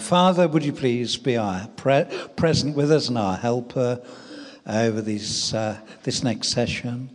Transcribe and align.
Father, 0.00 0.48
would 0.48 0.64
you 0.64 0.72
please 0.72 1.16
be 1.16 1.36
our 1.36 1.68
pre- 1.76 2.06
present 2.36 2.76
with 2.76 2.90
us 2.90 3.08
and 3.08 3.18
our 3.18 3.36
helper 3.36 4.00
over 4.66 5.00
these, 5.00 5.52
uh, 5.54 5.78
this 6.02 6.22
next 6.22 6.48
session? 6.48 7.10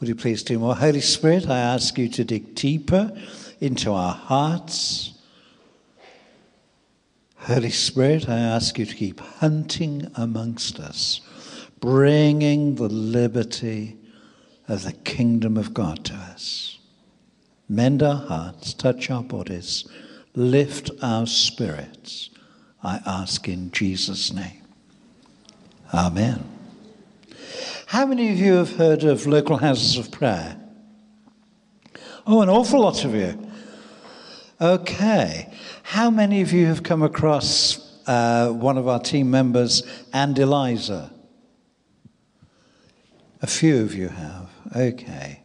Would 0.00 0.08
you 0.08 0.14
please 0.14 0.42
do 0.42 0.58
more? 0.58 0.76
Holy 0.76 1.00
Spirit, 1.00 1.48
I 1.48 1.58
ask 1.58 1.96
you 1.98 2.08
to 2.08 2.24
dig 2.24 2.54
deeper 2.54 3.16
into 3.60 3.92
our 3.92 4.14
hearts. 4.14 5.12
Holy 7.36 7.70
Spirit, 7.70 8.28
I 8.28 8.38
ask 8.38 8.78
you 8.78 8.86
to 8.86 8.94
keep 8.94 9.20
hunting 9.20 10.10
amongst 10.16 10.80
us, 10.80 11.20
bringing 11.80 12.76
the 12.76 12.88
liberty 12.88 13.96
of 14.68 14.84
the 14.84 14.92
kingdom 14.92 15.56
of 15.56 15.74
God 15.74 16.04
to 16.06 16.14
us. 16.14 16.78
Mend 17.68 18.02
our 18.02 18.26
hearts, 18.26 18.74
touch 18.74 19.10
our 19.10 19.22
bodies 19.22 19.84
lift 20.34 20.90
our 21.02 21.26
spirits, 21.26 22.30
I 22.82 23.00
ask 23.06 23.48
in 23.48 23.70
Jesus' 23.70 24.32
name. 24.32 24.62
Amen. 25.92 26.44
How 27.86 28.06
many 28.06 28.32
of 28.32 28.38
you 28.38 28.54
have 28.54 28.76
heard 28.76 29.04
of 29.04 29.26
local 29.26 29.58
houses 29.58 29.96
of 29.96 30.10
prayer? 30.10 30.60
Oh, 32.26 32.40
an 32.40 32.48
awful 32.48 32.80
lot 32.80 33.04
of 33.04 33.14
you. 33.14 33.38
Okay. 34.60 35.52
How 35.82 36.10
many 36.10 36.40
of 36.40 36.52
you 36.52 36.66
have 36.66 36.82
come 36.82 37.02
across 37.02 37.78
uh, 38.06 38.50
one 38.50 38.78
of 38.78 38.88
our 38.88 38.98
team 38.98 39.30
members, 39.30 39.82
and 40.12 40.38
Eliza? 40.38 41.12
A 43.42 43.46
few 43.46 43.82
of 43.82 43.94
you 43.94 44.08
have. 44.08 44.50
Okay. 44.74 45.43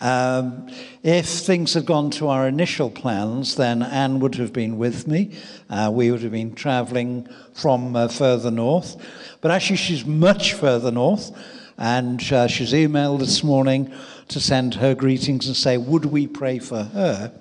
Um, 0.00 0.68
if 1.02 1.26
things 1.26 1.74
had 1.74 1.84
gone 1.84 2.10
to 2.12 2.28
our 2.28 2.46
initial 2.46 2.90
plans, 2.90 3.56
then 3.56 3.82
Anne 3.82 4.20
would 4.20 4.36
have 4.36 4.52
been 4.52 4.78
with 4.78 5.08
me. 5.08 5.32
Uh, 5.68 5.90
we 5.92 6.10
would 6.10 6.22
have 6.22 6.32
been 6.32 6.54
traveling 6.54 7.28
from 7.52 7.96
uh, 7.96 8.08
further 8.08 8.50
north. 8.50 8.96
But 9.40 9.50
actually, 9.50 9.76
she's 9.76 10.04
much 10.04 10.54
further 10.54 10.92
north. 10.92 11.36
And 11.78 12.20
uh, 12.32 12.48
she's 12.48 12.72
emailed 12.72 13.20
this 13.20 13.42
morning 13.42 13.92
to 14.28 14.40
send 14.40 14.74
her 14.74 14.94
greetings 14.94 15.46
and 15.46 15.56
say, 15.56 15.76
Would 15.76 16.06
we 16.06 16.26
pray 16.26 16.58
for 16.58 16.84
her? 16.84 17.32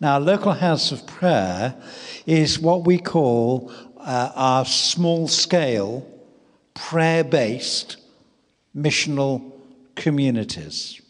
Now, 0.00 0.18
local 0.18 0.52
house 0.52 0.92
of 0.92 1.06
prayer 1.06 1.74
is 2.26 2.58
what 2.58 2.84
we 2.84 2.98
call 2.98 3.72
uh, 3.98 4.32
our 4.34 4.64
small 4.64 5.28
scale, 5.28 6.06
prayer 6.74 7.24
based 7.24 7.96
missional 8.76 9.52
communities. 9.94 11.00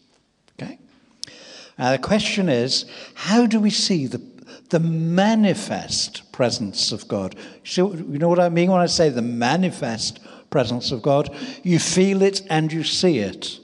Now, 1.77 1.91
the 1.91 1.99
question 1.99 2.49
is 2.49 2.85
how 3.13 3.45
do 3.45 3.59
we 3.59 3.69
see 3.69 4.07
the, 4.07 4.21
the 4.69 4.79
manifest 4.79 6.31
presence 6.31 6.91
of 6.91 7.07
God? 7.07 7.35
So, 7.63 7.93
you 7.93 8.17
know 8.17 8.29
what 8.29 8.39
I 8.39 8.49
mean 8.49 8.71
when 8.71 8.81
I 8.81 8.87
say 8.87 9.09
the 9.09 9.21
manifest 9.21 10.19
presence 10.49 10.91
of 10.91 11.01
God? 11.01 11.35
You 11.63 11.79
feel 11.79 12.21
it 12.21 12.41
and 12.49 12.71
you 12.71 12.83
see 12.83 13.19
it. 13.19 13.59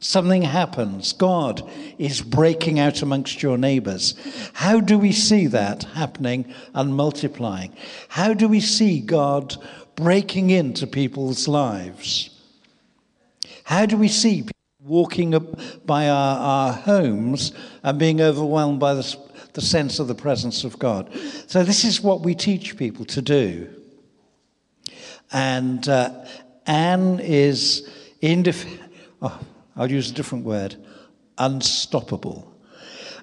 Something 0.00 0.42
happens. 0.42 1.14
God 1.14 1.66
is 1.96 2.20
breaking 2.20 2.78
out 2.78 3.00
amongst 3.00 3.42
your 3.42 3.56
neighbors. 3.56 4.14
How 4.52 4.78
do 4.80 4.98
we 4.98 5.12
see 5.12 5.46
that 5.46 5.84
happening 5.84 6.52
and 6.74 6.94
multiplying? 6.94 7.74
How 8.08 8.34
do 8.34 8.46
we 8.46 8.60
see 8.60 9.00
God 9.00 9.56
breaking 9.96 10.50
into 10.50 10.86
people's 10.86 11.48
lives? 11.48 12.28
How 13.64 13.86
do 13.86 13.96
we 13.96 14.08
see 14.08 14.44
walking 14.84 15.30
by 15.86 16.08
our, 16.08 16.38
our 16.38 16.72
homes 16.72 17.52
and 17.82 17.98
being 17.98 18.20
overwhelmed 18.20 18.78
by 18.78 18.92
the, 18.92 19.16
the 19.54 19.62
sense 19.62 19.98
of 19.98 20.08
the 20.08 20.14
presence 20.14 20.62
of 20.62 20.78
God. 20.78 21.10
So, 21.46 21.64
this 21.64 21.84
is 21.84 22.02
what 22.02 22.20
we 22.20 22.34
teach 22.34 22.76
people 22.76 23.06
to 23.06 23.22
do. 23.22 23.68
And 25.32 25.88
uh, 25.88 26.26
Anne 26.66 27.18
is, 27.20 27.90
indif- 28.22 28.78
oh, 29.22 29.40
I'll 29.74 29.90
use 29.90 30.10
a 30.10 30.14
different 30.14 30.44
word, 30.44 30.76
unstoppable. 31.38 32.52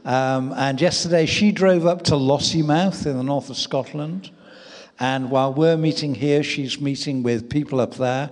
Um, 0.03 0.53
and 0.53 0.81
yesterday 0.81 1.28
she 1.28 1.51
drove 1.51 1.85
up 1.85 2.01
to 2.05 2.13
Lossiemouth 2.13 3.05
in 3.05 3.17
the 3.17 3.23
north 3.23 3.51
of 3.51 3.57
Scotland. 3.57 4.31
And 4.99 5.29
while 5.29 5.53
we're 5.53 5.78
meeting 5.78 6.16
here, 6.16 6.41
she's 6.43 6.81
meeting 6.81 7.22
with 7.22 7.49
people 7.49 7.79
up 7.79 7.93
there. 7.95 8.31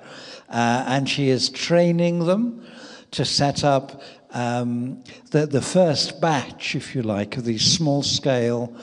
Uh, 0.49 0.83
and 0.87 1.07
she 1.07 1.29
is 1.29 1.49
training 1.49 2.25
them 2.25 2.65
to 3.11 3.25
set 3.25 3.63
up 3.63 4.01
um, 4.31 5.03
the, 5.31 5.45
the 5.45 5.61
first 5.61 6.21
batch, 6.21 6.75
if 6.75 6.95
you 6.95 7.01
like, 7.01 7.37
of 7.37 7.45
these 7.45 7.65
small 7.65 8.03
scale 8.03 8.75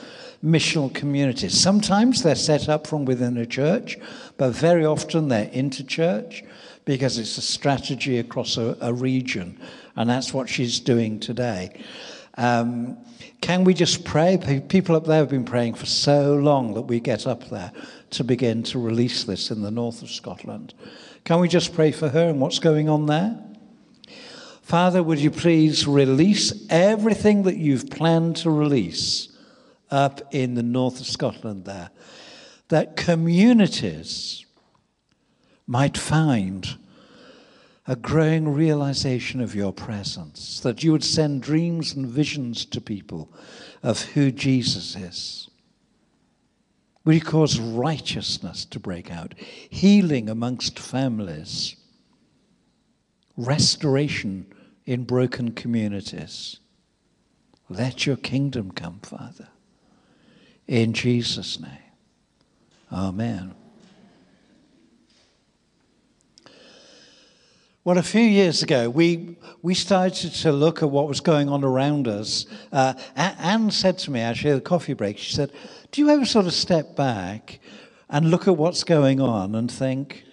missional 0.44 0.92
communities. 0.92 1.58
Sometimes 1.58 2.22
they're 2.22 2.34
set 2.34 2.68
up 2.68 2.86
from 2.86 3.04
within 3.04 3.36
a 3.36 3.46
church, 3.46 3.98
but 4.36 4.50
very 4.50 4.84
often 4.84 5.28
they're 5.28 5.46
interchurch 5.46 6.46
because 6.84 7.18
it's 7.18 7.36
a 7.36 7.42
strategy 7.42 8.18
across 8.18 8.56
a, 8.56 8.76
a 8.80 8.92
region, 8.92 9.58
and 9.96 10.08
that's 10.08 10.32
what 10.32 10.48
she's 10.48 10.78
doing 10.78 11.18
today. 11.18 11.82
Um, 12.36 12.98
can 13.40 13.64
we 13.64 13.74
just 13.74 14.04
pray? 14.04 14.38
People 14.68 14.96
up 14.96 15.04
there 15.04 15.18
have 15.18 15.30
been 15.30 15.44
praying 15.44 15.74
for 15.74 15.86
so 15.86 16.34
long 16.34 16.74
that 16.74 16.82
we 16.82 17.00
get 17.00 17.26
up 17.26 17.48
there 17.48 17.72
to 18.10 18.24
begin 18.24 18.62
to 18.64 18.78
release 18.78 19.24
this 19.24 19.50
in 19.50 19.62
the 19.62 19.70
north 19.70 20.02
of 20.02 20.10
Scotland. 20.10 20.74
Can 21.24 21.40
we 21.40 21.48
just 21.48 21.74
pray 21.74 21.92
for 21.92 22.08
her 22.08 22.28
and 22.28 22.40
what's 22.40 22.58
going 22.58 22.88
on 22.88 23.06
there? 23.06 23.38
Father, 24.66 25.00
would 25.00 25.20
you 25.20 25.30
please 25.30 25.86
release 25.86 26.66
everything 26.68 27.44
that 27.44 27.56
you've 27.56 27.88
planned 27.88 28.34
to 28.34 28.50
release 28.50 29.28
up 29.92 30.34
in 30.34 30.54
the 30.54 30.62
north 30.64 30.98
of 30.98 31.06
Scotland 31.06 31.66
there? 31.66 31.90
That 32.66 32.96
communities 32.96 34.44
might 35.68 35.96
find 35.96 36.66
a 37.86 37.94
growing 37.94 38.54
realization 38.54 39.40
of 39.40 39.54
your 39.54 39.72
presence, 39.72 40.58
that 40.58 40.82
you 40.82 40.90
would 40.90 41.04
send 41.04 41.42
dreams 41.42 41.94
and 41.94 42.04
visions 42.04 42.64
to 42.64 42.80
people 42.80 43.32
of 43.84 44.02
who 44.02 44.32
Jesus 44.32 44.96
is. 44.96 45.48
Would 47.04 47.14
you 47.14 47.20
cause 47.20 47.60
righteousness 47.60 48.64
to 48.64 48.80
break 48.80 49.12
out, 49.12 49.32
healing 49.38 50.28
amongst 50.28 50.76
families, 50.76 51.76
restoration 53.36 54.46
in 54.84 55.04
broken 55.04 55.52
communities. 55.52 56.60
Let 57.68 58.06
your 58.06 58.16
kingdom 58.16 58.70
come, 58.70 59.00
Father. 59.00 59.48
In 60.66 60.92
Jesus' 60.92 61.60
name. 61.60 61.70
Amen. 62.92 63.54
Well, 67.86 67.98
a 67.98 68.02
few 68.02 68.20
years 68.20 68.64
ago, 68.64 68.90
we, 68.90 69.36
we 69.62 69.72
started 69.74 70.32
to 70.32 70.50
look 70.50 70.82
at 70.82 70.90
what 70.90 71.06
was 71.06 71.20
going 71.20 71.48
on 71.48 71.62
around 71.62 72.08
us. 72.08 72.46
Uh, 72.72 72.94
Anne 73.14 73.70
said 73.70 73.96
to 73.98 74.10
me, 74.10 74.18
actually, 74.18 74.50
at 74.50 74.54
the 74.56 74.60
coffee 74.60 74.92
break, 74.92 75.18
she 75.18 75.32
said, 75.32 75.52
Do 75.92 76.00
you 76.00 76.10
ever 76.10 76.24
sort 76.24 76.46
of 76.46 76.52
step 76.52 76.96
back 76.96 77.60
and 78.08 78.30
look 78.30 78.48
at 78.48 78.56
what's 78.56 78.82
going 78.82 79.20
on 79.20 79.54
and 79.54 79.70
think, 79.70 80.24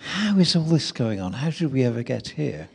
how 0.00 0.38
is 0.38 0.56
all 0.56 0.62
this 0.62 0.92
going 0.92 1.20
on? 1.20 1.34
How 1.34 1.50
did 1.50 1.72
we 1.72 1.84
ever 1.84 2.02
get 2.02 2.28
here? 2.28 2.68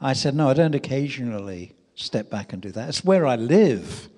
I 0.00 0.12
said, 0.12 0.34
No, 0.34 0.48
I 0.48 0.54
don't 0.54 0.74
occasionally 0.74 1.74
step 1.94 2.30
back 2.30 2.52
and 2.52 2.60
do 2.60 2.72
that. 2.72 2.88
It's 2.88 3.04
where 3.04 3.26
I 3.26 3.36
live. 3.36 4.08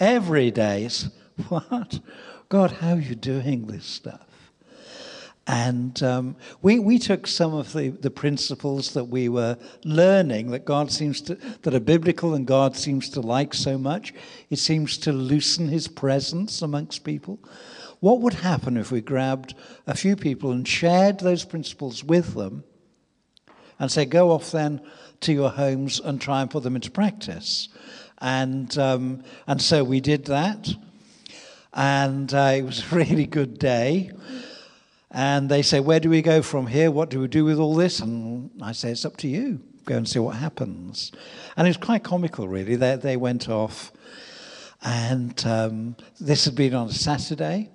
Every 0.00 0.50
day. 0.50 0.84
It's, 0.84 1.08
what? 1.48 2.00
God, 2.48 2.72
how 2.72 2.94
are 2.94 3.00
you 3.00 3.14
doing 3.14 3.66
this 3.66 3.84
stuff? 3.84 4.26
And 5.46 6.02
um, 6.02 6.36
we, 6.60 6.78
we 6.78 6.98
took 6.98 7.26
some 7.26 7.54
of 7.54 7.72
the, 7.72 7.88
the 7.88 8.10
principles 8.10 8.92
that 8.92 9.04
we 9.04 9.30
were 9.30 9.56
learning 9.82 10.50
that 10.50 10.66
God 10.66 10.92
seems 10.92 11.22
to, 11.22 11.36
that 11.62 11.72
are 11.72 11.80
biblical 11.80 12.34
and 12.34 12.46
God 12.46 12.76
seems 12.76 13.08
to 13.10 13.22
like 13.22 13.54
so 13.54 13.78
much. 13.78 14.12
It 14.50 14.58
seems 14.58 14.98
to 14.98 15.12
loosen 15.12 15.68
his 15.68 15.88
presence 15.88 16.60
amongst 16.60 17.02
people. 17.02 17.38
What 18.00 18.20
would 18.20 18.34
happen 18.34 18.76
if 18.76 18.92
we 18.92 19.00
grabbed 19.00 19.54
a 19.86 19.94
few 19.94 20.14
people 20.14 20.52
and 20.52 20.66
shared 20.66 21.18
those 21.18 21.44
principles 21.44 22.04
with 22.04 22.34
them 22.34 22.64
and 23.78 23.90
say, 23.90 24.04
go 24.04 24.30
off 24.30 24.52
then 24.52 24.80
to 25.20 25.32
your 25.32 25.50
homes 25.50 26.00
and 26.00 26.20
try 26.20 26.42
and 26.42 26.50
put 26.50 26.62
them 26.62 26.76
into 26.76 26.90
practice? 26.90 27.68
And, 28.20 28.76
um, 28.78 29.22
and 29.46 29.60
so 29.60 29.84
we 29.84 30.00
did 30.00 30.26
that. 30.26 30.68
And 31.72 32.32
uh, 32.32 32.52
it 32.56 32.62
was 32.62 32.80
a 32.90 32.94
really 32.94 33.26
good 33.26 33.58
day. 33.58 34.10
And 35.10 35.48
they 35.48 35.62
say, 35.62 35.80
Where 35.80 36.00
do 36.00 36.10
we 36.10 36.22
go 36.22 36.42
from 36.42 36.66
here? 36.66 36.90
What 36.90 37.08
do 37.08 37.20
we 37.20 37.28
do 37.28 37.44
with 37.44 37.58
all 37.58 37.74
this? 37.74 38.00
And 38.00 38.50
I 38.60 38.72
say, 38.72 38.90
It's 38.90 39.04
up 39.04 39.16
to 39.18 39.28
you. 39.28 39.60
Go 39.84 39.96
and 39.96 40.06
see 40.06 40.18
what 40.18 40.36
happens. 40.36 41.12
And 41.56 41.66
it 41.66 41.70
was 41.70 41.78
quite 41.78 42.04
comical, 42.04 42.46
really. 42.46 42.76
They, 42.76 42.96
they 42.96 43.16
went 43.16 43.48
off. 43.48 43.90
And 44.82 45.42
um, 45.46 45.96
this 46.20 46.44
had 46.44 46.54
been 46.54 46.74
on 46.74 46.88
a 46.88 46.92
Saturday. 46.92 47.70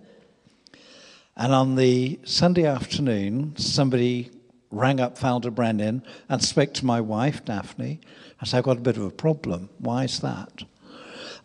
And 1.35 1.53
on 1.53 1.75
the 1.75 2.19
Sunday 2.23 2.65
afternoon, 2.65 3.55
somebody 3.57 4.29
rang 4.71 4.99
up 4.99 5.17
Ffald-y-Brenin 5.17 6.03
and 6.29 6.43
spoke 6.43 6.73
to 6.75 6.85
my 6.85 7.01
wife, 7.01 7.43
Daphne. 7.45 7.99
I 8.39 8.45
said, 8.45 8.59
I've 8.59 8.63
got 8.63 8.77
a 8.77 8.81
bit 8.81 8.97
of 8.97 9.03
a 9.03 9.11
problem. 9.11 9.69
Why 9.79 10.03
is 10.03 10.19
that? 10.19 10.63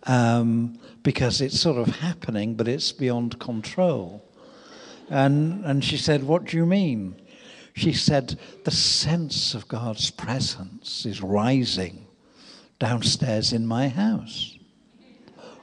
um, 0.04 0.78
because 1.02 1.40
it's 1.40 1.58
sort 1.58 1.76
of 1.76 1.96
happening, 1.96 2.54
but 2.54 2.68
it's 2.68 2.92
beyond 2.92 3.38
control. 3.38 4.24
And, 5.10 5.64
and 5.64 5.84
she 5.84 5.96
said, 5.96 6.22
What 6.22 6.46
do 6.46 6.56
you 6.56 6.66
mean? 6.66 7.20
She 7.74 7.92
said, 7.92 8.38
The 8.64 8.70
sense 8.70 9.54
of 9.54 9.68
God's 9.68 10.10
presence 10.10 11.06
is 11.06 11.22
rising 11.22 12.06
downstairs 12.78 13.52
in 13.52 13.66
my 13.66 13.88
house. 13.88 14.56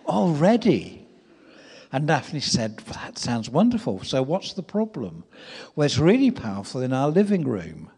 Already. 0.07 1.04
And 1.95 2.09
Daphne 2.09 2.41
said, 2.41 2.75
That 2.79 3.17
sounds 3.17 3.49
wonderful. 3.49 4.03
So 4.03 4.21
what's 4.21 4.51
the 4.51 4.61
problem? 4.61 5.23
Well, 5.77 5.85
it's 5.85 5.97
really 5.97 6.29
powerful 6.29 6.81
in 6.81 6.91
our 6.91 7.07
living 7.07 7.47
room. 7.47 7.89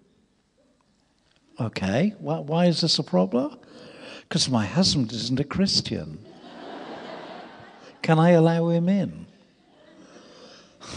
Okay, 1.60 2.14
why 2.20 2.68
is 2.68 2.82
this 2.82 3.00
a 3.00 3.04
problem? 3.04 3.58
Because 4.22 4.52
my 4.52 4.68
husband 4.68 5.12
isn't 5.14 5.40
a 5.40 5.44
Christian. 5.44 6.24
Can 8.04 8.20
I 8.20 8.32
allow 8.32 8.70
him 8.70 8.88
in? 8.88 9.26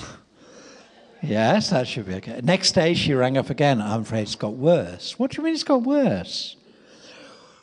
yes, 1.22 1.70
that 1.70 1.88
should 1.88 2.04
be 2.04 2.16
okay. 2.16 2.42
Next 2.44 2.72
day, 2.72 2.92
she 2.92 3.14
rang 3.14 3.38
up 3.38 3.48
again. 3.48 3.80
I'm 3.80 4.02
afraid 4.02 4.24
it's 4.24 4.34
got 4.34 4.56
worse. 4.56 5.18
What 5.18 5.30
do 5.30 5.38
you 5.38 5.44
mean 5.44 5.54
it's 5.54 5.64
got 5.64 5.84
worse? 5.84 6.54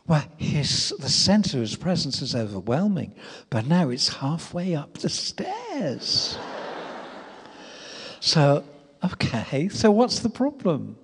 Well, 0.08 0.24
his, 0.38 0.94
the 1.00 1.10
sense 1.10 1.54
of 1.54 1.60
his 1.60 1.76
presence 1.76 2.22
is 2.22 2.34
overwhelming, 2.34 3.14
but 3.50 3.68
now 3.68 3.90
it's 3.90 4.08
halfway 4.08 4.74
up 4.74 4.98
the 5.00 5.10
stairs. 5.10 6.38
so, 8.22 8.64
okay, 9.04 9.68
so 9.68 9.92
what's 9.92 10.20
the 10.20 10.30
problem? 10.30 10.98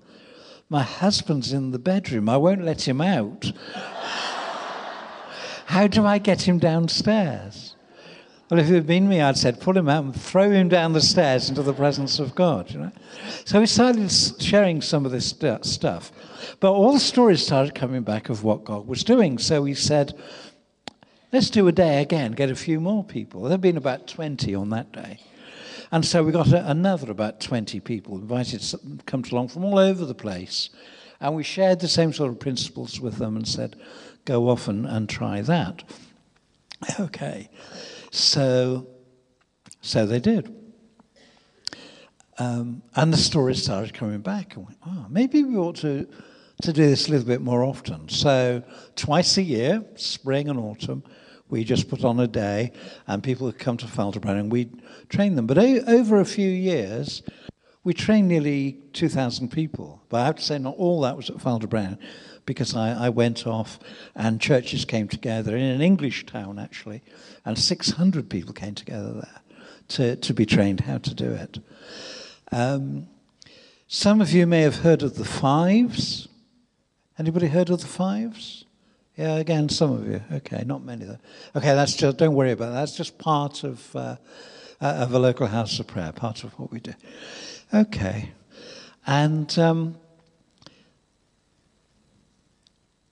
My 0.70 0.84
husband's 0.84 1.52
in 1.52 1.72
the 1.72 1.80
bedroom. 1.80 2.30
I 2.30 2.38
won't 2.38 2.64
let 2.64 2.88
him 2.88 3.02
out. 3.02 3.52
How 5.66 5.88
do 5.88 6.06
I 6.06 6.18
get 6.18 6.48
him 6.48 6.58
downstairs? 6.58 7.73
Well, 8.54 8.62
if 8.62 8.70
it 8.70 8.76
had 8.76 8.86
been 8.86 9.10
me, 9.10 9.20
I'd 9.20 9.36
said, 9.36 9.60
pull 9.60 9.76
him 9.76 9.90
out 9.90 10.04
and 10.04 10.16
throw 10.16 10.52
him 10.52 10.70
down 10.70 10.94
the 10.94 11.02
stairs 11.02 11.50
into 11.50 11.64
the 11.64 11.74
presence 11.74 12.20
of 12.20 12.36
God. 12.36 12.70
You 12.70 12.82
know? 12.82 12.92
So 13.46 13.60
we 13.60 13.66
started 13.66 14.12
sharing 14.12 14.80
some 14.80 15.08
of 15.08 15.12
this 15.12 15.32
st- 15.32 15.66
stuff. 15.66 16.12
But 16.60 16.72
all 16.72 16.94
the 16.94 17.00
stories 17.00 17.44
started 17.44 17.74
coming 17.74 18.04
back 18.04 18.30
of 18.30 18.44
what 18.44 18.64
God 18.64 18.86
was 18.86 19.04
doing. 19.04 19.40
So 19.40 19.64
we 19.64 19.74
said, 19.74 20.14
let's 21.32 21.50
do 21.50 21.68
a 21.68 21.72
day 21.72 22.00
again, 22.04 22.34
get 22.34 22.52
a 22.52 22.56
few 22.56 22.80
more 22.80 23.04
people. 23.04 23.42
There 23.42 23.50
had 23.50 23.62
been 23.62 23.76
about 23.76 24.06
20 24.06 24.54
on 24.54 24.70
that 24.70 24.92
day. 24.92 25.20
And 25.92 26.06
so 26.06 26.22
we 26.22 26.32
got 26.32 26.54
a, 26.54 26.70
another 26.70 27.10
about 27.10 27.42
20 27.42 27.80
people 27.80 28.20
invited 28.20 28.64
come 29.08 29.24
along 29.32 29.48
from 29.48 29.66
all 29.66 29.80
over 29.80 30.06
the 30.06 30.14
place. 30.14 30.70
And 31.20 31.34
we 31.34 31.42
shared 31.42 31.80
the 31.80 31.88
same 31.88 32.14
sort 32.14 32.30
of 32.30 32.40
principles 32.40 33.00
with 33.00 33.18
them 33.18 33.36
and 33.36 33.48
said, 33.48 33.78
go 34.26 34.48
off 34.48 34.68
and, 34.68 34.86
and 34.86 35.10
try 35.10 35.42
that. 35.42 35.84
Okay. 37.00 37.50
So, 38.14 38.86
so 39.82 40.06
they 40.06 40.20
did. 40.20 40.56
Um, 42.38 42.84
and 42.96 43.12
the 43.12 43.18
stories 43.18 43.64
started 43.64 43.96
coming 43.96 44.22
back. 44.22 44.56
And 44.56 44.66
went, 44.66 44.78
oh, 44.86 45.08
maybe 45.10 45.44
we 45.44 45.58
ought 45.58 45.78
to, 45.78 46.08
to 46.62 46.74
do 46.74 46.88
this 46.88 47.08
a 47.08 47.12
little 47.12 47.26
bit 47.26 47.42
more 47.42 47.64
often. 47.64 48.08
So, 48.10 48.62
twice 48.96 49.38
a 49.38 49.42
year, 49.42 49.84
spring 49.96 50.48
and 50.48 50.60
autumn, 50.60 51.04
we 51.50 51.64
just 51.64 51.90
put 51.90 52.04
on 52.04 52.20
a 52.20 52.28
day, 52.28 52.72
and 53.08 53.24
people 53.24 53.48
would 53.48 53.58
come 53.58 53.78
to 53.78 53.88
Ffald-y-Brenin 53.88 54.42
and 54.42 54.52
we'd 54.52 54.84
train 55.10 55.36
them. 55.36 55.48
But 55.48 55.58
o- 55.58 55.84
over 55.88 56.20
a 56.20 56.26
few 56.26 56.50
years, 56.50 57.24
we 57.84 57.94
trained 57.94 58.28
nearly 58.28 58.80
2,000 58.94 59.50
people. 59.50 60.02
But 60.10 60.22
I 60.22 60.26
have 60.26 60.36
to 60.36 60.42
say, 60.42 60.58
not 60.58 60.76
all 60.78 61.02
that 61.02 61.18
was 61.18 61.30
at 61.30 61.38
Ffald-y-Brenin, 61.38 61.98
because 62.46 62.76
I, 62.76 63.06
I 63.06 63.10
went 63.10 63.46
off 63.46 63.80
and 64.16 64.40
churches 64.40 64.86
came 64.86 65.08
together 65.08 65.56
in 65.56 65.64
an 65.64 65.82
English 65.82 66.26
town, 66.26 66.60
actually, 66.60 67.02
and 67.46 67.58
600 67.58 68.30
people 68.30 68.54
came 68.54 68.76
together 68.76 69.14
there 69.14 69.42
to, 69.90 70.16
to 70.16 70.34
be 70.34 70.46
trained 70.46 70.82
how 70.82 70.98
to 70.98 71.14
do 71.14 71.32
it. 71.32 71.60
Um, 72.52 73.08
some 73.88 74.22
of 74.22 74.32
you 74.32 74.48
may 74.48 74.62
have 74.62 74.78
heard 74.78 75.04
of 75.04 75.16
the 75.16 75.26
fives. 75.26 76.28
Anybody 77.20 77.48
heard 77.48 77.70
of 77.70 77.82
the 77.82 77.88
fives? 77.88 78.66
Yeah, 79.16 79.36
again, 79.36 79.70
some 79.70 79.92
of 79.92 80.08
you. 80.08 80.24
Okay, 80.32 80.64
not 80.66 80.84
many 80.84 81.06
though. 81.06 81.20
Okay, 81.56 81.76
that's 81.76 81.96
just. 81.96 82.18
Don't 82.18 82.34
worry 82.34 82.52
about 82.52 82.70
that. 82.70 82.80
That's 82.80 82.98
just 82.98 83.20
part 83.20 83.64
of 83.64 83.96
uh, 83.96 84.16
uh, 84.82 84.86
of 84.86 85.14
a 85.14 85.20
local 85.20 85.46
house 85.46 85.80
of 85.80 85.86
prayer. 85.86 86.12
Part 86.12 86.44
of 86.44 86.58
what 86.58 86.72
we 86.72 86.80
do. 86.80 86.94
Okay, 87.74 88.30
and 89.08 89.58
um, 89.58 89.96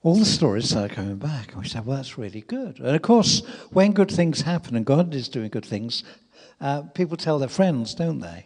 all 0.03 0.15
the 0.15 0.25
stories 0.25 0.69
started 0.69 0.95
coming 0.95 1.15
back, 1.15 1.53
and 1.53 1.63
we 1.63 1.67
said, 1.67 1.83
"Well, 1.83 1.97
that's 1.97 2.17
really 2.17 2.41
good." 2.41 2.77
And 2.77 2.95
of 2.95 3.01
course, 3.01 3.39
when 3.71 3.91
good 3.91 4.11
things 4.11 4.41
happen 4.41 4.75
and 4.75 4.85
God 4.85 5.15
is 5.15 5.29
doing 5.29 5.49
good 5.49 5.65
things, 5.65 6.03
uh, 6.59 6.83
people 6.93 7.17
tell 7.17 7.39
their 7.39 7.49
friends, 7.49 7.95
don't 7.95 8.19
they? 8.19 8.45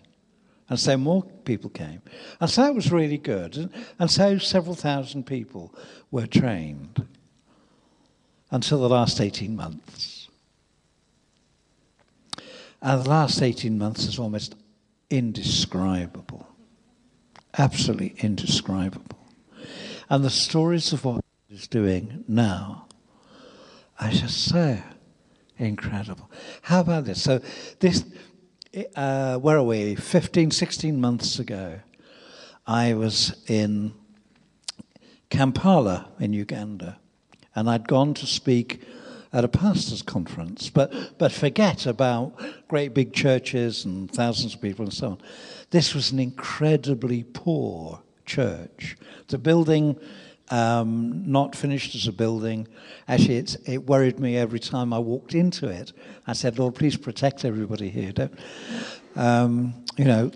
And 0.70 0.80
so 0.80 0.96
more 0.96 1.24
people 1.44 1.70
came. 1.70 2.02
And 2.40 2.50
so 2.50 2.64
that 2.64 2.74
was 2.74 2.92
really 2.92 3.18
good. 3.18 3.70
And 4.00 4.10
so 4.10 4.38
several 4.38 4.74
thousand 4.74 5.26
people 5.26 5.76
were 6.12 6.26
trained 6.26 7.06
until 8.50 8.80
the 8.80 8.90
last 8.90 9.22
18 9.22 9.56
months. 9.56 10.30
And 12.82 13.04
the 13.04 13.10
last 13.10 13.42
18 13.42 13.78
months 13.78 14.06
is 14.06 14.18
almost 14.18 14.56
indescribable. 15.10 16.48
Absolutely 17.58 18.16
indescribable. 18.20 19.18
And 20.10 20.24
the 20.24 20.30
stories 20.30 20.94
of 20.94 21.06
what 21.06 21.16
what 21.16 21.24
is 21.50 21.68
doing 21.68 22.24
now 22.28 22.88
are 24.00 24.10
just 24.10 24.46
so 24.46 24.78
incredible. 25.58 26.30
How 26.64 26.82
about 26.82 27.06
this? 27.06 27.22
So 27.22 27.42
this 27.80 28.04
uh, 28.96 29.38
where 29.38 29.58
are 29.58 29.64
we? 29.64 29.96
15, 29.96 30.52
16 30.52 31.00
months 31.00 31.40
ago, 31.40 31.80
I 32.68 32.94
was 32.94 33.42
in 33.48 33.94
Kampala 35.30 36.10
in 36.20 36.34
Uganda, 36.34 37.00
and 37.56 37.70
I'd 37.70 37.88
gone 37.88 38.14
to 38.16 38.26
speak 38.26 38.82
at 39.36 39.44
a 39.44 39.50
pastor's 39.50 40.02
conference, 40.02 40.70
but, 40.70 40.94
but 41.18 41.30
forget 41.30 41.86
about 41.86 42.34
great 42.70 42.94
big 42.94 43.12
churches 43.12 43.84
and 43.84 44.10
thousands 44.10 44.56
of 44.56 44.62
people 44.62 44.86
and 44.86 44.94
so 44.94 45.10
on. 45.10 45.18
This 45.72 45.94
was 45.94 46.14
an 46.14 46.20
incredibly 46.20 47.26
poor 47.26 48.02
church. 48.26 48.96
The 49.28 49.38
building 49.38 50.00
um, 50.52 51.30
not 51.30 51.54
finished 51.54 51.96
as 51.96 52.08
a 52.08 52.14
building. 52.14 52.66
Actually, 53.10 53.46
it 53.66 53.86
worried 53.86 54.20
me 54.20 54.38
every 54.38 54.60
time 54.60 54.94
I 54.94 55.00
walked 55.00 55.36
into 55.36 55.68
it. 55.68 55.92
I 56.26 56.32
said, 56.32 56.58
Lord, 56.58 56.76
please 56.76 56.96
protect 56.96 57.44
everybody 57.44 57.90
here. 57.90 58.14
Don't, 58.14 58.40
um, 59.18 59.74
you 59.98 60.06
know, 60.06 60.32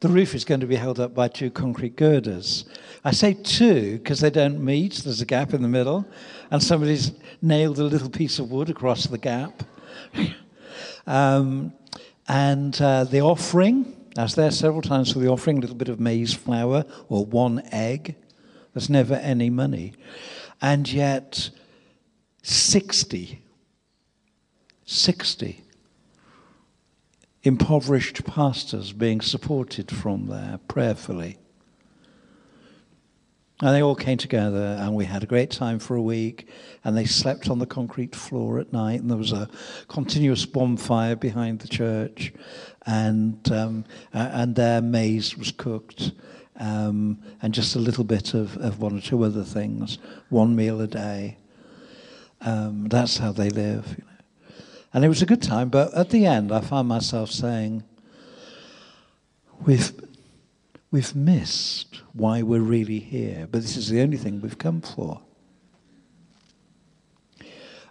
the 0.00 0.08
roof 0.08 0.34
is 0.34 0.44
going 0.44 0.60
to 0.60 0.66
be 0.66 0.76
held 0.76 0.98
up 0.98 1.14
by 1.14 1.28
two 1.28 1.50
concrete 1.50 1.94
girders. 1.94 2.64
I 3.04 3.12
say 3.12 3.34
two 3.34 3.98
because 3.98 4.20
they 4.20 4.30
don't 4.30 4.64
meet. 4.64 4.94
There's 4.96 5.20
a 5.20 5.26
gap 5.26 5.52
in 5.52 5.60
the 5.60 5.68
middle, 5.68 6.06
and 6.50 6.62
somebody's 6.62 7.12
nailed 7.42 7.78
a 7.78 7.84
little 7.84 8.08
piece 8.08 8.38
of 8.38 8.50
wood 8.50 8.70
across 8.70 9.04
the 9.04 9.18
gap. 9.18 9.62
um, 11.06 11.74
and 12.28 12.80
uh, 12.80 13.04
the 13.04 13.20
offering, 13.20 13.94
I 14.16 14.22
was 14.22 14.34
there 14.34 14.50
several 14.50 14.82
times 14.82 15.12
for 15.12 15.18
the 15.18 15.28
offering, 15.28 15.58
a 15.58 15.60
little 15.60 15.76
bit 15.76 15.88
of 15.90 16.00
maize 16.00 16.32
flour 16.32 16.84
or 17.08 17.26
one 17.26 17.62
egg. 17.70 18.16
There's 18.72 18.88
never 18.88 19.14
any 19.14 19.50
money. 19.50 19.92
And 20.62 20.90
yet, 20.90 21.50
60, 22.42 23.42
60 24.86 25.64
impoverished 27.42 28.24
pastors 28.24 28.92
being 28.92 29.20
supported 29.20 29.90
from 29.90 30.26
there 30.26 30.58
prayerfully. 30.68 31.38
And 33.62 33.74
they 33.74 33.82
all 33.82 33.94
came 33.94 34.16
together, 34.16 34.78
and 34.80 34.94
we 34.94 35.04
had 35.04 35.22
a 35.22 35.26
great 35.26 35.50
time 35.50 35.78
for 35.78 35.94
a 35.94 36.00
week. 36.00 36.48
And 36.82 36.96
they 36.96 37.04
slept 37.04 37.50
on 37.50 37.58
the 37.58 37.66
concrete 37.66 38.16
floor 38.16 38.58
at 38.58 38.72
night, 38.72 39.00
and 39.00 39.10
there 39.10 39.18
was 39.18 39.32
a 39.32 39.50
continuous 39.86 40.46
bonfire 40.46 41.14
behind 41.14 41.60
the 41.60 41.68
church, 41.68 42.32
and 42.86 43.52
um, 43.52 43.84
and 44.14 44.54
their 44.54 44.80
maize 44.80 45.36
was 45.36 45.52
cooked, 45.52 46.12
um, 46.58 47.18
and 47.42 47.52
just 47.52 47.76
a 47.76 47.78
little 47.78 48.04
bit 48.04 48.32
of, 48.32 48.56
of 48.56 48.80
one 48.80 48.96
or 48.96 49.00
two 49.02 49.22
other 49.24 49.44
things, 49.44 49.98
one 50.30 50.56
meal 50.56 50.80
a 50.80 50.86
day. 50.86 51.36
Um, 52.40 52.88
that's 52.88 53.18
how 53.18 53.32
they 53.32 53.50
live. 53.50 53.94
You 53.98 54.04
know. 54.04 54.09
And 54.92 55.04
it 55.04 55.08
was 55.08 55.22
a 55.22 55.26
good 55.26 55.42
time, 55.42 55.68
but 55.68 55.94
at 55.94 56.10
the 56.10 56.26
end, 56.26 56.50
I 56.50 56.60
found 56.60 56.88
myself 56.88 57.30
saying, 57.30 57.84
we've, 59.64 59.92
we've 60.90 61.14
missed 61.14 62.02
why 62.12 62.42
we're 62.42 62.60
really 62.60 62.98
here, 62.98 63.46
but 63.50 63.62
this 63.62 63.76
is 63.76 63.88
the 63.88 64.00
only 64.00 64.16
thing 64.16 64.40
we've 64.40 64.58
come 64.58 64.80
for. 64.80 65.20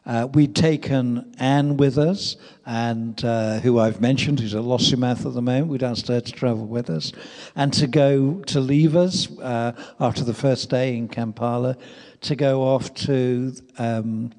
Uh, 0.05 0.27
we'd 0.33 0.55
taken 0.55 1.35
Anne 1.37 1.77
with 1.77 1.97
us, 1.97 2.35
and 2.65 3.23
uh, 3.23 3.59
who 3.59 3.77
I've 3.77 4.01
mentioned, 4.01 4.39
who's 4.39 4.55
at 4.55 4.63
Lossiemouth 4.63 5.25
at 5.25 5.33
the 5.35 5.41
moment. 5.41 5.67
We'd 5.67 5.83
asked 5.83 6.07
her 6.07 6.19
to 6.19 6.31
travel 6.31 6.65
with 6.65 6.89
us, 6.89 7.11
and 7.55 7.71
to 7.73 7.85
go 7.85 8.41
to 8.47 8.59
leave 8.59 8.95
us 8.95 9.29
uh, 9.39 9.73
after 9.99 10.23
the 10.23 10.33
first 10.33 10.69
day 10.69 10.97
in 10.97 11.09
Kampala, 11.09 11.77
to 12.21 12.35
go 12.35 12.63
off 12.63 12.93
to 12.95 13.53
um, 13.77 14.31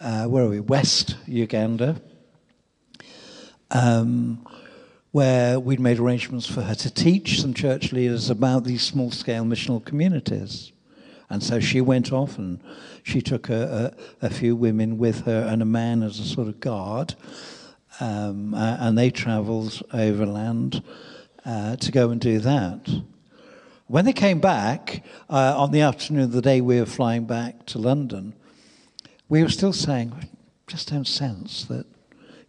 uh, 0.00 0.24
where 0.24 0.44
are 0.44 0.48
we? 0.48 0.60
West 0.60 1.16
Uganda, 1.26 2.00
um, 3.70 4.46
where 5.10 5.60
we'd 5.60 5.80
made 5.80 5.98
arrangements 5.98 6.46
for 6.46 6.62
her 6.62 6.74
to 6.74 6.90
teach 6.90 7.40
some 7.40 7.52
church 7.52 7.92
leaders 7.92 8.30
about 8.30 8.64
these 8.64 8.82
small 8.82 9.10
scale 9.10 9.44
missional 9.44 9.84
communities. 9.84 10.72
And 11.28 11.42
so 11.42 11.60
she 11.60 11.80
went 11.80 12.12
off 12.12 12.38
and 12.38 12.60
she 13.02 13.20
took 13.20 13.48
a, 13.50 13.94
a, 14.22 14.26
a 14.26 14.30
few 14.30 14.56
women 14.56 14.98
with 14.98 15.26
her 15.26 15.46
and 15.48 15.62
a 15.62 15.66
man 15.66 16.02
as 16.02 16.18
a 16.18 16.24
sort 16.24 16.48
of 16.48 16.60
guard. 16.60 17.14
Um, 18.00 18.54
uh, 18.54 18.78
and 18.80 18.96
they 18.96 19.10
travelled 19.10 19.82
overland 19.92 20.82
uh, 21.44 21.76
to 21.76 21.92
go 21.92 22.10
and 22.10 22.20
do 22.20 22.38
that. 22.38 22.88
When 23.86 24.04
they 24.04 24.12
came 24.12 24.40
back 24.40 25.04
uh, 25.28 25.54
on 25.56 25.72
the 25.72 25.82
afternoon 25.82 26.22
of 26.22 26.32
the 26.32 26.40
day 26.40 26.60
we 26.60 26.80
were 26.80 26.86
flying 26.86 27.26
back 27.26 27.66
to 27.66 27.78
London, 27.78 28.34
we 29.30 29.42
were 29.42 29.48
still 29.48 29.72
saying, 29.72 30.12
just 30.66 30.90
don't 30.90 31.06
sense 31.06 31.64
that, 31.66 31.86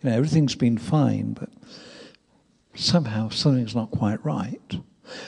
you 0.01 0.09
know, 0.09 0.15
everything's 0.17 0.55
been 0.55 0.77
fine, 0.77 1.33
but 1.33 1.49
somehow 2.75 3.29
something's 3.29 3.75
not 3.75 3.91
quite 3.91 4.23
right. 4.25 4.59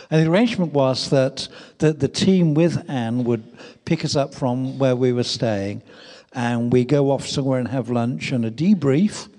And 0.09 0.25
the 0.25 0.29
arrangement 0.29 0.73
was 0.73 1.09
that 1.11 1.47
the, 1.77 1.93
the 1.93 2.07
team 2.07 2.55
with 2.55 2.89
Anne 2.89 3.23
would 3.23 3.43
pick 3.85 4.03
us 4.03 4.15
up 4.15 4.33
from 4.33 4.79
where 4.79 4.95
we 4.95 5.13
were 5.13 5.23
staying, 5.23 5.83
and 6.33 6.73
we 6.73 6.85
go 6.85 7.11
off 7.11 7.27
somewhere 7.27 7.59
and 7.59 7.67
have 7.67 7.89
lunch 7.89 8.31
and 8.31 8.43
a 8.45 8.51
debrief 8.51 9.29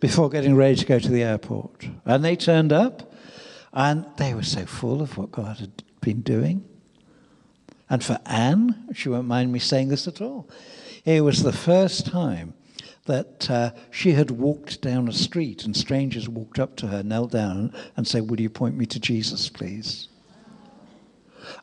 before 0.00 0.28
getting 0.28 0.54
ready 0.54 0.76
to 0.76 0.84
go 0.84 0.98
to 0.98 1.10
the 1.10 1.22
airport. 1.22 1.88
And 2.04 2.22
they 2.22 2.36
turned 2.36 2.72
up, 2.72 3.14
and 3.72 4.04
they 4.18 4.34
were 4.34 4.42
so 4.42 4.66
full 4.66 5.00
of 5.00 5.16
what 5.16 5.32
God 5.32 5.56
had 5.56 5.82
been 6.02 6.20
doing. 6.20 6.64
And 7.88 8.04
for 8.04 8.18
Anne, 8.26 8.88
she 8.92 9.08
won't 9.08 9.26
mind 9.26 9.52
me 9.52 9.58
saying 9.58 9.88
this 9.88 10.06
at 10.06 10.20
all, 10.20 10.50
it 11.04 11.20
was 11.20 11.42
the 11.42 11.52
first 11.52 12.06
time 12.06 12.54
that 13.06 13.50
uh, 13.50 13.70
she 13.90 14.12
had 14.12 14.30
walked 14.30 14.80
down 14.80 15.08
a 15.08 15.12
street 15.12 15.64
and 15.64 15.76
strangers 15.76 16.28
walked 16.28 16.58
up 16.58 16.76
to 16.76 16.86
her, 16.86 17.02
knelt 17.02 17.30
down, 17.30 17.72
and 17.96 18.06
said, 18.06 18.30
Would 18.30 18.40
you 18.40 18.48
point 18.48 18.76
me 18.76 18.86
to 18.86 18.98
Jesus, 18.98 19.48
please? 19.50 20.08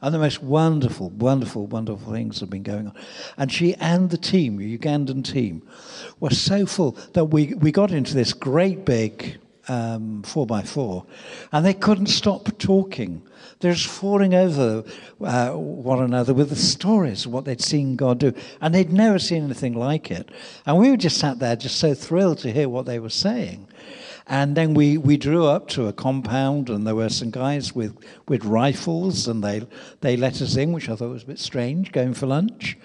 And 0.01 0.13
the 0.13 0.19
most 0.19 0.43
wonderful, 0.43 1.09
wonderful, 1.09 1.65
wonderful 1.65 2.13
things 2.13 2.39
have 2.39 2.51
been 2.51 2.61
going 2.61 2.87
on. 2.87 2.93
And 3.37 3.51
she 3.51 3.73
and 3.75 4.11
the 4.11 4.17
team, 4.17 4.57
the 4.57 4.77
Ugandan 4.77 5.23
team, 5.23 5.67
were 6.19 6.29
so 6.29 6.67
full 6.67 6.91
that 7.13 7.25
we, 7.25 7.55
we 7.55 7.71
got 7.71 7.91
into 7.91 8.13
this 8.13 8.33
great 8.33 8.85
big 8.85 9.39
um, 9.67 10.23
four 10.23 10.45
by 10.45 10.61
four, 10.63 11.05
and 11.51 11.65
they 11.65 11.73
couldn't 11.73 12.07
stop 12.07 12.49
talking. 12.57 13.21
They're 13.59 13.73
just 13.73 13.87
falling 13.87 14.33
over 14.33 14.83
uh, 15.21 15.51
one 15.51 16.01
another 16.01 16.33
with 16.33 16.49
the 16.49 16.55
stories 16.55 17.25
of 17.25 17.31
what 17.31 17.45
they'd 17.45 17.61
seen 17.61 17.95
God 17.95 18.19
do, 18.19 18.33
and 18.59 18.73
they'd 18.73 18.91
never 18.91 19.19
seen 19.19 19.43
anything 19.43 19.73
like 19.73 20.09
it. 20.09 20.29
And 20.65 20.77
we 20.77 20.89
were 20.89 20.97
just 20.97 21.17
sat 21.17 21.39
there, 21.39 21.55
just 21.55 21.77
so 21.77 21.93
thrilled 21.93 22.39
to 22.39 22.51
hear 22.51 22.69
what 22.69 22.85
they 22.85 22.99
were 22.99 23.09
saying. 23.09 23.67
And 24.27 24.55
then 24.55 24.73
we, 24.73 24.97
we 24.97 25.17
drew 25.17 25.45
up 25.45 25.67
to 25.69 25.87
a 25.87 25.93
compound, 25.93 26.69
and 26.69 26.87
there 26.87 26.95
were 26.95 27.09
some 27.09 27.31
guys 27.31 27.75
with, 27.75 27.97
with 28.27 28.45
rifles, 28.45 29.27
and 29.27 29.43
they, 29.43 29.67
they 29.99 30.17
let 30.17 30.41
us 30.41 30.55
in, 30.55 30.71
which 30.71 30.89
I 30.89 30.95
thought 30.95 31.09
was 31.09 31.23
a 31.23 31.27
bit 31.27 31.39
strange, 31.39 31.91
going 31.91 32.13
for 32.13 32.27
lunch. 32.27 32.77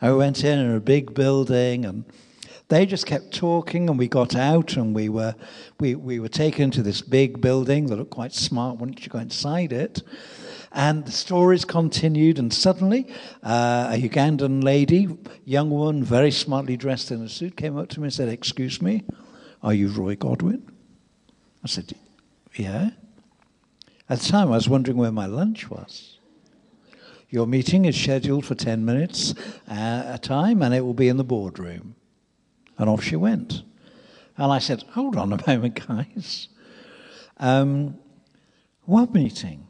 And 0.00 0.12
we 0.12 0.18
went 0.18 0.44
in 0.44 0.58
in 0.58 0.74
a 0.74 0.80
big 0.80 1.14
building, 1.14 1.84
and 1.84 2.04
they 2.68 2.84
just 2.84 3.06
kept 3.06 3.32
talking, 3.32 3.88
and 3.88 3.98
we 3.98 4.08
got 4.08 4.36
out, 4.36 4.76
and 4.76 4.94
we 4.94 5.08
were, 5.08 5.34
we, 5.80 5.94
we 5.94 6.20
were 6.20 6.28
taken 6.28 6.70
to 6.72 6.82
this 6.82 7.00
big 7.00 7.40
building 7.40 7.86
that 7.86 7.96
looked 7.96 8.10
quite 8.10 8.34
smart 8.34 8.76
once 8.76 9.02
you 9.02 9.08
go 9.08 9.18
inside 9.18 9.72
it. 9.72 10.02
And 10.70 11.06
the 11.06 11.12
stories 11.12 11.64
continued, 11.64 12.38
and 12.38 12.52
suddenly 12.52 13.06
uh, 13.42 13.90
a 13.90 14.08
Ugandan 14.08 14.62
lady, 14.62 15.08
young 15.46 15.70
woman, 15.70 16.04
very 16.04 16.30
smartly 16.30 16.76
dressed 16.76 17.10
in 17.10 17.22
a 17.22 17.28
suit, 17.28 17.56
came 17.56 17.78
up 17.78 17.88
to 17.90 18.00
me 18.00 18.06
and 18.06 18.12
said, 18.12 18.28
Excuse 18.28 18.82
me, 18.82 19.04
are 19.62 19.72
you 19.72 19.88
Roy 19.88 20.14
Godwin? 20.14 20.70
I 21.64 21.68
said, 21.68 21.94
Yeah. 22.54 22.90
At 24.10 24.20
the 24.20 24.28
time, 24.28 24.48
I 24.48 24.56
was 24.56 24.68
wondering 24.68 24.98
where 24.98 25.12
my 25.12 25.26
lunch 25.26 25.70
was. 25.70 26.18
Your 27.30 27.46
meeting 27.46 27.84
is 27.84 27.98
scheduled 27.98 28.46
for 28.46 28.54
10 28.54 28.84
minutes 28.84 29.34
uh, 29.70 30.02
a 30.06 30.18
time, 30.18 30.62
and 30.62 30.74
it 30.74 30.82
will 30.82 30.94
be 30.94 31.08
in 31.08 31.18
the 31.18 31.24
boardroom. 31.24 31.94
And 32.78 32.88
off 32.88 33.02
she 33.02 33.16
went. 33.16 33.62
And 34.36 34.52
I 34.52 34.58
said, 34.58 34.84
Hold 34.92 35.16
on 35.16 35.32
a 35.32 35.46
moment, 35.46 35.86
guys. 35.86 36.48
Um, 37.38 37.98
what 38.84 39.12
meeting? 39.12 39.68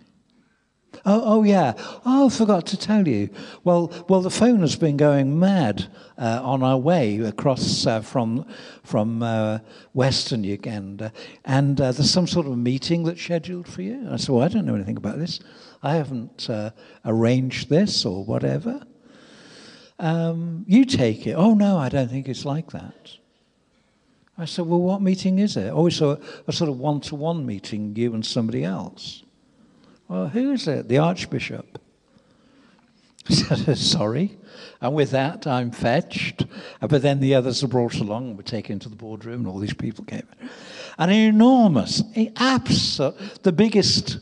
Oh, 1.04 1.22
oh 1.24 1.42
yeah. 1.42 1.74
Oh, 2.04 2.26
I 2.26 2.28
forgot 2.28 2.66
to 2.66 2.76
tell 2.76 3.06
you. 3.06 3.30
Well, 3.64 3.92
well, 4.08 4.20
the 4.20 4.30
phone 4.30 4.60
has 4.60 4.76
been 4.76 4.96
going 4.96 5.38
mad 5.38 5.86
uh, 6.16 6.40
on 6.42 6.62
our 6.62 6.78
way 6.78 7.18
across 7.18 7.86
uh, 7.86 8.00
from 8.00 8.46
from 8.84 9.22
uh, 9.22 9.58
Western 9.92 10.44
Uganda, 10.44 11.12
and 11.44 11.80
uh, 11.80 11.92
there's 11.92 12.10
some 12.10 12.26
sort 12.26 12.46
of 12.46 12.56
meeting 12.56 13.04
that's 13.04 13.22
scheduled 13.22 13.68
for 13.68 13.82
you. 13.82 14.08
I 14.10 14.16
said, 14.16 14.30
well, 14.30 14.44
I 14.44 14.48
don't 14.48 14.66
know 14.66 14.74
anything 14.74 14.96
about 14.96 15.18
this. 15.18 15.40
I 15.82 15.94
haven't 15.94 16.48
uh, 16.50 16.70
arranged 17.04 17.68
this 17.68 18.04
or 18.04 18.24
whatever. 18.24 18.82
Um, 19.98 20.64
you 20.68 20.84
take 20.84 21.26
it. 21.26 21.32
Oh 21.32 21.54
no, 21.54 21.78
I 21.78 21.88
don't 21.88 22.08
think 22.08 22.28
it's 22.28 22.44
like 22.44 22.70
that. 22.70 23.16
I 24.36 24.44
said, 24.44 24.66
well, 24.66 24.80
what 24.80 25.02
meeting 25.02 25.40
is 25.40 25.56
it? 25.56 25.70
Oh, 25.70 25.88
it's 25.88 26.00
a, 26.00 26.20
a 26.46 26.52
sort 26.52 26.70
of 26.70 26.78
one-to-one 26.78 27.44
meeting, 27.44 27.96
you 27.96 28.14
and 28.14 28.24
somebody 28.24 28.62
else. 28.62 29.24
Well, 30.06 30.28
who 30.28 30.52
is 30.52 30.68
it? 30.68 30.86
The 30.86 30.98
Archbishop. 30.98 31.80
I 33.28 33.34
said, 33.56 33.78
Sorry. 33.78 34.38
And 34.80 34.94
with 34.94 35.10
that, 35.10 35.46
I'm 35.46 35.70
fetched. 35.70 36.46
But 36.80 37.02
then 37.02 37.20
the 37.20 37.34
others 37.34 37.62
are 37.64 37.68
brought 37.68 37.96
along 37.96 38.28
and 38.28 38.36
were 38.36 38.42
taken 38.42 38.78
to 38.78 38.88
the 38.88 38.96
boardroom, 38.96 39.40
and 39.40 39.48
all 39.48 39.58
these 39.58 39.74
people 39.74 40.04
came. 40.04 40.26
An 40.98 41.10
enormous, 41.10 42.02
absolute, 42.36 43.42
the 43.42 43.52
biggest, 43.52 44.18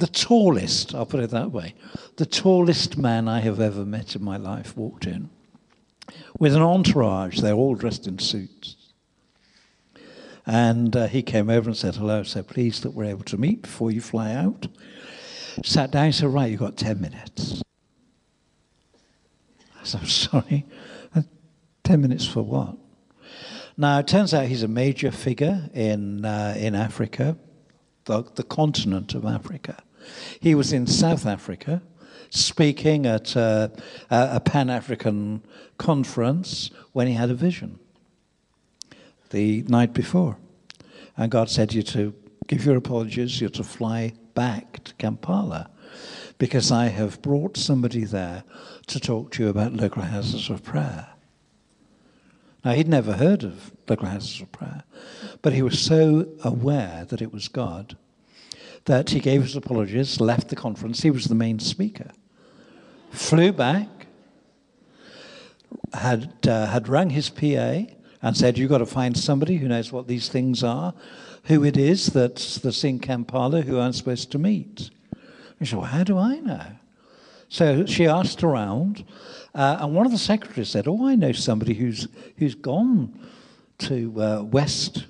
the 0.00 0.06
tallest, 0.06 0.94
I'll 0.94 1.06
put 1.06 1.20
it 1.20 1.30
that 1.30 1.52
way, 1.52 1.74
the 2.16 2.26
tallest 2.26 2.98
man 2.98 3.28
I 3.28 3.40
have 3.40 3.60
ever 3.60 3.84
met 3.84 4.16
in 4.16 4.24
my 4.24 4.36
life 4.36 4.76
walked 4.76 5.06
in 5.06 5.30
with 6.38 6.56
an 6.56 6.62
entourage. 6.62 7.40
They're 7.40 7.54
all 7.54 7.74
dressed 7.74 8.06
in 8.06 8.18
suits. 8.18 8.76
And 10.46 10.96
uh, 10.96 11.06
he 11.06 11.22
came 11.22 11.50
over 11.50 11.68
and 11.68 11.76
said, 11.76 11.96
Hello, 11.96 12.22
so 12.22 12.42
pleased 12.42 12.82
that 12.82 12.90
we're 12.90 13.04
able 13.04 13.24
to 13.24 13.36
meet 13.36 13.62
before 13.62 13.90
you 13.90 14.00
fly 14.00 14.32
out. 14.32 14.66
Sat 15.62 15.90
down 15.90 16.12
said, 16.12 16.28
Right, 16.28 16.50
you've 16.50 16.60
got 16.60 16.76
10 16.76 17.00
minutes. 17.00 17.62
I 19.80 19.84
said, 19.84 20.00
I'm 20.00 20.06
sorry. 20.08 20.66
Uh, 21.14 21.22
10 21.84 22.00
minutes 22.00 22.26
for 22.26 22.42
what? 22.42 22.76
Now, 23.76 23.98
it 23.98 24.08
turns 24.08 24.34
out 24.34 24.46
he's 24.46 24.62
a 24.62 24.68
major 24.68 25.10
figure 25.10 25.70
in, 25.72 26.24
uh, 26.24 26.54
in 26.56 26.74
Africa, 26.74 27.36
the, 28.06 28.22
the 28.34 28.42
continent 28.42 29.14
of 29.14 29.24
Africa. 29.24 29.82
He 30.40 30.54
was 30.54 30.72
in 30.72 30.86
South 30.86 31.26
Africa 31.26 31.82
speaking 32.30 33.06
at 33.06 33.36
uh, 33.36 33.68
a 34.10 34.40
Pan 34.40 34.70
African 34.70 35.42
conference 35.78 36.70
when 36.92 37.06
he 37.06 37.14
had 37.14 37.30
a 37.30 37.34
vision 37.34 37.78
the 39.30 39.62
night 39.62 39.92
before. 39.92 40.36
And 41.16 41.30
God 41.30 41.50
said, 41.50 41.72
You're 41.72 41.82
to 41.84 42.14
give 42.46 42.64
your 42.64 42.76
apologies, 42.76 43.40
you're 43.40 43.50
to 43.50 43.64
fly 43.64 44.12
back 44.34 44.84
to 44.84 44.94
Kampala 44.94 45.70
because 46.38 46.72
I 46.72 46.86
have 46.86 47.20
brought 47.20 47.56
somebody 47.56 48.04
there 48.04 48.44
to 48.86 48.98
talk 48.98 49.32
to 49.32 49.44
you 49.44 49.48
about 49.50 49.74
local 49.74 50.02
houses 50.02 50.48
of 50.48 50.64
prayer. 50.64 51.08
Now, 52.64 52.72
he'd 52.72 52.88
never 52.88 53.12
heard 53.12 53.42
of 53.42 53.72
local 53.88 54.08
houses 54.08 54.40
of 54.40 54.52
prayer, 54.52 54.84
but 55.42 55.52
he 55.52 55.62
was 55.62 55.78
so 55.78 56.26
aware 56.44 57.04
that 57.08 57.22
it 57.22 57.32
was 57.32 57.48
God 57.48 57.96
that 58.86 59.10
he 59.10 59.20
gave 59.20 59.42
his 59.42 59.56
apologies, 59.56 60.20
left 60.20 60.48
the 60.48 60.56
conference. 60.56 61.02
He 61.02 61.10
was 61.10 61.26
the 61.26 61.34
main 61.34 61.58
speaker, 61.58 62.10
flew 63.10 63.52
back, 63.52 63.88
had, 65.92 66.32
uh, 66.46 66.66
had 66.66 66.88
rung 66.88 67.10
his 67.10 67.30
PA 67.30 67.82
and 68.22 68.36
said, 68.36 68.58
You've 68.58 68.70
got 68.70 68.78
to 68.78 68.86
find 68.86 69.16
somebody 69.16 69.56
who 69.56 69.68
knows 69.68 69.92
what 69.92 70.06
these 70.06 70.28
things 70.28 70.62
are 70.64 70.94
who 71.44 71.64
it 71.64 71.76
is 71.76 72.06
that's, 72.06 72.56
that's 72.56 72.84
in 72.84 72.98
Kampala 72.98 73.62
who 73.62 73.78
I'm 73.78 73.92
supposed 73.92 74.30
to 74.32 74.38
meet. 74.38 74.90
He 75.58 75.64
said, 75.64 75.78
Well, 75.78 75.88
how 75.88 76.04
do 76.04 76.18
I 76.18 76.40
know? 76.40 76.66
So 77.48 77.84
she 77.86 78.06
asked 78.06 78.44
around, 78.44 79.04
uh, 79.54 79.78
and 79.80 79.94
one 79.94 80.06
of 80.06 80.12
the 80.12 80.18
secretaries 80.18 80.68
said, 80.68 80.86
Oh, 80.86 81.06
I 81.06 81.14
know 81.14 81.32
somebody 81.32 81.74
who's, 81.74 82.08
who's 82.36 82.54
gone 82.54 83.18
to 83.78 84.22
uh, 84.22 84.42
West 84.42 85.06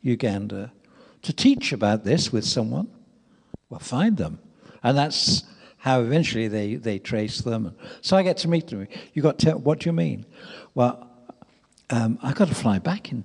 Uganda 0.00 0.72
to 1.22 1.32
teach 1.32 1.72
about 1.72 2.04
this 2.04 2.32
with 2.32 2.44
someone. 2.44 2.88
Well, 3.72 3.80
find 3.80 4.18
them. 4.18 4.38
And 4.82 4.98
that's 4.98 5.44
how 5.78 6.02
eventually 6.02 6.46
they, 6.46 6.74
they 6.74 6.98
trace 6.98 7.38
them. 7.38 7.74
So 8.02 8.18
I 8.18 8.22
get 8.22 8.36
to 8.38 8.48
meet 8.48 8.66
them. 8.66 8.86
You 9.14 9.22
got 9.22 9.38
to, 9.38 9.52
what 9.52 9.80
do 9.80 9.88
you 9.88 9.94
mean? 9.94 10.26
Well, 10.74 11.08
um, 11.88 12.18
I've 12.22 12.34
got 12.34 12.48
to 12.48 12.54
fly 12.54 12.78
back 12.78 13.12
in 13.12 13.24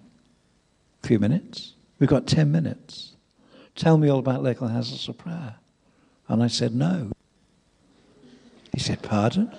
a 1.04 1.08
few 1.08 1.20
minutes. 1.20 1.74
We've 2.00 2.10
got 2.10 2.28
10 2.28 2.50
minutes. 2.50 3.12
Tell 3.76 3.98
me 3.98 4.08
all 4.08 4.20
about 4.20 4.42
local 4.42 4.70
houses 4.70 5.10
of 5.10 5.18
prayer. 5.18 5.56
And 6.30 6.42
I 6.42 6.48
said, 6.48 6.74
No. 6.74 7.12
He 8.72 8.80
said, 8.80 9.02
Pardon? 9.02 9.54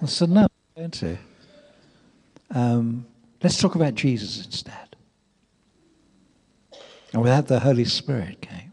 I 0.00 0.06
said, 0.06 0.30
No, 0.30 0.46
going 0.78 0.92
to. 0.92 1.18
um, 2.54 3.04
let's 3.42 3.60
talk 3.60 3.74
about 3.74 3.96
Jesus 3.96 4.46
instead. 4.46 4.96
And 7.12 7.20
without 7.20 7.48
the 7.48 7.60
Holy 7.60 7.84
Spirit 7.84 8.40
came. 8.40 8.69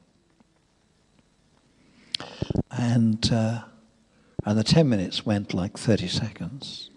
And, 2.72 3.32
uh, 3.32 3.64
and 4.46 4.58
the 4.58 4.64
10 4.64 4.88
minutes 4.88 5.26
went 5.26 5.54
like 5.54 5.78
30 5.78 6.08
seconds. 6.08 6.90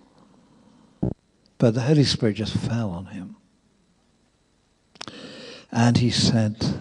But 1.58 1.74
the 1.74 1.82
Holy 1.82 2.04
Spirit 2.04 2.36
just 2.36 2.56
fell 2.56 2.90
on 2.90 3.06
him. 3.06 3.36
And 5.72 5.98
he 5.98 6.10
said, 6.10 6.80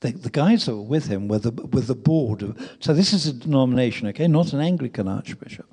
the, 0.00 0.12
the 0.12 0.30
guys 0.30 0.66
that 0.66 0.76
were 0.76 0.82
with 0.82 1.08
him 1.08 1.28
were 1.28 1.40
the, 1.40 1.50
with 1.50 1.86
the 1.86 1.94
board. 1.94 2.54
So 2.80 2.94
this 2.94 3.12
is 3.12 3.26
a 3.26 3.32
denomination, 3.32 4.06
okay, 4.08 4.28
not 4.28 4.52
an 4.52 4.60
Anglican 4.60 5.08
archbishop. 5.08 5.66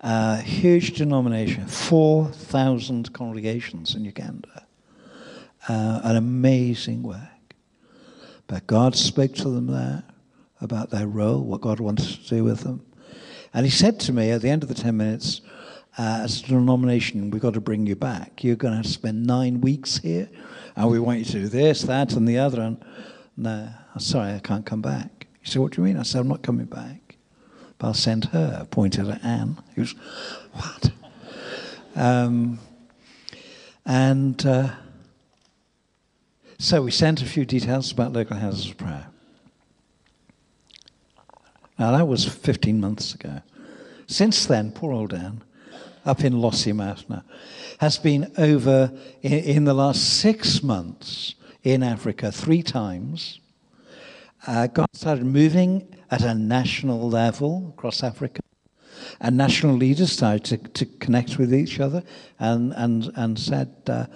Uh, 0.00 0.36
huge 0.38 0.92
denomination, 0.92 1.66
4,000 1.66 3.12
congregations 3.12 3.94
in 3.94 4.04
Uganda. 4.04 4.66
Uh, 5.68 6.00
an 6.04 6.16
amazing 6.16 7.02
work. 7.02 7.20
But 8.46 8.66
God 8.66 8.94
spoke 8.94 9.34
to 9.36 9.48
them 9.48 9.68
there 9.68 10.04
about 10.60 10.90
their 10.90 11.06
role, 11.06 11.42
what 11.42 11.60
God 11.60 11.80
wants 11.80 12.16
to 12.16 12.28
do 12.28 12.44
with 12.44 12.60
them. 12.60 12.84
And 13.52 13.64
he 13.64 13.70
said 13.70 14.00
to 14.00 14.12
me 14.12 14.30
at 14.30 14.42
the 14.42 14.50
end 14.50 14.62
of 14.62 14.68
the 14.68 14.74
10 14.74 14.96
minutes, 14.96 15.40
uh, 15.98 16.20
as 16.22 16.42
a 16.42 16.46
denomination, 16.46 17.30
we've 17.30 17.40
got 17.40 17.54
to 17.54 17.60
bring 17.60 17.86
you 17.86 17.96
back. 17.96 18.44
You're 18.44 18.56
going 18.56 18.72
to 18.72 18.76
have 18.76 18.86
to 18.86 18.92
spend 18.92 19.26
nine 19.26 19.60
weeks 19.60 19.98
here, 19.98 20.28
and 20.76 20.90
we 20.90 20.98
want 20.98 21.20
you 21.20 21.24
to 21.24 21.32
do 21.32 21.48
this, 21.48 21.82
that, 21.82 22.12
and 22.12 22.28
the 22.28 22.38
other. 22.38 22.60
And 22.60 22.84
no, 23.36 23.70
I'm 23.94 24.00
sorry, 24.00 24.34
I 24.34 24.40
can't 24.40 24.66
come 24.66 24.82
back. 24.82 25.26
He 25.40 25.50
said, 25.50 25.62
What 25.62 25.72
do 25.72 25.80
you 25.80 25.86
mean? 25.86 25.96
I 25.96 26.02
said, 26.02 26.20
I'm 26.20 26.28
not 26.28 26.42
coming 26.42 26.66
back. 26.66 27.16
But 27.78 27.88
I'll 27.88 27.94
send 27.94 28.26
her. 28.26 28.66
Pointed 28.70 29.08
at 29.08 29.24
Anne. 29.24 29.62
He 29.74 29.80
was, 29.80 29.94
What? 30.52 30.90
Um, 31.94 32.58
and 33.86 34.44
uh, 34.44 34.70
so 36.58 36.82
we 36.82 36.90
sent 36.90 37.22
a 37.22 37.24
few 37.24 37.46
details 37.46 37.90
about 37.90 38.12
local 38.12 38.36
houses 38.36 38.70
of 38.70 38.76
prayer. 38.76 39.06
Now, 41.78 41.92
that 41.92 42.08
was 42.08 42.24
15 42.26 42.80
months 42.80 43.14
ago. 43.14 43.42
Since 44.06 44.46
then, 44.46 44.72
poor 44.72 44.92
old 44.92 45.12
Anne, 45.12 45.42
up 46.04 46.24
in 46.24 46.34
Lossiemouth 46.34 47.08
now, 47.08 47.24
has 47.80 47.98
been 47.98 48.32
over 48.38 48.92
in, 49.22 49.32
in 49.32 49.64
the 49.64 49.74
last 49.74 50.20
six 50.20 50.62
months 50.62 51.34
in 51.62 51.82
Africa 51.82 52.30
three 52.30 52.62
times. 52.62 53.40
Uh, 54.46 54.68
God 54.68 54.88
started 54.92 55.26
moving 55.26 55.96
at 56.10 56.22
a 56.22 56.34
national 56.34 57.10
level 57.10 57.74
across 57.76 58.02
Africa. 58.02 58.40
And 59.20 59.36
national 59.36 59.76
leaders 59.76 60.12
started 60.12 60.44
to, 60.44 60.56
to 60.84 60.86
connect 60.98 61.38
with 61.38 61.52
each 61.52 61.80
other 61.80 62.02
and, 62.38 62.72
and, 62.74 63.10
and 63.16 63.38
said, 63.38 63.74
uh, 63.88 64.06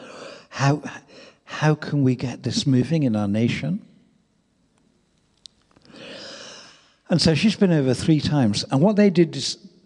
how, 0.51 0.83
how 1.45 1.75
can 1.75 2.03
we 2.03 2.15
get 2.15 2.43
this 2.43 2.67
moving 2.67 3.03
in 3.03 3.17
our 3.17 3.29
nation? 3.29 3.85
And 7.11 7.21
so 7.21 7.35
she's 7.35 7.57
been 7.57 7.73
over 7.73 7.93
three 7.93 8.21
times. 8.21 8.65
And 8.71 8.81
what 8.81 8.95
they 8.95 9.11
did 9.11 9.37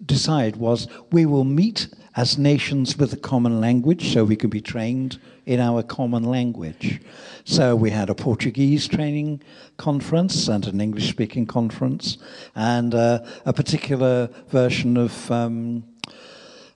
decide 0.04 0.56
was 0.56 0.86
we 1.10 1.24
will 1.24 1.44
meet 1.44 1.88
as 2.16 2.36
nations 2.36 2.98
with 2.98 3.14
a 3.14 3.16
common 3.16 3.62
language 3.62 4.12
so 4.12 4.24
we 4.24 4.36
can 4.36 4.50
be 4.50 4.60
trained 4.60 5.18
in 5.46 5.58
our 5.58 5.82
common 5.82 6.22
language. 6.24 7.00
So 7.44 7.74
we 7.74 7.90
had 7.90 8.10
a 8.10 8.14
Portuguese 8.14 8.86
training 8.86 9.42
conference 9.78 10.48
and 10.48 10.66
an 10.66 10.82
English 10.82 11.08
speaking 11.08 11.46
conference 11.46 12.18
and 12.54 12.94
uh, 12.94 13.24
a 13.46 13.52
particular 13.52 14.28
version 14.48 14.96
of. 14.96 15.30
Um, 15.30 15.84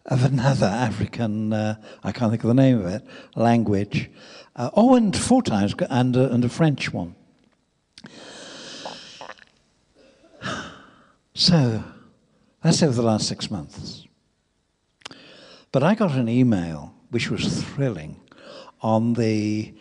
of 0.06 0.24
another 0.24 0.64
African, 0.64 1.52
uh, 1.52 1.74
I 2.02 2.12
can't 2.12 2.30
think 2.30 2.42
of 2.42 2.48
the 2.48 2.54
name 2.54 2.80
of 2.80 2.86
it, 2.86 3.02
language. 3.36 4.10
Uh, 4.56 4.70
oh, 4.72 4.94
and 4.94 5.14
four 5.14 5.42
times, 5.42 5.74
and, 5.90 6.16
and 6.16 6.42
a 6.46 6.48
French 6.48 6.94
one. 6.94 7.14
So, 11.38 11.84
that's 12.64 12.82
over 12.82 12.94
the 12.94 13.02
last 13.02 13.28
six 13.28 13.48
months. 13.48 14.08
But 15.70 15.84
I 15.84 15.94
got 15.94 16.16
an 16.16 16.28
email, 16.28 16.92
which 17.10 17.30
was 17.30 17.62
thrilling, 17.62 18.20
on 18.82 19.12
the 19.12 19.72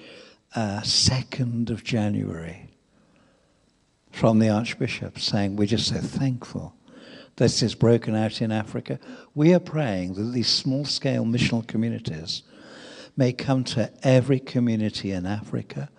uh, 0.54 0.82
2nd 0.82 1.72
of 1.72 1.84
January 1.84 2.70
from 4.12 4.38
the 4.38 4.50
Archbishop 4.50 5.18
saying, 5.18 5.56
We're 5.56 5.66
just 5.66 5.88
so 5.88 5.96
thankful 5.96 6.76
this 7.38 7.64
is 7.64 7.74
broken 7.74 8.16
out 8.16 8.40
in 8.40 8.52
Africa. 8.52 9.00
We 9.34 9.52
are 9.56 9.60
praying 9.60 10.14
that 10.14 10.34
these 10.34 10.50
small 10.50 10.86
scale 10.86 11.26
missional 11.26 11.66
communities 11.66 12.44
may 13.16 13.34
come 13.34 13.64
to 13.64 13.92
every 14.04 14.40
community 14.40 15.12
in 15.12 15.26
Africa 15.26 15.90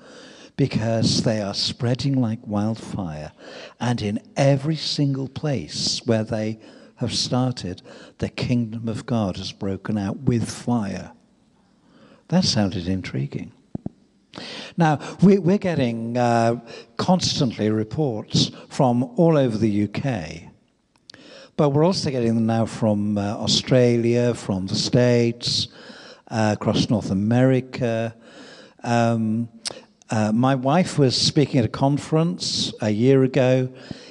because 0.59 1.23
they 1.23 1.41
are 1.41 1.55
spreading 1.55 2.21
like 2.21 2.45
wildfire. 2.45 3.31
And 3.79 4.03
in 4.03 4.19
every 4.37 4.75
single 4.75 5.29
place 5.29 6.03
where 6.05 6.25
they 6.25 6.59
have 6.97 7.15
started, 7.15 7.81
the 8.19 8.29
kingdom 8.29 8.89
of 8.89 9.07
God 9.07 9.37
has 9.37 9.53
broken 9.53 9.97
out 9.97 10.19
with 10.19 10.51
fire. 10.51 11.13
That 12.27 12.43
sounded 12.43 12.89
intriguing. 12.89 13.53
Now, 14.77 14.99
we, 15.23 15.39
are 15.39 15.59
getting 15.59 16.19
uh, 16.19 16.57
constantly 16.97 17.71
reports 17.71 18.51
from 18.69 19.05
all 19.17 19.39
over 19.39 19.57
the 19.57 19.85
UK, 19.85 20.51
but 21.57 21.69
we're 21.69 21.85
also 21.85 22.11
getting 22.11 22.35
them 22.35 22.47
now 22.47 22.67
from 22.67 23.17
uh, 23.17 23.37
Australia, 23.37 24.35
from 24.35 24.67
the 24.67 24.75
States, 24.75 25.69
uh, 26.33 26.57
across 26.59 26.91
North 26.91 27.13
America. 27.13 28.17
Um, 28.83 29.49
uh, 30.11 30.33
my 30.33 30.55
wife 30.55 30.99
was 30.99 31.17
speaking 31.17 31.59
at 31.59 31.65
a 31.65 31.69
conference 31.69 32.73
a 32.81 32.91
year 32.91 33.23
ago 33.25 33.69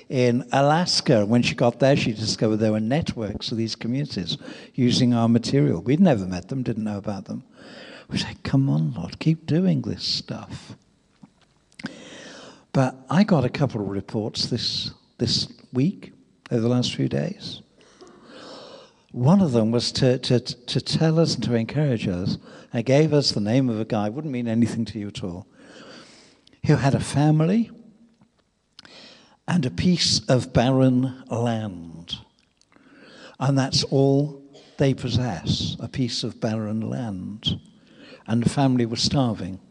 in 0.09 0.47
Alaska. 0.51 1.25
When 1.25 1.41
she 1.41 1.55
got 1.55 1.79
there, 1.79 1.95
she 1.95 2.13
discovered 2.13 2.57
there 2.57 2.71
were 2.71 2.79
networks 2.79 3.51
of 3.51 3.57
these 3.57 3.75
communities 3.75 4.37
using 4.73 5.13
our 5.13 5.27
material. 5.27 5.81
We'd 5.81 5.99
never 5.99 6.25
met 6.25 6.49
them, 6.49 6.63
didn't 6.63 6.83
know 6.83 6.97
about 6.97 7.25
them. 7.25 7.43
We 8.09 8.17
said, 8.17 8.43
come 8.43 8.69
on, 8.69 8.93
Lord, 8.93 9.19
keep 9.19 9.45
doing 9.45 9.81
this 9.81 10.03
stuff. 10.03 10.75
But 12.71 12.95
I 13.09 13.23
got 13.23 13.43
a 13.43 13.49
couple 13.49 13.81
of 13.81 13.87
reports 13.87 14.45
this, 14.45 14.91
this 15.17 15.51
week, 15.73 16.13
over 16.51 16.61
the 16.61 16.69
last 16.69 16.95
few 16.95 17.09
days. 17.09 17.61
One 19.11 19.41
of 19.41 19.51
them 19.51 19.71
was 19.71 19.91
to, 19.93 20.19
to, 20.19 20.39
to 20.39 20.79
tell 20.79 21.19
us 21.19 21.35
and 21.35 21.43
to 21.45 21.55
encourage 21.55 22.07
us. 22.07 22.37
And 22.71 22.85
gave 22.85 23.13
us 23.13 23.31
the 23.31 23.39
name 23.41 23.69
of 23.69 23.79
a 23.79 23.85
guy, 23.85 24.09
wouldn't 24.09 24.31
mean 24.31 24.47
anything 24.47 24.85
to 24.85 24.99
you 24.99 25.07
at 25.07 25.23
all, 25.23 25.47
who 26.67 26.75
had 26.75 26.93
a 26.93 26.99
family 26.99 27.71
and 29.47 29.65
a 29.65 29.71
piece 29.71 30.19
of 30.27 30.51
barren 30.51 31.23
land. 31.27 32.17
And 33.39 33.57
that's 33.57 33.85
all 33.85 34.43
they 34.77 34.93
possess 34.93 35.77
a 35.79 35.87
piece 35.87 36.25
of 36.25 36.41
barren 36.41 36.81
land. 36.81 37.59
And 38.27 38.43
the 38.43 38.49
family 38.49 38.85
was 38.85 39.01
starving. 39.01 39.61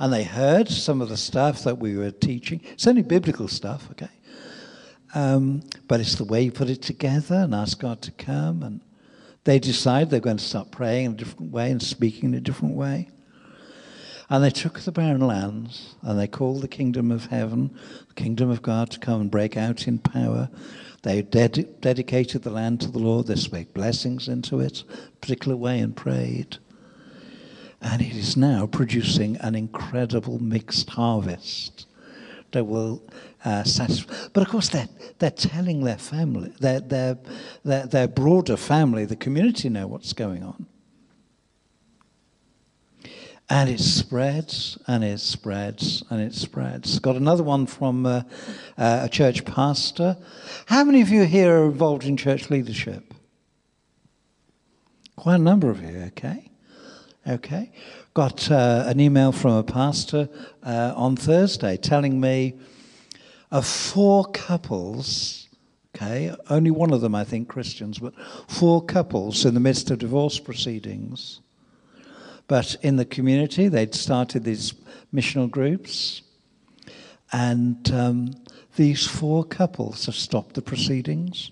And 0.00 0.12
they 0.12 0.24
heard 0.24 0.68
some 0.68 1.00
of 1.00 1.08
the 1.08 1.16
stuff 1.16 1.62
that 1.62 1.78
we 1.78 1.96
were 1.96 2.10
teaching. 2.10 2.60
It's 2.72 2.88
only 2.88 3.02
biblical 3.02 3.46
stuff, 3.46 3.88
okay? 3.92 4.10
Um, 5.14 5.62
but 5.86 6.00
it's 6.00 6.16
the 6.16 6.24
way 6.24 6.42
you 6.42 6.50
put 6.50 6.70
it 6.70 6.82
together 6.82 7.36
and 7.36 7.54
ask 7.54 7.78
God 7.78 8.02
to 8.02 8.10
come. 8.10 8.64
And 8.64 8.80
they 9.44 9.60
decide 9.60 10.10
they're 10.10 10.18
going 10.18 10.38
to 10.38 10.44
start 10.44 10.72
praying 10.72 11.06
in 11.06 11.12
a 11.12 11.16
different 11.16 11.52
way 11.52 11.70
and 11.70 11.80
speaking 11.80 12.30
in 12.30 12.34
a 12.34 12.40
different 12.40 12.74
way. 12.74 13.10
And 14.32 14.42
they 14.42 14.48
took 14.48 14.80
the 14.80 14.92
barren 14.92 15.20
lands 15.20 15.94
and 16.00 16.18
they 16.18 16.26
called 16.26 16.62
the 16.62 16.68
kingdom 16.68 17.10
of 17.10 17.26
heaven, 17.26 17.76
the 18.08 18.14
kingdom 18.14 18.48
of 18.48 18.62
God, 18.62 18.88
to 18.92 18.98
come 18.98 19.20
and 19.20 19.30
break 19.30 19.58
out 19.58 19.86
in 19.86 19.98
power. 19.98 20.48
They 21.02 21.20
ded- 21.20 21.82
dedicated 21.82 22.42
the 22.42 22.48
land 22.48 22.80
to 22.80 22.90
the 22.90 22.98
Lord. 22.98 23.26
They 23.26 23.34
spoke 23.34 23.74
blessings 23.74 24.28
into 24.28 24.58
it, 24.58 24.84
particular 25.20 25.54
way, 25.54 25.80
and 25.80 25.94
prayed. 25.94 26.56
And 27.82 28.00
it 28.00 28.16
is 28.16 28.34
now 28.34 28.66
producing 28.66 29.36
an 29.36 29.54
incredible 29.54 30.42
mixed 30.42 30.88
harvest 30.88 31.86
that 32.52 32.64
will 32.64 33.02
uh, 33.44 33.64
satisfy. 33.64 34.14
But 34.32 34.44
of 34.44 34.48
course, 34.48 34.70
they're, 34.70 34.88
they're 35.18 35.30
telling 35.30 35.84
their 35.84 35.98
family, 35.98 36.54
their, 36.58 36.80
their, 36.80 37.18
their, 37.66 37.86
their 37.86 38.08
broader 38.08 38.56
family, 38.56 39.04
the 39.04 39.14
community 39.14 39.68
know 39.68 39.86
what's 39.86 40.14
going 40.14 40.42
on. 40.42 40.64
And 43.52 43.68
it 43.68 43.80
spreads 43.80 44.78
and 44.86 45.04
it 45.04 45.20
spreads 45.20 46.02
and 46.08 46.22
it 46.22 46.34
spreads. 46.34 46.98
Got 46.98 47.16
another 47.16 47.42
one 47.42 47.66
from 47.66 48.06
uh, 48.06 48.22
uh, 48.78 49.00
a 49.02 49.10
church 49.10 49.44
pastor. 49.44 50.16
How 50.64 50.84
many 50.84 51.02
of 51.02 51.10
you 51.10 51.24
here 51.24 51.58
are 51.58 51.66
involved 51.66 52.04
in 52.04 52.16
church 52.16 52.48
leadership? 52.48 53.12
Quite 55.16 55.34
a 55.34 55.38
number 55.42 55.68
of 55.68 55.82
you, 55.82 55.98
okay? 56.06 56.50
Okay. 57.28 57.70
Got 58.14 58.50
uh, 58.50 58.84
an 58.86 59.00
email 59.00 59.32
from 59.32 59.52
a 59.52 59.62
pastor 59.62 60.30
uh, 60.62 60.94
on 60.96 61.14
Thursday 61.14 61.76
telling 61.76 62.18
me 62.18 62.54
of 63.50 63.66
four 63.66 64.24
couples 64.32 65.46
okay, 65.94 66.34
only 66.48 66.70
one 66.70 66.90
of 66.90 67.02
them, 67.02 67.14
I 67.14 67.24
think, 67.24 67.48
Christians, 67.48 67.98
but 67.98 68.14
four 68.48 68.82
couples 68.82 69.44
in 69.44 69.52
the 69.52 69.60
midst 69.60 69.90
of 69.90 69.98
divorce 69.98 70.38
proceedings. 70.38 71.42
But 72.52 72.76
in 72.82 72.96
the 72.96 73.06
community, 73.06 73.68
they'd 73.68 73.94
started 73.94 74.44
these 74.44 74.74
missional 75.10 75.50
groups, 75.50 76.20
and 77.32 77.90
um, 77.90 78.34
these 78.76 79.06
four 79.06 79.42
couples 79.42 80.04
have 80.04 80.14
stopped 80.14 80.54
the 80.54 80.60
proceedings. 80.60 81.50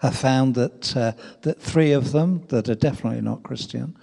I 0.00 0.08
found 0.12 0.54
that 0.54 0.96
uh, 0.96 1.12
that 1.42 1.60
three 1.60 1.92
of 1.92 2.12
them 2.12 2.46
that 2.48 2.70
are 2.70 2.74
definitely 2.74 3.20
not 3.20 3.42
Christian 3.42 3.98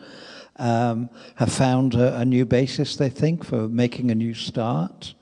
um, 0.57 1.09
have 1.37 1.51
found 1.51 1.95
a, 1.95 2.19
a, 2.19 2.23
new 2.23 2.45
basis, 2.45 2.95
they 2.95 3.09
think, 3.09 3.43
for 3.43 3.67
making 3.67 4.11
a 4.11 4.15
new 4.15 4.35
start, 4.35 5.15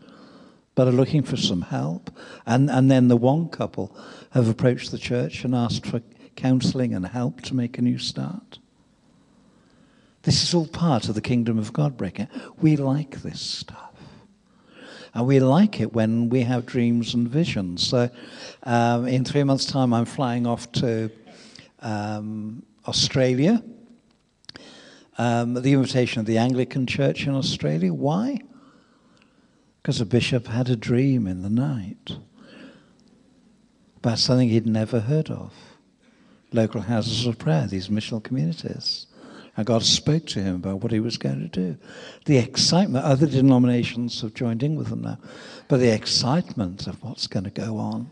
but 0.75 0.85
are 0.85 0.91
looking 0.91 1.23
for 1.23 1.37
some 1.37 1.61
help. 1.61 2.11
And, 2.45 2.69
and 2.69 2.91
then 2.91 3.07
the 3.07 3.15
one 3.15 3.47
couple 3.47 3.95
have 4.31 4.49
approached 4.49 4.91
the 4.91 4.97
church 4.97 5.45
and 5.45 5.55
asked 5.55 5.85
for 5.85 6.01
counseling 6.35 6.93
and 6.93 7.05
help 7.05 7.39
to 7.43 7.55
make 7.55 7.77
a 7.77 7.81
new 7.81 7.97
start. 7.97 8.59
This 10.23 10.43
is 10.43 10.53
all 10.53 10.67
part 10.67 11.09
of 11.09 11.15
the 11.15 11.21
kingdom 11.21 11.57
of 11.57 11.73
God 11.73 11.95
breaking. 11.97 12.27
We 12.59 12.75
like 12.75 13.21
this 13.21 13.41
stuff. 13.41 13.91
And 15.13 15.27
we 15.27 15.39
like 15.39 15.79
it 15.79 15.93
when 15.93 16.29
we 16.29 16.41
have 16.41 16.65
dreams 16.65 17.13
and 17.13 17.27
visions. 17.27 17.87
So, 17.87 18.09
um, 18.63 19.07
in 19.07 19.23
three 19.23 19.43
months' 19.43 19.65
time, 19.65 19.93
I'm 19.93 20.05
flying 20.05 20.47
off 20.47 20.71
to 20.73 21.11
um, 21.81 22.63
Australia 22.87 23.61
um, 25.17 25.53
the 25.53 25.73
invitation 25.73 26.19
of 26.19 26.25
the 26.25 26.37
Anglican 26.37 26.87
Church 26.87 27.27
in 27.27 27.33
Australia. 27.33 27.93
Why? 27.93 28.39
Because 29.81 30.01
a 30.01 30.05
bishop 30.05 30.47
had 30.47 30.69
a 30.69 30.75
dream 30.75 31.27
in 31.27 31.41
the 31.43 31.49
night 31.49 32.17
about 33.97 34.19
something 34.19 34.49
he'd 34.49 34.65
never 34.65 35.01
heard 35.01 35.29
of. 35.29 35.53
Local 36.51 36.81
houses 36.81 37.25
of 37.25 37.37
prayer, 37.37 37.67
these 37.67 37.89
missional 37.89 38.23
communities. 38.23 39.07
And 39.55 39.65
God 39.65 39.83
spoke 39.83 40.25
to 40.27 40.41
him 40.41 40.55
about 40.55 40.81
what 40.81 40.91
he 40.91 40.99
was 40.99 41.17
going 41.17 41.39
to 41.39 41.47
do. 41.47 41.77
The 42.25 42.37
excitement, 42.37 43.05
other 43.05 43.27
denominations 43.27 44.21
have 44.21 44.33
joined 44.33 44.63
in 44.63 44.75
with 44.75 44.87
them 44.87 45.01
now, 45.01 45.19
but 45.67 45.77
the 45.77 45.93
excitement 45.93 46.87
of 46.87 47.03
what's 47.03 47.27
going 47.27 47.43
to 47.43 47.51
go 47.51 47.77
on 47.77 48.09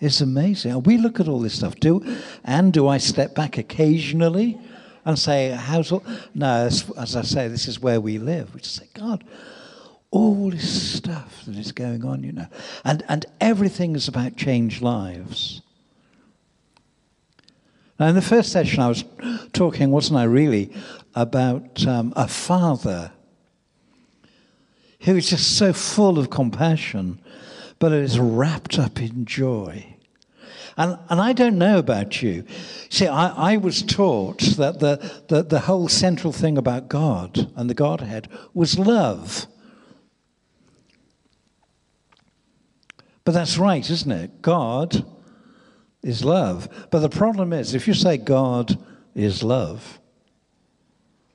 is 0.00 0.20
amazing. 0.20 0.72
And 0.72 0.86
we 0.86 0.96
look 0.96 1.20
at 1.20 1.28
all 1.28 1.40
this 1.40 1.56
stuff. 1.56 1.76
Do 1.76 2.02
and 2.44 2.72
do 2.72 2.88
I 2.88 2.98
step 2.98 3.34
back 3.34 3.58
occasionally 3.58 4.58
and 5.04 5.18
say, 5.18 5.50
how's 5.50 5.92
all? 5.92 6.04
No, 6.34 6.66
as, 6.66 6.90
as 6.98 7.14
I 7.14 7.22
say, 7.22 7.48
this 7.48 7.68
is 7.68 7.80
where 7.80 8.00
we 8.00 8.18
live. 8.18 8.54
We 8.54 8.60
just 8.60 8.76
say, 8.76 8.88
God, 8.94 9.24
all 10.10 10.50
this 10.50 10.94
stuff 10.94 11.44
that 11.46 11.56
is 11.56 11.72
going 11.72 12.04
on, 12.04 12.22
you 12.22 12.32
know. 12.32 12.46
And, 12.84 13.04
and 13.08 13.26
everything 13.40 13.94
is 13.94 14.08
about 14.08 14.36
changed 14.36 14.80
lives. 14.80 15.60
Now, 17.98 18.08
in 18.08 18.14
the 18.14 18.22
first 18.22 18.52
session, 18.52 18.80
I 18.80 18.88
was 18.88 19.04
talking, 19.52 19.90
wasn't 19.90 20.18
I, 20.18 20.24
really, 20.24 20.72
about 21.14 21.86
um, 21.86 22.12
a 22.14 22.28
father 22.28 23.12
who 25.00 25.16
is 25.16 25.30
just 25.30 25.56
so 25.56 25.72
full 25.72 26.18
of 26.18 26.28
compassion, 26.28 27.20
but 27.78 27.92
is 27.92 28.18
wrapped 28.18 28.78
up 28.78 29.00
in 29.00 29.24
joy. 29.24 29.96
And, 30.76 30.98
and 31.08 31.20
I 31.20 31.32
don't 31.32 31.56
know 31.56 31.78
about 31.78 32.20
you. 32.20 32.44
See, 32.90 33.06
I, 33.06 33.54
I 33.54 33.56
was 33.56 33.82
taught 33.82 34.40
that 34.56 34.80
the, 34.80 35.22
the, 35.28 35.42
the 35.42 35.60
whole 35.60 35.88
central 35.88 36.34
thing 36.34 36.58
about 36.58 36.88
God 36.88 37.50
and 37.56 37.70
the 37.70 37.74
Godhead 37.74 38.28
was 38.52 38.78
love. 38.78 39.46
But 43.24 43.32
that's 43.32 43.56
right, 43.56 43.88
isn't 43.88 44.12
it? 44.12 44.42
God 44.42 45.04
is 46.06 46.24
love. 46.24 46.68
But 46.90 47.00
the 47.00 47.08
problem 47.08 47.52
is, 47.52 47.74
if 47.74 47.88
you 47.88 47.94
say 47.94 48.16
God 48.16 48.78
is 49.14 49.42
love 49.42 49.98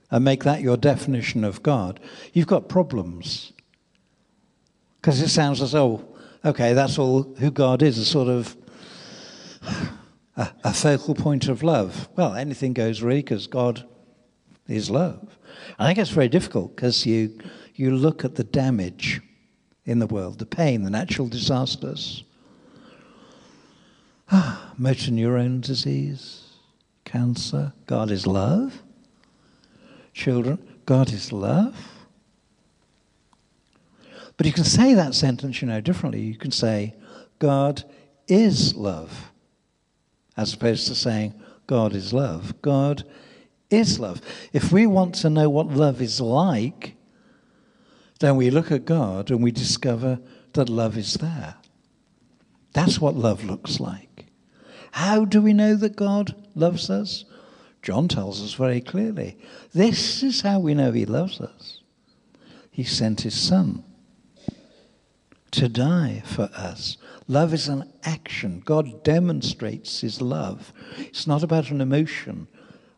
and 0.10 0.23
make 0.23 0.45
that 0.45 0.62
your 0.62 0.77
definition 0.77 1.43
of 1.43 1.62
God, 1.62 1.99
you've 2.31 2.47
got 2.47 2.69
problems. 2.69 3.51
Because 4.95 5.21
it 5.21 5.27
sounds 5.27 5.62
as 5.62 5.73
though, 5.73 6.07
okay, 6.45 6.73
that's 6.73 6.97
all 6.97 7.23
who 7.23 7.51
God 7.51 7.81
is, 7.84 7.97
a 7.97 8.05
sort 8.05 8.29
of 8.29 8.55
a, 10.38 10.49
a 10.63 10.73
focal 10.73 11.15
point 11.15 11.49
of 11.49 11.63
love. 11.63 12.07
Well, 12.15 12.34
anything 12.34 12.71
goes 12.71 13.01
really 13.01 13.21
because 13.21 13.47
God 13.47 13.86
is 14.69 14.89
love. 14.89 15.38
I 15.79 15.88
think 15.88 15.99
it's 15.99 16.12
very 16.12 16.29
difficult 16.29 16.77
because 16.77 17.05
you, 17.05 17.38
you 17.75 17.91
look 17.91 18.23
at 18.23 18.36
the 18.36 18.45
damage 18.45 19.19
in 19.84 19.99
the 19.99 20.07
world, 20.07 20.39
the 20.39 20.45
pain, 20.45 20.84
the 20.84 20.89
natural 20.89 21.27
disasters. 21.27 22.23
Ah, 24.34 24.74
motor 24.78 25.12
neuron 25.12 25.60
disease, 25.60 26.54
cancer. 27.04 27.74
God 27.86 28.10
is 28.10 28.26
love. 28.26 28.82
Children, 30.13 30.58
God 30.86 31.12
is 31.12 31.34
love. 31.34 31.76
But 34.38 34.46
you 34.46 34.54
can 34.54 34.63
say 34.63 34.94
that 34.94 35.13
sentence, 35.15 35.62
you 35.62 35.67
know, 35.67 35.82
differently. 35.82 36.22
You 36.22 36.38
can 36.38 36.52
say, 36.52 36.96
God 37.39 37.84
is 38.28 38.74
love 38.74 39.32
as 40.38 40.54
opposed 40.54 40.88
to 40.88 40.96
saying 40.96 41.34
God 41.67 41.94
is 41.94 42.13
love. 42.13 42.62
God 42.62 43.04
is 43.70 44.00
love. 44.00 44.22
If 44.54 44.72
we 44.72 44.88
want 44.88 45.15
to 45.15 45.30
know 45.30 45.50
what 45.50 45.67
love 45.67 46.02
is 46.02 46.22
like, 46.22 46.96
then 48.20 48.38
we 48.38 48.50
look 48.50 48.72
at 48.72 48.86
God 48.86 49.30
and 49.30 49.44
we 49.44 49.52
discover 49.52 50.20
that 50.54 50.70
love 50.70 50.98
is 50.98 51.15
there. 51.15 51.56
That's 52.74 53.00
what 53.00 53.15
love 53.15 53.44
looks 53.44 53.80
like. 53.80 54.11
How 54.91 55.25
do 55.25 55.41
we 55.41 55.54
know 55.54 55.75
that 55.75 55.95
God 55.95 56.36
loves 56.56 56.89
us? 56.89 57.25
John 57.82 58.08
tells 58.08 58.43
us 58.43 58.54
very 58.54 58.82
clearly. 58.82 59.38
This 59.73 60.21
is 60.21 60.41
how 60.41 60.60
we 60.60 60.73
know 60.73 60.91
he 60.91 61.06
loves 61.06 61.41
us. 61.41 61.82
He 62.69 62.84
sent 62.84 63.21
his 63.21 63.39
son 63.39 63.84
to 65.51 65.67
die 65.67 66.21
for 66.25 66.49
us. 66.54 66.97
Love 67.27 67.54
is 67.54 67.67
an 67.67 67.91
action. 68.04 68.62
God 68.65 69.04
demonstrates 69.04 70.01
his 70.01 70.21
love. 70.21 70.71
It's 70.97 71.27
not 71.27 71.43
about 71.43 71.71
an 71.71 71.82
emotion, 71.82 72.47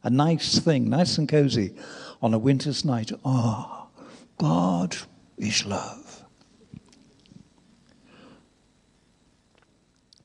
a 0.03 0.09
nice 0.09 0.59
thing, 0.59 0.89
nice 0.89 1.17
and 1.17 1.27
cozy 1.27 1.73
on 2.21 2.33
a 2.33 2.39
winter's 2.39 2.85
night. 2.85 3.11
Ah, 3.25 3.87
oh, 3.87 4.03
God 4.37 4.97
is 5.37 5.65
love. 5.65 6.23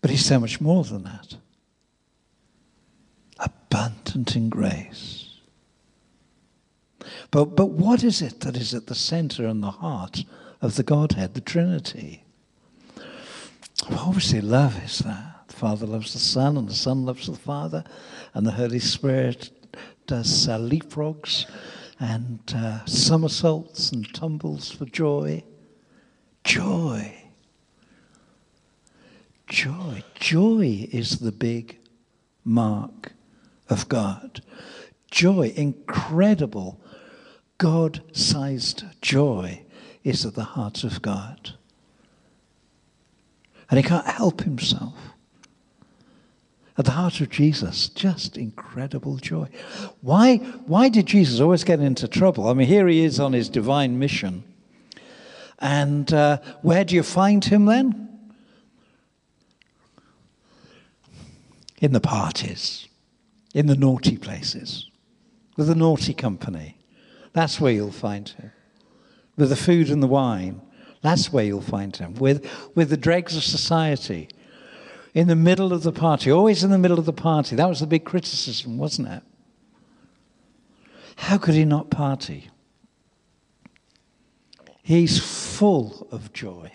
But 0.01 0.11
he's 0.11 0.25
so 0.25 0.39
much 0.39 0.61
more 0.61 0.85
than 0.85 1.05
that. 1.05 1.37
Abundant 3.39 4.37
in 4.37 4.49
grace. 4.49 5.39
But, 7.31 7.57
but 7.57 7.71
what 7.71 8.03
is 8.03 8.23
it 8.23 8.41
that 8.41 8.57
is 8.57 8.75
at 8.75 8.87
the 8.87 8.95
center 8.95 9.47
and 9.47 9.63
the 9.63 9.71
heart 9.71 10.25
of 10.61 10.77
the 10.77 10.83
Godhead, 10.83 11.35
the 11.35 11.41
Trinity. 11.41 12.25
Well, 13.89 14.01
obviously, 14.07 14.41
love 14.41 14.83
is 14.85 14.99
that. 15.01 15.45
The 15.49 15.55
Father 15.55 15.87
loves 15.87 16.13
the 16.13 16.19
Son, 16.19 16.57
and 16.57 16.69
the 16.69 16.75
Son 16.75 17.05
loves 17.05 17.27
the 17.27 17.37
Father, 17.37 17.85
and 18.35 18.47
the 18.47 18.53
Holy 18.53 18.81
Spirit 18.81 19.51
does 20.07 20.49
uh, 20.49 20.59
leapfrogs 20.59 21.47
and 22.01 22.41
uh, 22.55 22.85
somersaults 22.87 23.93
and 23.93 24.13
tumbles 24.15 24.71
for 24.71 24.85
joy. 24.87 25.43
Joy. 26.45 27.15
Joy. 29.47 30.03
Joy 30.15 30.89
is 30.93 31.19
the 31.19 31.33
big 31.33 31.79
mark 32.45 33.13
of 33.69 33.89
God. 33.89 34.43
Joy, 35.11 35.53
incredible, 35.57 36.81
God 37.59 38.03
sized 38.13 38.85
joy 39.01 39.63
is 40.05 40.25
at 40.25 40.35
the 40.35 40.45
heart 40.45 40.85
of 40.85 41.03
God. 41.03 41.55
And 43.71 43.79
he 43.79 43.83
can't 43.83 44.07
help 44.07 44.43
himself. 44.43 44.95
At 46.79 46.85
the 46.85 46.93
heart 46.93 47.21
of 47.21 47.29
Jesus, 47.29 47.89
just 47.89 48.37
incredible 48.37 49.17
joy. 49.17 49.49
Why, 50.01 50.37
why 50.37 50.89
did 50.89 51.07
Jesus 51.07 51.41
always 51.41 51.65
get 51.65 51.81
into 51.81 52.07
trouble? 52.07 52.49
I 52.49 52.55
mean, 52.55 52.69
here 52.69 52.87
he 52.87 53.05
is 53.05 53.19
on 53.19 53.33
his 53.33 53.49
divine 53.49 53.99
mission. 53.99 54.45
And 55.59 56.13
uh, 56.13 56.39
where 56.63 56.85
do 56.85 56.95
you 56.95 57.03
find 57.03 57.45
him 57.45 57.67
then? 57.67 58.09
In 61.81 61.93
the 61.93 62.01
parties, 62.01 62.88
in 63.59 63.67
the 63.67 63.77
naughty 63.77 64.17
places, 64.17 64.89
with 65.57 65.67
the 65.67 65.75
naughty 65.75 66.15
company. 66.15 66.79
That's 67.33 67.61
where 67.61 67.73
you'll 67.73 67.91
find 67.91 68.29
him 68.29 68.53
with 69.37 69.49
the 69.49 69.57
food 69.57 69.91
and 69.91 70.01
the 70.01 70.07
wine. 70.07 70.61
That's 71.01 71.33
where 71.33 71.45
you'll 71.45 71.61
find 71.61 71.97
him. 71.97 72.15
With, 72.15 72.49
with 72.77 72.91
the 72.91 72.97
dregs 72.97 73.37
of 73.37 73.43
society. 73.43 74.29
In 75.13 75.27
the 75.27 75.35
middle 75.35 75.73
of 75.73 75.83
the 75.83 75.91
party, 75.91 76.31
always 76.31 76.63
in 76.63 76.71
the 76.71 76.79
middle 76.79 77.01
of 77.01 77.05
the 77.05 77.13
party. 77.13 77.57
That 77.57 77.69
was 77.69 77.81
the 77.81 77.87
big 77.89 78.05
criticism, 78.05 78.79
wasn't 78.79 79.09
it? 79.09 79.23
How 81.17 81.37
could 81.37 81.55
he 81.55 81.65
not 81.65 81.91
party? 81.91 82.51
He's 84.85 85.19
full 85.19 86.07
of 86.13 86.33
joy. 86.33 86.71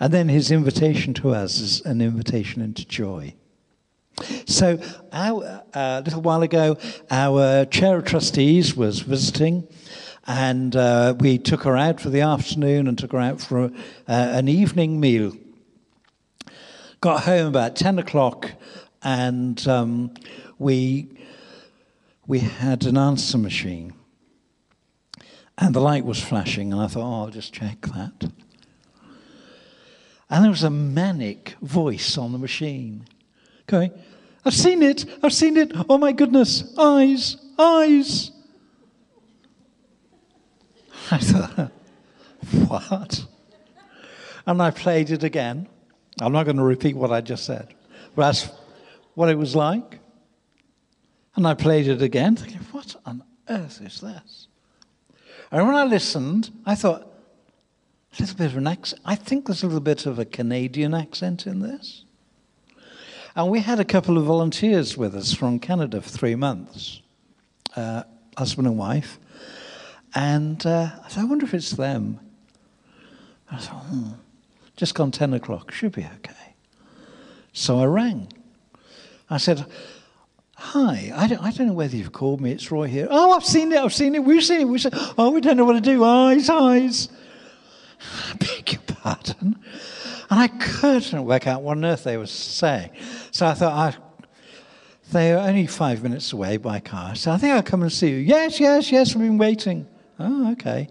And 0.00 0.12
then 0.12 0.28
his 0.28 0.50
invitation 0.50 1.14
to 1.14 1.30
us 1.30 1.58
is 1.58 1.80
an 1.82 2.00
invitation 2.00 2.62
into 2.62 2.84
joy. 2.86 3.34
So, 4.46 4.78
our, 5.12 5.44
uh, 5.74 6.00
a 6.00 6.02
little 6.02 6.20
while 6.20 6.42
ago, 6.42 6.76
our 7.10 7.64
chair 7.64 7.96
of 7.96 8.04
trustees 8.04 8.76
was 8.76 9.00
visiting, 9.00 9.66
and 10.26 10.76
uh, 10.76 11.14
we 11.18 11.38
took 11.38 11.62
her 11.62 11.76
out 11.76 12.00
for 12.00 12.10
the 12.10 12.20
afternoon 12.20 12.86
and 12.86 12.98
took 12.98 13.12
her 13.12 13.20
out 13.20 13.40
for 13.40 13.64
uh, 13.64 13.70
an 14.06 14.48
evening 14.48 15.00
meal. 15.00 15.32
Got 17.00 17.24
home 17.24 17.46
about 17.48 17.74
10 17.74 17.98
o'clock, 17.98 18.52
and 19.02 19.66
um, 19.66 20.14
we, 20.58 21.08
we 22.26 22.40
had 22.40 22.84
an 22.84 22.96
answer 22.96 23.38
machine. 23.38 23.94
And 25.58 25.74
the 25.74 25.80
light 25.80 26.04
was 26.04 26.22
flashing, 26.22 26.72
and 26.72 26.80
I 26.80 26.86
thought, 26.86 27.04
oh, 27.04 27.24
I'll 27.24 27.30
just 27.30 27.52
check 27.52 27.80
that. 27.86 28.30
And 30.32 30.42
there 30.42 30.50
was 30.50 30.62
a 30.62 30.70
manic 30.70 31.56
voice 31.60 32.16
on 32.16 32.32
the 32.32 32.38
machine 32.38 33.04
going, 33.66 33.92
I've 34.46 34.54
seen 34.54 34.82
it, 34.82 35.04
I've 35.22 35.34
seen 35.34 35.58
it, 35.58 35.72
oh 35.90 35.98
my 35.98 36.12
goodness, 36.12 36.74
eyes, 36.78 37.36
eyes. 37.58 38.30
I 41.10 41.18
thought, 41.18 41.70
what? 42.66 43.26
And 44.46 44.62
I 44.62 44.70
played 44.70 45.10
it 45.10 45.22
again. 45.22 45.68
I'm 46.18 46.32
not 46.32 46.44
going 46.44 46.56
to 46.56 46.64
repeat 46.64 46.96
what 46.96 47.12
I 47.12 47.20
just 47.20 47.44
said, 47.44 47.74
but 48.16 48.22
that's 48.22 48.48
what 49.12 49.28
it 49.28 49.36
was 49.36 49.54
like. 49.54 49.98
And 51.36 51.46
I 51.46 51.52
played 51.52 51.88
it 51.88 52.00
again, 52.00 52.36
thinking, 52.36 52.60
what 52.72 52.96
on 53.04 53.22
earth 53.50 53.82
is 53.82 54.00
this? 54.00 54.48
And 55.50 55.66
when 55.66 55.76
I 55.76 55.84
listened, 55.84 56.48
I 56.64 56.74
thought, 56.74 57.11
a 58.18 58.22
little 58.22 58.36
bit 58.36 58.46
of 58.46 58.56
an 58.56 58.66
accent. 58.66 59.00
I 59.04 59.14
think 59.14 59.46
there's 59.46 59.62
a 59.62 59.66
little 59.66 59.80
bit 59.80 60.06
of 60.06 60.18
a 60.18 60.24
Canadian 60.24 60.94
accent 60.94 61.46
in 61.46 61.60
this. 61.60 62.04
And 63.34 63.50
we 63.50 63.60
had 63.60 63.80
a 63.80 63.84
couple 63.84 64.18
of 64.18 64.24
volunteers 64.24 64.96
with 64.96 65.14
us 65.14 65.32
from 65.32 65.58
Canada 65.58 66.02
for 66.02 66.10
three 66.10 66.34
months, 66.34 67.00
uh, 67.76 68.02
husband 68.36 68.66
and 68.66 68.76
wife. 68.76 69.18
And 70.14 70.64
uh, 70.66 70.90
I 71.04 71.08
thought, 71.08 71.22
I 71.22 71.24
wonder 71.24 71.46
if 71.46 71.54
it's 71.54 71.70
them. 71.70 72.20
I 73.50 73.56
thought, 73.56 73.84
hmm, 73.84 74.10
just 74.76 74.94
gone 74.94 75.10
10 75.10 75.32
o'clock, 75.32 75.72
should 75.72 75.92
be 75.92 76.06
okay. 76.16 76.54
So 77.54 77.80
I 77.80 77.86
rang. 77.86 78.30
I 79.30 79.38
said, 79.38 79.64
Hi, 80.56 81.10
I 81.14 81.26
don't, 81.26 81.42
I 81.42 81.50
don't 81.50 81.66
know 81.66 81.72
whether 81.72 81.96
you've 81.96 82.12
called 82.12 82.40
me, 82.40 82.52
it's 82.52 82.70
Roy 82.70 82.86
here. 82.86 83.08
Oh, 83.10 83.32
I've 83.32 83.44
seen 83.44 83.72
it, 83.72 83.78
I've 83.78 83.92
seen 83.92 84.14
it, 84.14 84.22
we've 84.22 84.44
seen 84.44 84.60
it. 84.60 84.64
We've 84.64 84.80
seen 84.80 84.92
it. 84.92 85.14
Oh, 85.18 85.30
we 85.30 85.40
don't 85.40 85.56
know 85.56 85.64
what 85.64 85.72
to 85.72 85.80
do. 85.80 86.04
Eyes, 86.04 86.48
eyes. 86.48 87.08
Pardon. 89.02 89.58
And 90.30 90.40
I 90.40 90.46
couldn't 90.46 91.24
work 91.24 91.46
out 91.48 91.62
what 91.62 91.76
on 91.76 91.84
earth 91.84 92.04
they 92.04 92.16
were 92.16 92.26
saying. 92.26 92.90
So 93.32 93.46
I 93.46 93.54
thought, 93.54 93.72
I, 93.72 93.96
they 95.10 95.32
are 95.32 95.46
only 95.48 95.66
five 95.66 96.02
minutes 96.02 96.32
away 96.32 96.56
by 96.56 96.78
car. 96.78 97.16
So 97.16 97.32
I 97.32 97.36
think 97.38 97.52
I'll 97.52 97.62
come 97.64 97.82
and 97.82 97.92
see 97.92 98.10
you. 98.10 98.16
Yes, 98.16 98.60
yes, 98.60 98.92
yes, 98.92 99.14
we've 99.16 99.26
been 99.26 99.38
waiting. 99.38 99.88
Oh, 100.20 100.52
okay. 100.52 100.88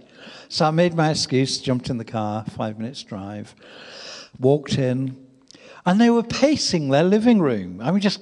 So 0.49 0.65
I 0.65 0.71
made 0.71 0.93
my 0.93 1.11
excuse, 1.11 1.59
jumped 1.59 1.89
in 1.89 1.97
the 1.97 2.05
car, 2.05 2.43
five 2.49 2.77
minutes 2.77 3.01
drive, 3.01 3.55
walked 4.37 4.77
in, 4.77 5.15
and 5.85 5.99
they 5.99 6.09
were 6.09 6.23
pacing 6.23 6.89
their 6.89 7.03
living 7.03 7.39
room. 7.39 7.79
I 7.81 7.91
mean, 7.91 8.01
just 8.01 8.21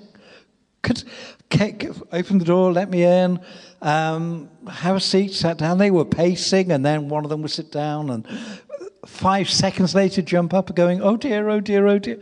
could 0.83 1.03
open 2.11 2.37
the 2.37 2.45
door, 2.45 2.71
let 2.71 2.89
me 2.89 3.03
in, 3.03 3.39
um, 3.81 4.49
have 4.69 4.95
a 4.95 4.99
seat, 4.99 5.33
sat 5.33 5.57
down. 5.57 5.79
They 5.79 5.91
were 5.91 6.05
pacing, 6.05 6.71
and 6.71 6.85
then 6.85 7.09
one 7.09 7.23
of 7.23 7.29
them 7.29 7.41
would 7.41 7.51
sit 7.51 7.71
down, 7.71 8.11
and 8.11 8.27
five 9.05 9.49
seconds 9.49 9.95
later 9.95 10.21
jump 10.21 10.53
up, 10.53 10.73
going, 10.75 11.01
"Oh 11.01 11.17
dear, 11.17 11.49
oh 11.49 11.59
dear, 11.59 11.87
oh 11.87 11.99
dear." 11.99 12.19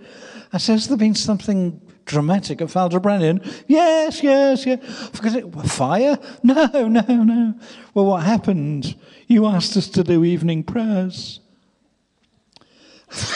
I 0.53 0.57
said, 0.57 0.73
"Has 0.73 0.87
there 0.87 0.97
been 0.97 1.15
something 1.15 1.81
dramatic 2.07 2.61
at 2.61 2.69
Brenin. 2.69 3.45
Yes, 3.67 4.23
yes, 4.23 4.65
yes. 4.65 5.09
Because 5.09 5.35
it, 5.35 5.45
fire? 5.65 6.17
No, 6.43 6.87
no, 6.87 7.01
no. 7.01 7.53
Well, 7.93 8.05
what 8.05 8.23
happened? 8.23 8.95
You 9.27 9.45
asked 9.45 9.77
us 9.77 9.87
to 9.89 10.03
do 10.03 10.23
evening 10.23 10.63
prayers. 10.63 11.41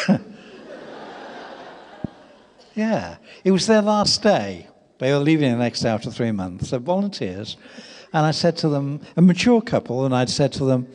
yeah, 2.73 3.17
it 3.43 3.51
was 3.51 3.67
their 3.67 3.82
last 3.82 4.23
day. 4.23 4.67
They 4.99 5.12
were 5.12 5.19
leaving 5.19 5.51
the 5.51 5.58
next 5.58 5.84
after 5.86 6.10
three 6.10 6.32
months. 6.32 6.71
They're 6.71 6.80
volunteers. 6.80 7.58
And 8.13 8.25
I 8.25 8.32
said 8.32 8.58
to 8.58 8.69
them, 8.69 9.01
a 9.15 9.21
mature 9.21 9.62
couple, 9.62 10.06
and 10.06 10.15
I'd 10.15 10.30
said 10.30 10.51
to 10.54 10.65
them, 10.65 10.88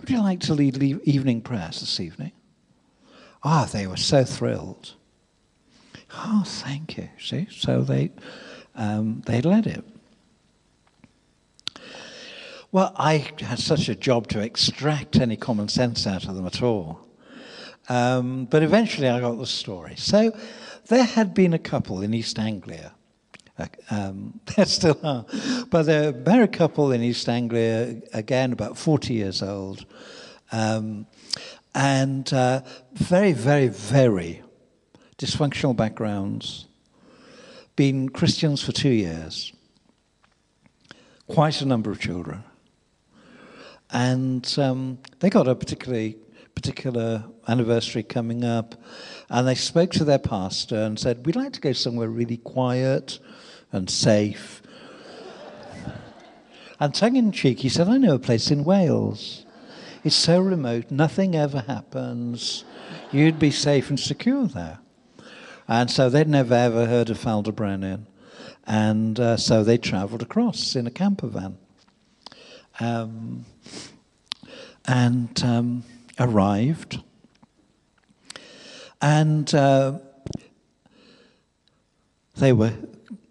Would 0.00 0.08
you 0.08 0.20
like 0.20 0.40
to 0.40 0.54
lead 0.54 0.82
evening 0.82 1.42
prayers 1.42 1.80
this 1.80 2.00
evening? 2.00 2.32
Ah, 3.44 3.64
oh, 3.64 3.70
they 3.70 3.86
were 3.86 3.98
so 3.98 4.24
thrilled. 4.24 4.94
Oh, 6.14 6.42
thank 6.44 6.96
you. 6.96 7.10
See, 7.18 7.48
so 7.50 7.82
they 7.82 8.10
um, 8.74 9.22
they 9.26 9.42
led 9.42 9.66
it. 9.66 9.84
Well, 12.72 12.94
I 12.96 13.30
had 13.40 13.58
such 13.58 13.88
a 13.88 13.94
job 13.94 14.28
to 14.28 14.40
extract 14.40 15.16
any 15.16 15.36
common 15.36 15.68
sense 15.68 16.06
out 16.06 16.26
of 16.26 16.34
them 16.34 16.46
at 16.46 16.62
all. 16.62 17.00
Um, 17.88 18.46
but 18.46 18.62
eventually 18.62 19.08
I 19.08 19.20
got 19.20 19.38
the 19.38 19.46
story. 19.46 19.96
So 19.96 20.32
there 20.86 21.04
had 21.04 21.34
been 21.34 21.52
a 21.52 21.58
couple 21.58 22.00
in 22.00 22.14
East 22.14 22.38
Anglia. 22.38 22.94
Um, 23.90 24.40
still 24.64 24.98
are. 25.02 25.26
But 25.70 25.84
they're 25.84 26.10
a 26.10 26.12
married 26.12 26.52
couple 26.52 26.92
in 26.92 27.02
East 27.02 27.28
Anglia, 27.28 28.00
again, 28.12 28.52
about 28.52 28.76
40 28.76 29.14
years 29.14 29.42
old. 29.42 29.84
Um, 30.52 31.06
and 31.74 32.32
uh, 32.32 32.62
very, 32.92 33.32
very, 33.32 33.68
very 33.68 34.42
dysfunctional 35.18 35.76
backgrounds, 35.76 36.66
been 37.76 38.08
Christians 38.08 38.62
for 38.62 38.72
two 38.72 38.90
years, 38.90 39.52
quite 41.28 41.60
a 41.60 41.66
number 41.66 41.90
of 41.90 42.00
children. 42.00 42.42
And 43.92 44.52
um, 44.58 44.98
they 45.20 45.30
got 45.30 45.46
a 45.48 45.54
particularly 45.54 46.16
particular 46.54 47.24
anniversary 47.48 48.02
coming 48.02 48.44
up, 48.44 48.74
and 49.28 49.46
they 49.46 49.54
spoke 49.54 49.90
to 49.92 50.04
their 50.04 50.18
pastor 50.18 50.76
and 50.76 50.98
said, 50.98 51.24
We'd 51.26 51.36
like 51.36 51.52
to 51.54 51.60
go 51.60 51.72
somewhere 51.72 52.08
really 52.08 52.36
quiet 52.38 53.18
and 53.72 53.88
safe. 53.88 54.62
And 56.78 56.94
tongue 56.94 57.16
in 57.16 57.30
cheek, 57.30 57.60
he 57.60 57.68
said, 57.68 57.88
I 57.88 57.98
know 57.98 58.14
a 58.14 58.18
place 58.18 58.50
in 58.50 58.64
Wales. 58.64 59.44
It's 60.02 60.16
so 60.16 60.40
remote, 60.40 60.90
nothing 60.90 61.36
ever 61.36 61.60
happens. 61.60 62.64
You'd 63.12 63.38
be 63.38 63.50
safe 63.50 63.90
and 63.90 64.00
secure 64.00 64.46
there. 64.46 64.78
And 65.68 65.90
so 65.90 66.08
they'd 66.08 66.26
never 66.26 66.54
ever 66.54 66.86
heard 66.86 67.10
of 67.10 67.18
Falder 67.18 67.52
And 68.66 69.20
uh, 69.20 69.36
so 69.36 69.62
they 69.62 69.78
travelled 69.78 70.22
across 70.22 70.74
in 70.74 70.86
a 70.86 70.90
camper 70.90 71.26
van. 71.26 71.58
Um, 72.80 73.44
and 74.86 75.44
um, 75.44 75.84
arrived. 76.18 77.02
And 79.02 79.54
uh, 79.54 79.98
they 82.36 82.52
were, 82.52 82.72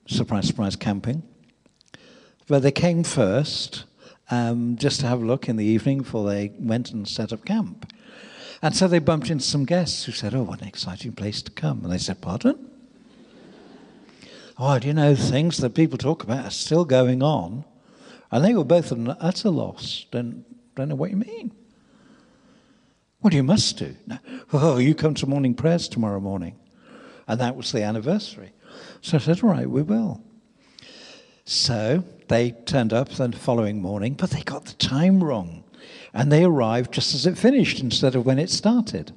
surprise, 0.10 0.48
surprise, 0.48 0.76
camping. 0.76 1.24
But 2.48 2.64
they 2.64 2.72
came 2.72 3.04
first 3.04 3.86
um, 4.32 4.76
just 4.78 5.00
to 5.02 5.08
have 5.08 5.22
a 5.22 5.26
look 5.26 5.48
in 5.48 5.56
the 5.56 5.66
evening 5.66 6.00
before 6.00 6.28
they 6.28 6.52
went 6.60 6.92
and 6.92 7.08
set 7.08 7.32
up 7.32 7.46
camp. 7.46 7.92
And 8.62 8.76
so 8.76 8.88
they 8.88 9.00
bumped 9.00 9.30
into 9.30 9.44
some 9.44 9.66
guests 9.66 10.06
who 10.06 10.12
said, 10.12 10.34
Oh, 10.34 10.44
what 10.44 10.62
an 10.62 10.68
exciting 10.68 11.14
place 11.14 11.42
to 11.44 11.52
come. 11.52 11.84
And 11.84 11.92
they 11.92 11.98
said, 11.98 12.22
Pardon? 12.22 12.70
oh, 14.60 14.78
do 14.78 14.88
you 14.88 14.94
know, 14.94 15.16
things 15.16 15.58
that 15.58 15.74
people 15.74 15.98
talk 15.98 16.24
about 16.24 16.46
are 16.46 16.52
still 16.52 16.84
going 16.84 17.24
on. 17.24 17.64
And 18.32 18.44
they 18.44 18.54
were 18.54 18.66
both 18.66 18.92
at 18.92 18.98
an 18.98 19.16
utter 19.20 19.50
loss. 19.50 20.06
Don't, 20.12 20.46
don't 20.76 20.90
know 20.90 20.96
what 20.96 21.10
you 21.10 21.16
mean. 21.16 21.52
Well, 23.22 23.34
you 23.34 23.44
must 23.44 23.78
do. 23.78 23.96
Oh, 24.52 24.78
you 24.78 24.96
come 24.96 25.14
to 25.16 25.28
morning 25.28 25.54
prayers 25.54 25.88
tomorrow 25.88 26.20
morning. 26.20 26.56
And 27.28 27.40
that 27.40 27.56
was 27.56 27.72
the 27.72 27.84
anniversary. 27.84 28.52
So 29.02 29.18
I 29.18 29.20
said, 29.20 29.44
All 29.44 29.50
right, 29.50 29.70
we 29.70 29.82
will. 29.82 30.22
So 31.46 32.04
they 32.28 32.52
turned 32.52 32.94
up 32.94 33.10
the 33.10 33.32
following 33.32 33.82
morning, 33.82 34.14
but 34.14 34.30
they 34.30 34.42
got 34.42 34.66
the 34.66 34.74
time 34.74 35.24
wrong 35.24 35.64
and 36.14 36.32
they 36.32 36.44
arrived 36.44 36.94
just 36.94 37.14
as 37.16 37.26
it 37.26 37.38
finished 37.38 37.80
instead 37.80 38.16
of 38.16 38.26
when 38.26 38.40
it 38.40 38.50
started. 38.50 39.14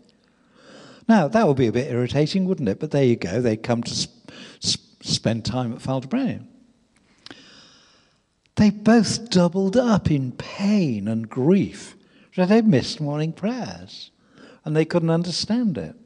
Now, 1.09 1.29
that 1.29 1.47
would 1.47 1.57
be 1.57 1.67
a 1.67 1.73
bit 1.73 1.91
irritating, 1.91 2.47
wouldn't 2.47 2.69
it? 2.69 2.81
But 2.81 2.91
there 2.91 3.05
you 3.05 3.17
go. 3.17 3.41
They 3.41 3.57
come 3.57 3.83
to 3.83 3.95
sp- 3.95 4.31
sp- 4.63 5.03
spend 5.03 5.45
time 5.45 5.73
at 5.73 5.81
Ffald-y-Brenin. 5.81 6.47
They 8.57 8.71
both 8.71 9.31
doubled 9.31 9.77
up 9.77 10.11
in 10.11 10.33
pain 10.33 11.09
and 11.09 11.29
grief. 11.29 11.97
So 12.35 12.47
they 12.47 12.63
missed 12.63 13.01
morning 13.01 13.33
prayers 13.33 14.11
and 14.65 14.77
they 14.77 14.85
couldn't 14.85 15.11
understand 15.11 15.77
it. 15.77 15.97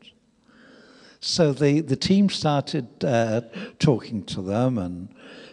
So 1.27 1.53
the, 1.53 1.81
the 1.81 1.97
team 1.97 2.29
started 2.29 3.05
uh, 3.05 3.41
talking 3.81 4.23
to 4.27 4.41
them 4.41 4.79
and, 4.79 5.09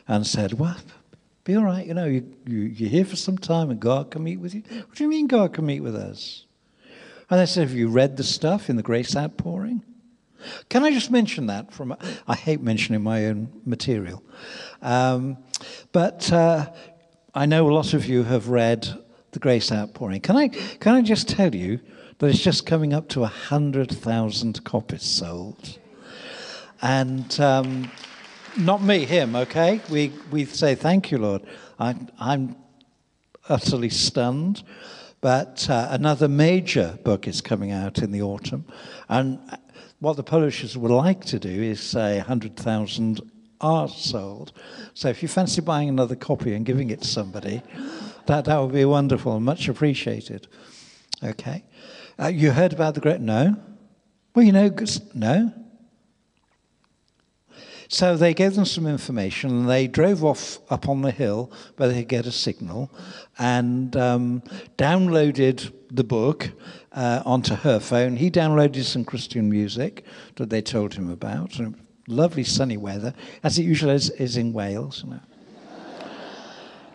and 0.08 0.26
said, 0.26 0.54
Well, 0.54 0.78
be 1.46 1.56
all 1.56 1.64
right. 1.64 1.86
You 1.86 1.96
know, 1.96 2.06
you, 2.06 2.32
you, 2.46 2.60
you're 2.60 2.90
here 2.90 3.06
for 3.06 3.16
some 3.16 3.40
time 3.40 3.72
and 3.72 3.80
God 3.80 4.12
can 4.12 4.24
meet 4.24 4.40
with 4.40 4.54
you. 4.54 4.62
What 4.70 4.94
do 4.94 5.04
you 5.04 5.10
mean 5.10 5.26
God 5.26 5.52
can 5.52 5.66
meet 5.66 5.80
with 5.80 5.96
us? 5.96 6.46
And 7.28 7.40
they 7.40 7.48
said, 7.48 7.68
Have 7.68 7.76
you 7.76 7.88
read 7.88 8.18
the 8.18 8.24
stuff 8.24 8.70
in 8.70 8.76
the 8.76 8.84
Grace 8.84 9.16
Outpouring? 9.16 9.82
Can 10.70 10.84
I 10.84 10.92
just 10.92 11.10
mention 11.10 11.48
that? 11.48 11.74
From 11.74 11.98
I 12.28 12.36
hate 12.36 12.62
mentioning 12.62 13.02
my 13.02 13.26
own 13.26 13.62
material, 13.66 14.22
um, 14.82 15.38
but 15.92 16.32
uh, 16.32 16.70
I 17.34 17.46
know 17.48 17.68
a 17.68 17.74
lot 17.74 17.94
of 17.94 18.06
you 18.06 18.24
have 18.24 18.50
read 18.50 18.88
the 19.32 19.40
Grace 19.40 19.72
Outpouring. 19.72 20.22
Can 20.22 20.36
I 20.36 20.50
can 20.50 20.96
I 20.96 21.02
just 21.02 21.30
tell 21.30 21.56
you 21.56 21.80
that 22.20 22.28
it's 22.28 22.40
just 22.40 22.66
coming 22.66 22.94
up 22.94 23.10
to 23.10 23.26
hundred 23.26 23.92
thousand 23.92 24.64
copies 24.64 25.04
sold, 25.04 25.78
and 26.82 27.40
um, 27.40 27.92
not 28.58 28.82
me, 28.82 29.06
him. 29.06 29.36
Okay, 29.36 29.82
we 29.90 30.12
we 30.32 30.46
say 30.46 30.76
thank 30.76 31.12
you, 31.12 31.18
Lord. 31.18 31.44
I, 31.80 31.96
I'm 32.20 32.56
utterly 33.50 33.90
stunned. 33.90 34.64
But 35.24 35.70
uh, 35.70 35.88
another 35.90 36.28
major 36.28 37.00
book 37.06 37.30
is 37.30 37.40
coming 37.40 37.72
out 37.72 38.00
in 38.00 38.12
the 38.12 38.22
autumn. 38.22 38.66
And 39.08 39.40
what 40.02 40.18
the 40.18 40.24
publishers 40.24 40.78
would 40.78 40.92
like 40.92 41.24
to 41.28 41.40
do 41.40 41.50
is 41.50 41.80
say 41.80 42.18
100,000 42.18 43.22
are 43.62 43.88
sold. 43.88 44.52
So 44.94 45.08
if 45.08 45.24
you 45.24 45.30
fancy 45.30 45.62
buying 45.62 45.88
another 45.88 46.18
copy 46.18 46.54
and 46.54 46.66
giving 46.66 46.90
it 46.90 47.04
to 47.04 47.08
somebody, 47.08 47.62
that, 48.26 48.44
that 48.44 48.58
would 48.58 48.74
be 48.74 48.84
wonderful 48.84 49.38
and 49.38 49.46
much 49.46 49.70
appreciated. 49.70 50.48
Okay. 51.24 51.64
Uh, 52.20 52.28
you 52.28 52.52
heard 52.52 52.74
about 52.74 52.96
the 52.96 53.02
great. 53.02 53.22
No? 53.22 53.56
Well, 54.36 54.46
you 54.46 54.52
know, 54.52 54.74
no? 55.14 55.54
So 57.88 58.18
they 58.18 58.34
gave 58.34 58.56
them 58.56 58.66
some 58.66 58.88
information 58.88 59.52
and 59.52 59.70
they 59.70 59.88
drove 59.88 60.24
off 60.24 60.60
up 60.72 60.90
on 60.90 61.04
the 61.04 61.12
hill 61.12 61.52
where 61.78 61.90
they 61.90 62.00
could 62.00 62.08
get 62.08 62.26
a 62.26 62.32
signal 62.32 62.92
and 63.38 63.96
um, 63.96 64.42
downloaded 64.78 65.72
the 65.92 66.04
book 66.04 66.50
uh, 66.94 67.22
onto 67.24 67.54
her 67.54 67.80
phone. 67.80 68.16
He 68.16 68.32
downloaded 68.32 68.84
some 68.84 69.06
Christian 69.06 69.48
music 69.48 70.06
that 70.38 70.50
they 70.50 70.62
told 70.62 70.96
him 70.96 71.12
about. 71.12 71.60
Lovely 72.08 72.44
sunny 72.44 72.78
weather, 72.78 73.14
as 73.44 73.60
it 73.60 73.64
usually 73.64 73.94
is, 73.94 74.10
is 74.12 74.38
in 74.38 74.54
Wales. 74.54 75.04
You 75.04 75.12
know. 75.12 75.20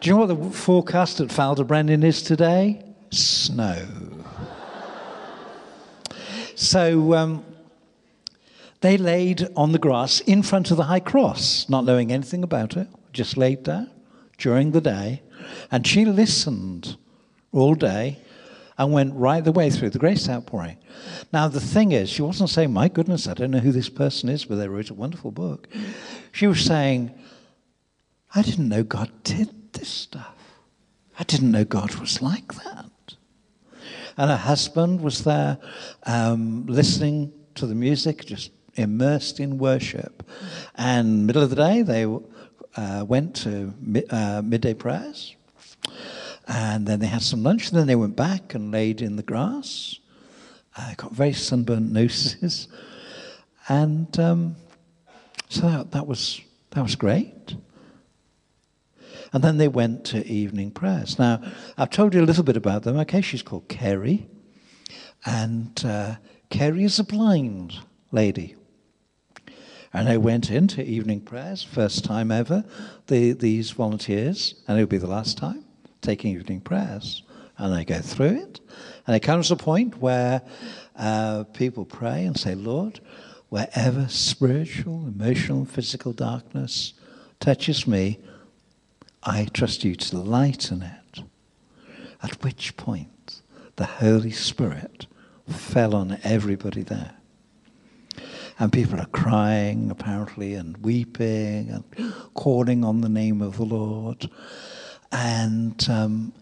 Do 0.00 0.11
you 0.11 0.16
know 0.16 0.26
what 0.26 0.50
the 0.50 0.50
forecast 0.50 1.20
at 1.20 1.28
Ffald-y-Brenin 1.28 2.04
is 2.04 2.22
today? 2.22 2.85
Snow. 3.11 3.87
So 6.59 7.14
um, 7.14 7.44
they 8.81 8.97
laid 8.97 9.47
on 9.55 9.71
the 9.71 9.79
grass 9.79 10.18
in 10.18 10.42
front 10.42 10.73
of 10.73 10.77
the 10.77 10.83
high 10.83 10.99
cross, 10.99 11.68
not 11.68 11.85
knowing 11.85 12.11
anything 12.11 12.42
about 12.42 12.77
it, 12.77 12.88
just 13.12 13.37
laid 13.37 13.64
there 13.64 13.87
during 14.38 14.73
the 14.73 14.81
day. 14.81 15.23
And 15.71 15.87
she 15.87 16.05
listened 16.05 16.97
all 17.53 17.77
day 17.77 18.18
and 18.77 18.92
went 18.92 19.14
right 19.14 19.44
the 19.44 19.53
way 19.53 19.71
through 19.71 19.90
the 19.90 20.01
grace 20.01 20.29
outpouring. 20.29 20.79
Now, 21.33 21.47
the 21.47 21.61
thing 21.61 21.92
is, 21.92 22.11
she 22.11 22.23
wasn't 22.23 22.51
saying, 22.51 22.73
My 22.73 22.88
goodness, 22.88 23.29
I 23.29 23.35
don't 23.35 23.53
know 23.53 23.61
who 23.61 23.71
this 23.71 23.88
person 23.88 24.29
is, 24.29 24.44
but 24.44 24.57
they 24.57 24.66
wrote 24.66 24.90
a 24.90 24.94
wonderful 24.94 25.31
book. 25.31 25.68
She 26.33 26.49
was 26.49 26.64
saying, 26.64 27.14
I 28.35 28.42
didn't 28.42 28.68
know 28.68 28.83
God 28.83 29.12
did 29.23 29.75
this 29.75 29.88
stuff. 29.88 30.35
I 31.21 31.23
didn't 31.23 31.53
know 31.53 31.64
God 31.64 31.94
was 31.94 32.21
like 32.21 32.53
that. 32.64 32.87
And 34.18 34.31
her 34.31 34.37
husband 34.37 35.00
was 35.00 35.22
there 35.22 35.59
um, 36.02 36.66
listening 36.66 37.33
to 37.54 37.66
the 37.66 37.74
music, 37.76 38.24
just 38.24 38.50
immersed 38.74 39.38
in 39.38 39.59
worship. 39.59 40.28
And 40.74 41.24
middle 41.24 41.42
of 41.42 41.50
the 41.50 41.57
day, 41.57 41.83
they 41.83 42.04
uh, 42.76 43.04
went 43.07 43.37
to 43.37 43.72
uh, 44.11 44.42
midday 44.44 44.74
prayers. 44.74 45.37
And 46.48 46.85
then 46.85 46.98
they 46.98 47.07
had 47.07 47.22
some 47.22 47.44
lunch. 47.44 47.68
And 47.68 47.78
then 47.78 47.87
they 47.87 47.94
went 47.94 48.16
back 48.16 48.54
and 48.54 48.72
laid 48.72 49.02
in 49.02 49.14
the 49.14 49.22
grass. 49.22 50.00
Uh, 50.76 50.94
got 50.96 51.12
very 51.12 51.33
sunburnt 51.33 51.92
noses. 51.92 52.68
And 53.70 54.18
um, 54.18 54.57
so 55.50 55.68
that, 55.68 55.90
that, 55.90 56.07
was, 56.07 56.40
that 56.70 56.83
was 56.83 56.96
great. 56.96 57.54
And 59.33 59.45
then 59.45 59.59
they 59.59 59.69
went 59.69 60.05
to 60.07 60.27
evening 60.27 60.71
prayers. 60.71 61.19
Now, 61.19 61.43
I've 61.77 61.91
told 61.91 62.14
you 62.14 62.23
a 62.23 62.25
little 62.25 62.45
bit 62.45 62.57
about 62.57 62.83
them. 62.83 62.97
Okay, 62.99 63.21
she's 63.21 63.43
called 63.43 63.69
Kerry. 63.69 64.27
And 65.27 65.85
uh, 65.85 66.17
Kerry 66.51 66.85
is 66.85 66.99
a 66.99 67.05
blind 67.05 67.75
lady. 68.11 68.57
And 69.93 70.07
they 70.07 70.19
went 70.19 70.51
into 70.51 70.83
evening 70.83 71.23
prayers, 71.23 71.62
first 71.62 72.05
time 72.05 72.31
ever, 72.31 72.64
the, 73.07 73.33
these 73.33 73.71
volunteers, 73.71 74.55
and 74.69 74.79
it 74.79 74.83
will 74.83 74.88
be 74.88 74.99
the 74.99 75.07
last 75.07 75.38
time, 75.38 75.64
taking 76.03 76.37
evening 76.37 76.61
prayers. 76.61 77.23
And 77.57 77.75
they 77.75 77.85
go 77.85 78.01
through 78.01 78.43
it. 78.43 78.61
And 79.07 79.17
it 79.17 79.21
comes 79.21 79.49
to 79.49 79.55
a 79.55 79.57
point 79.57 79.99
where 79.99 80.43
uh, 80.95 81.45
people 81.55 81.85
pray 81.85 82.25
and 82.25 82.38
say, 82.38 82.55
Lord, 82.55 83.01
wherever 83.49 84.07
spiritual, 84.09 85.07
emotional, 85.07 85.64
physical 85.64 86.12
darkness 86.12 86.93
touches 87.41 87.87
me, 87.87 88.21
I 89.22 89.46
trust 89.46 89.85
you 89.85 89.94
to 89.94 90.18
lighten 90.18 90.83
it. 90.83 91.22
At 92.22 92.42
which 92.42 92.76
point, 92.76 93.42
the 93.76 93.85
Holy 93.85 94.33
Spirit 94.33 95.07
fell 95.46 95.94
on 95.94 96.18
everybody 96.22 96.83
there 96.83 97.18
and 98.59 98.72
people 98.72 98.98
are 98.98 99.07
crying 99.07 99.90
apparently 99.90 100.54
and 100.54 100.76
weeping 100.78 101.70
and 101.70 102.12
calling 102.35 102.85
on 102.85 103.00
the 103.00 103.09
name 103.09 103.40
of 103.40 103.57
the 103.57 103.64
Lord. 103.64 104.28
And 105.12 105.88
um, 105.88 106.33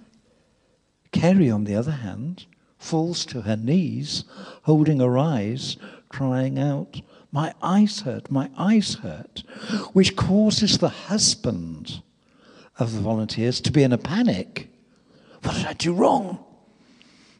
Kerry, 1.12 1.50
on 1.50 1.64
the 1.64 1.74
other 1.74 1.92
hand, 1.92 2.46
falls 2.78 3.26
to 3.26 3.42
her 3.42 3.56
knees, 3.56 4.24
holding 4.62 5.00
her 5.00 5.18
eyes, 5.18 5.76
crying 6.08 6.58
out, 6.58 7.00
My 7.32 7.52
eyes 7.60 8.00
hurt, 8.00 8.30
my 8.30 8.50
eyes 8.56 8.94
hurt, 8.94 9.42
which 9.92 10.16
causes 10.16 10.78
the 10.78 10.88
husband 10.88 12.02
of 12.78 12.92
the 12.92 13.00
volunteers 13.00 13.60
to 13.62 13.72
be 13.72 13.82
in 13.82 13.92
a 13.92 13.98
panic. 13.98 14.68
What 15.42 15.54
did 15.54 15.66
I 15.66 15.72
do 15.72 15.92
wrong? 15.92 16.44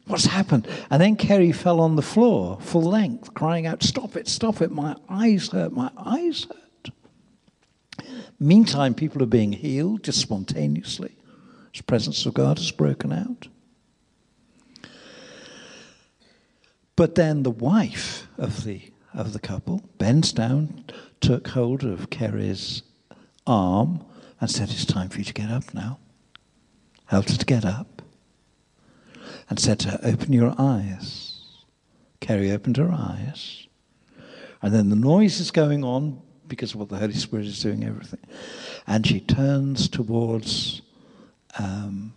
What's 0.07 0.25
happened? 0.25 0.67
And 0.89 1.01
then 1.01 1.17
Kerry 1.17 1.51
fell 1.51 1.81
on 1.81 1.95
the 1.95 2.01
floor, 2.01 2.59
full 2.61 2.83
length, 2.83 3.33
crying 3.33 3.65
out, 3.65 3.83
Stop 3.83 4.15
it, 4.15 4.27
stop 4.27 4.61
it, 4.61 4.71
my 4.71 4.95
eyes 5.09 5.49
hurt, 5.49 5.73
my 5.73 5.91
eyes 5.97 6.45
hurt. 6.45 6.91
Meantime, 8.39 8.93
people 8.93 9.21
are 9.21 9.27
being 9.27 9.51
healed 9.51 10.03
just 10.03 10.19
spontaneously. 10.19 11.15
The 11.75 11.83
presence 11.83 12.25
of 12.25 12.33
God 12.33 12.57
has 12.57 12.71
broken 12.71 13.11
out. 13.11 13.47
But 16.95 17.15
then 17.15 17.43
the 17.43 17.51
wife 17.51 18.27
of 18.37 18.63
the, 18.63 18.81
of 19.13 19.33
the 19.33 19.39
couple 19.39 19.83
bends 19.97 20.31
down, 20.31 20.85
took 21.19 21.49
hold 21.49 21.83
of 21.83 22.09
Kerry's 22.09 22.81
arm, 23.45 24.03
and 24.39 24.49
said, 24.49 24.69
It's 24.69 24.85
time 24.85 25.09
for 25.09 25.19
you 25.19 25.23
to 25.23 25.33
get 25.33 25.49
up 25.49 25.73
now. 25.73 25.99
Helped 27.05 27.31
her 27.31 27.37
to 27.37 27.45
get 27.45 27.65
up 27.65 28.01
and 29.49 29.59
said 29.59 29.79
to 29.79 29.89
her, 29.89 29.99
Open 30.03 30.33
your 30.33 30.53
eyes. 30.57 31.39
Kerry 32.19 32.51
opened 32.51 32.77
her 32.77 32.91
eyes. 32.91 33.67
And 34.61 34.73
then 34.73 34.89
the 34.89 34.95
noise 34.95 35.39
is 35.39 35.51
going 35.51 35.83
on 35.83 36.21
because 36.47 36.73
of 36.73 36.79
what 36.79 36.89
the 36.89 36.97
Holy 36.97 37.13
Spirit 37.13 37.45
is 37.45 37.61
doing, 37.61 37.83
everything. 37.83 38.19
And 38.85 39.05
she 39.05 39.19
turns 39.19 39.87
towards 39.87 40.81
um, 41.59 42.13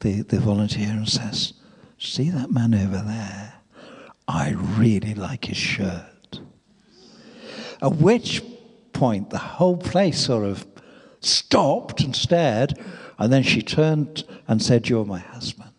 the, 0.00 0.22
the 0.22 0.40
volunteer 0.40 0.90
and 0.90 1.08
says, 1.08 1.54
See 1.98 2.30
that 2.30 2.50
man 2.50 2.74
over 2.74 3.02
there? 3.06 3.54
I 4.26 4.50
really 4.50 5.14
like 5.14 5.46
his 5.46 5.56
shirt. 5.56 6.40
At 7.80 7.96
which 7.96 8.42
point, 8.92 9.30
the 9.30 9.38
whole 9.38 9.76
place 9.76 10.26
sort 10.26 10.44
of 10.44 10.71
stopped 11.24 12.00
and 12.00 12.14
stared. 12.14 12.78
And 13.18 13.32
then 13.32 13.42
she 13.42 13.62
turned 13.62 14.24
and 14.48 14.62
said, 14.62 14.88
You're 14.88 15.04
my 15.04 15.20
husband. 15.20 15.72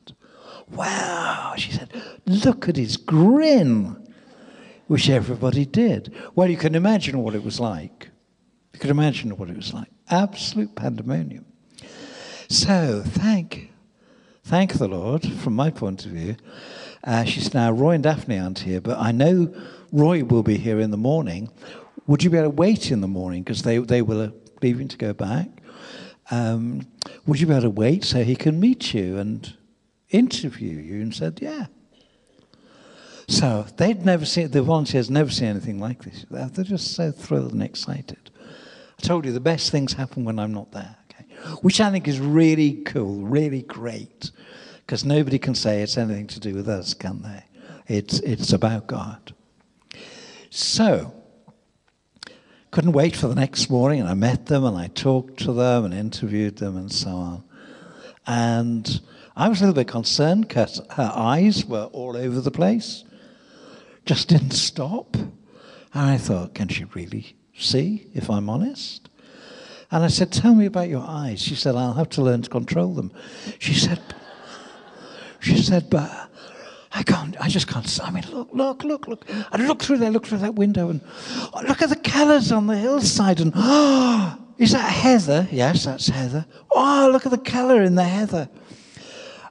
Wow, 0.74 1.54
she 1.58 1.72
said, 1.72 1.94
look 2.26 2.68
at 2.68 2.78
his 2.78 2.98
grin, 2.98 4.08
which 4.88 5.10
everybody 5.10 5.66
did. 5.66 6.14
Well, 6.36 6.50
you 6.50 6.58
can 6.58 6.74
imagine 6.74 7.20
what 7.20 7.36
it 7.36 7.44
was 7.44 7.60
like. 7.60 8.10
You 8.74 8.80
can 8.80 8.90
imagine 8.90 9.38
what 9.38 9.50
it 9.50 9.56
was 9.56 9.74
like. 9.74 9.90
Absolute 10.10 10.76
pandemonium. 10.76 11.46
So, 12.50 13.04
thank, 13.06 13.72
thank 14.44 14.74
the 14.74 14.88
Lord, 14.88 15.24
from 15.24 15.56
my 15.56 15.70
point 15.70 16.06
of 16.06 16.12
view. 16.12 16.38
Uh, 17.04 17.24
she's 17.24 17.54
now, 17.54 17.72
Roy 17.72 17.92
and 17.92 18.04
Daphne 18.04 18.40
aren't 18.40 18.60
here, 18.60 18.82
but 18.82 18.98
I 18.98 19.12
know 19.12 19.54
Roy 19.92 20.24
will 20.24 20.44
be 20.44 20.58
here 20.58 20.80
in 20.80 20.90
the 20.92 20.98
morning. 20.98 21.50
Would 22.08 22.24
you 22.24 22.30
be 22.30 22.38
able 22.38 22.50
to 22.50 22.56
wait 22.56 22.92
in 22.92 23.02
the 23.02 23.08
morning? 23.08 23.44
Because 23.44 23.62
they, 23.62 23.78
they 23.78 24.02
were 24.02 24.34
leaving 24.64 24.88
to 24.88 24.98
go 24.98 25.14
back. 25.14 25.48
Um, 26.32 26.88
would 27.28 27.40
you 27.40 27.48
be 27.48 27.54
able 27.54 27.64
to 27.64 27.70
wait 27.70 28.04
so 28.04 28.24
he 28.24 28.36
can 28.36 28.60
meet 28.60 28.94
you 28.94 29.18
and 29.18 29.54
interview 30.10 30.78
you 30.78 31.02
and 31.02 31.14
said, 31.14 31.40
yeah. 31.42 31.66
So 33.28 33.66
they'd 33.78 34.06
never 34.06 34.26
seen, 34.26 34.50
the 34.52 34.62
volunteers 34.62 35.10
never 35.10 35.30
seen 35.30 35.50
anything 35.50 35.80
like 35.80 36.04
this. 36.04 36.26
They're 36.30 36.64
just 36.64 36.94
so 36.96 37.12
thrilled 37.12 37.54
and 37.54 37.64
excited. 37.64 38.32
I 39.00 39.02
told 39.06 39.26
you 39.26 39.32
the 39.32 39.40
best 39.40 39.72
things 39.72 39.94
happen 39.94 40.24
when 40.24 40.40
I'm 40.40 40.54
not 40.54 40.72
there, 40.72 40.96
okay? 41.12 41.26
which 41.62 41.82
I 41.82 41.92
think 41.92 42.08
is 42.08 42.20
really 42.20 42.84
cool, 42.84 43.22
really 43.22 43.64
great, 43.64 44.32
because 44.86 45.04
nobody 45.04 45.40
can 45.40 45.56
say 45.56 45.82
it's 45.82 45.98
anything 45.98 46.28
to 46.28 46.40
do 46.40 46.54
with 46.54 46.70
us, 46.70 46.94
can 46.94 47.22
they? 47.22 47.44
It's, 47.88 48.20
it's 48.20 48.54
about 48.54 48.88
God. 48.88 49.34
So, 50.50 51.14
couldn't 52.74 52.94
wait 52.94 53.16
for 53.16 53.28
the 53.28 53.36
next 53.36 53.70
morning, 53.70 54.00
and 54.00 54.10
I 54.10 54.16
met 54.16 54.48
them 54.48 54.66
and 54.66 54.76
I 54.76 54.88
talked 54.88 55.38
to 55.42 55.54
them 55.54 55.86
and 55.86 55.94
interviewed 55.94 56.56
them 56.56 56.76
and 56.76 56.92
so 56.92 57.12
on. 57.12 57.44
And 58.26 59.00
I 59.36 59.48
was 59.48 59.62
a 59.62 59.66
little 59.66 59.76
bit 59.76 59.88
concerned 59.88 60.48
because 60.48 60.82
her 60.90 61.12
eyes 61.14 61.66
were 61.66 61.84
all 61.94 62.18
over 62.18 62.42
the 62.42 62.50
place, 62.50 63.04
just 64.08 64.28
didn't 64.28 64.54
stop. 64.54 65.16
And 65.16 65.32
I 65.94 66.18
thought, 66.18 66.56
can 66.56 66.68
she 66.68 66.86
really 66.96 67.36
see, 67.56 68.08
if 68.16 68.28
I'm 68.28 68.50
honest? 68.50 69.08
And 69.92 70.04
I 70.04 70.08
said, 70.08 70.32
Tell 70.32 70.56
me 70.56 70.66
about 70.66 70.90
your 70.90 71.06
eyes. 71.08 71.44
She 71.44 71.54
said, 71.54 71.76
I'll 71.76 71.94
have 71.94 72.10
to 72.10 72.24
learn 72.24 72.42
to 72.42 72.50
control 72.50 72.96
them. 72.96 73.12
She 73.60 73.76
said, 73.76 74.02
She 75.40 75.62
said, 75.62 75.92
but 75.92 76.10
I 76.96 77.02
can't, 77.02 77.36
I 77.42 77.48
just 77.48 77.68
can't. 77.68 78.00
I 78.04 78.12
mean, 78.12 78.24
look, 78.32 78.50
look, 78.54 78.84
look, 78.84 79.08
look. 79.08 79.26
I 79.52 79.58
look 79.58 79.82
through 79.82 79.98
there, 79.98 80.12
look 80.12 80.28
through 80.28 80.40
that 80.40 80.54
window, 80.54 80.90
and 80.90 81.02
oh, 81.54 81.64
look 81.68 81.82
at 81.82 81.90
the 81.90 81.96
colours 81.96 82.52
on 82.52 82.68
the 82.68 82.78
hillside. 82.78 83.40
And 83.40 83.52
oh, 83.56 84.38
is 84.60 84.74
that 84.74 84.92
heather? 84.92 85.48
Yes, 85.52 85.86
that's 85.86 86.08
heather. 86.08 86.46
Oh, 86.72 87.10
look 87.12 87.26
at 87.26 87.32
the 87.32 87.40
colour 87.40 87.82
in 87.82 87.96
the 87.96 88.04
heather. 88.04 88.48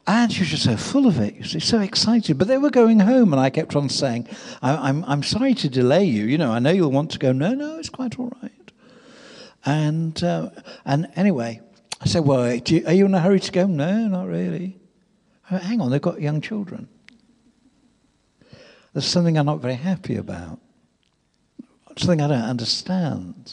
And 0.06 0.32
she 0.32 0.40
was 0.40 0.50
just 0.50 0.64
so 0.64 0.76
full 0.76 1.06
of 1.06 1.20
it, 1.20 1.44
see, 1.44 1.60
so 1.60 1.80
excited. 1.80 2.38
But 2.38 2.48
they 2.48 2.58
were 2.58 2.70
going 2.70 3.00
home, 3.00 3.32
and 3.32 3.40
I 3.40 3.50
kept 3.50 3.76
on 3.76 3.88
saying, 3.88 4.28
I, 4.60 4.72
am 4.72 4.80
I'm, 4.82 5.04
I'm 5.04 5.22
sorry 5.22 5.54
to 5.54 5.68
delay 5.68 6.04
you. 6.04 6.24
You 6.24 6.38
know, 6.38 6.52
I 6.52 6.58
know 6.60 6.70
you'll 6.70 6.90
want 6.90 7.10
to 7.12 7.18
go. 7.18 7.32
No, 7.32 7.54
no, 7.54 7.78
it's 7.78 7.88
quite 7.88 8.18
all 8.18 8.32
right. 8.42 8.72
And, 9.64 10.22
uh, 10.22 10.50
and 10.84 11.08
anyway, 11.14 11.60
I 12.00 12.06
said, 12.06 12.24
Well, 12.24 12.54
you, 12.54 12.84
are 12.86 12.92
you 12.92 13.06
in 13.06 13.14
a 13.14 13.20
hurry 13.20 13.40
to 13.40 13.52
go? 13.52 13.66
No, 13.66 14.08
not 14.08 14.26
really. 14.26 14.76
Went, 15.50 15.64
Hang 15.64 15.80
on, 15.80 15.90
they've 15.90 16.02
got 16.02 16.20
young 16.20 16.40
children. 16.40 16.88
There's 18.92 19.06
something 19.06 19.38
I'm 19.38 19.46
not 19.46 19.60
very 19.60 19.74
happy 19.74 20.16
about, 20.16 20.58
something 21.96 22.20
I 22.20 22.28
don't 22.28 22.42
understand. 22.42 23.52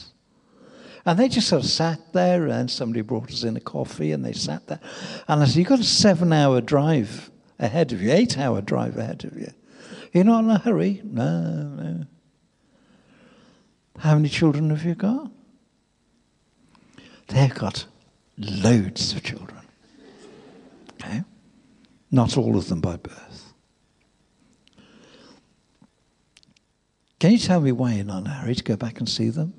And 1.06 1.18
they 1.18 1.28
just 1.28 1.48
sort 1.48 1.64
of 1.64 1.70
sat 1.70 2.12
there, 2.12 2.46
and 2.46 2.70
somebody 2.70 3.00
brought 3.00 3.30
us 3.30 3.42
in 3.42 3.56
a 3.56 3.60
coffee, 3.60 4.12
and 4.12 4.24
they 4.24 4.34
sat 4.34 4.66
there. 4.66 4.80
And 5.28 5.42
I 5.42 5.46
said, 5.46 5.56
You've 5.56 5.68
got 5.68 5.80
a 5.80 5.84
seven 5.84 6.32
hour 6.32 6.60
drive 6.60 7.30
ahead 7.58 7.92
of 7.92 8.02
you, 8.02 8.12
eight 8.12 8.36
hour 8.38 8.60
drive 8.60 8.98
ahead 8.98 9.24
of 9.24 9.38
you. 9.38 9.50
You're 10.12 10.24
not 10.24 10.44
in 10.44 10.50
a 10.50 10.58
hurry? 10.58 11.00
No, 11.04 11.62
no. 11.62 12.04
How 13.98 14.14
many 14.14 14.28
children 14.28 14.70
have 14.70 14.84
you 14.84 14.94
got? 14.94 15.30
They've 17.28 17.54
got 17.54 17.86
loads 18.36 19.12
of 19.12 19.22
children. 19.22 19.60
Okay? 20.94 21.22
Not 22.10 22.36
all 22.36 22.56
of 22.56 22.68
them 22.68 22.80
by 22.80 22.96
birth. 22.96 23.29
Can 27.20 27.32
you 27.32 27.38
tell 27.38 27.60
me 27.60 27.70
why 27.70 27.92
you're 27.92 28.04
not 28.04 28.22
in 28.22 28.26
a 28.26 28.30
hurry 28.30 28.54
to 28.54 28.64
go 28.64 28.76
back 28.76 28.98
and 28.98 29.08
see 29.08 29.28
them? 29.28 29.52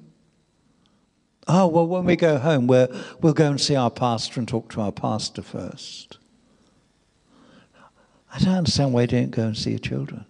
Oh, 1.48 1.68
well, 1.68 1.88
when 1.88 2.06
we 2.06 2.16
go 2.16 2.40
home, 2.40 2.68
we 2.68 2.88
we'll 3.22 3.34
go 3.34 3.50
and 3.50 3.62
see 3.62 3.76
our 3.76 3.92
pastor 3.92 4.40
and 4.40 4.48
talk 4.48 4.70
to 4.72 4.82
our 4.82 4.92
pastor 4.92 5.44
first. 5.44 6.18
I 8.34 8.40
don't 8.40 8.56
understand 8.56 8.94
why 8.94 9.02
you 9.02 9.08
don't 9.08 9.32
go 9.32 9.44
and 9.44 9.58
see 9.58 9.72
your 9.72 9.80
children. 9.80 10.26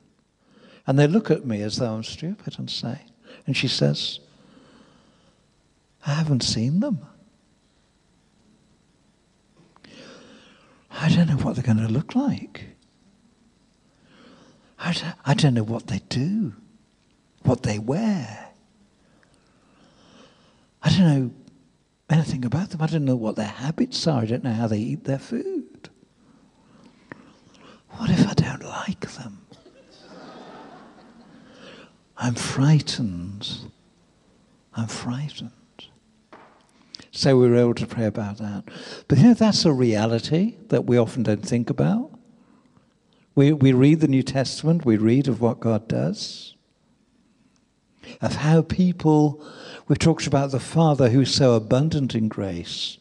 And 0.85 0.99
they 0.99 1.07
look 1.07 1.31
at 1.31 1.45
me 1.45 1.61
as 1.61 1.77
though 1.77 1.93
I'm 1.93 2.03
stupid 2.03 2.59
and 2.59 2.69
say, 2.69 3.01
and 3.47 3.55
she 3.55 3.67
says, 3.67 4.19
I 6.05 6.13
haven't 6.15 6.43
seen 6.43 6.81
them. 6.81 6.99
I 10.89 11.09
don't 11.09 11.29
know 11.29 11.37
what 11.37 11.55
they're 11.55 11.63
going 11.63 11.85
to 11.85 11.93
look 11.93 12.13
like. 12.15 12.65
I 14.79 14.91
don't, 14.91 15.15
I 15.25 15.33
don't 15.33 15.53
know 15.53 15.63
what 15.63 15.87
they 15.87 15.99
do, 16.09 16.53
what 17.51 17.63
they 17.63 17.79
wear. 17.79 18.47
I 20.81 20.89
don't 20.89 20.99
know 20.99 21.31
anything 22.09 22.45
about 22.45 22.69
them. 22.69 22.81
I 22.81 22.87
don't 22.87 23.03
know 23.03 23.17
what 23.17 23.35
their 23.35 23.45
habits 23.45 24.07
are. 24.07 24.21
I 24.21 24.25
don't 24.25 24.45
know 24.45 24.53
how 24.53 24.67
they 24.67 24.77
eat 24.77 25.03
their 25.03 25.19
food. 25.19 25.89
What 27.89 28.09
if 28.09 28.25
I 28.25 28.33
don't 28.35 28.63
like 28.63 29.01
them? 29.01 29.45
I'm 32.15 32.35
frightened. 32.35 33.49
I'm 34.73 34.87
frightened. 34.87 35.51
So 37.11 37.35
we 37.35 37.49
were 37.49 37.57
able 37.57 37.75
to 37.75 37.85
pray 37.85 38.05
about 38.05 38.37
that. 38.37 38.63
But 39.09 39.17
you 39.17 39.25
know, 39.25 39.33
that's 39.33 39.65
a 39.65 39.73
reality 39.73 40.55
that 40.69 40.85
we 40.85 40.95
often 40.95 41.23
don't 41.23 41.45
think 41.45 41.69
about. 41.69 42.17
We, 43.35 43.51
we 43.51 43.73
read 43.73 43.99
the 43.99 44.07
New 44.07 44.23
Testament, 44.23 44.85
we 44.85 44.95
read 44.95 45.27
of 45.27 45.41
what 45.41 45.59
God 45.59 45.89
does, 45.89 46.55
of 48.19 48.35
how 48.35 48.61
people, 48.61 49.45
we've 49.87 49.99
talked 49.99 50.27
about 50.27 50.51
the 50.51 50.59
Father 50.59 51.09
who's 51.09 51.33
so 51.33 51.53
abundant 51.53 52.15
in 52.15 52.27
grace. 52.27 52.97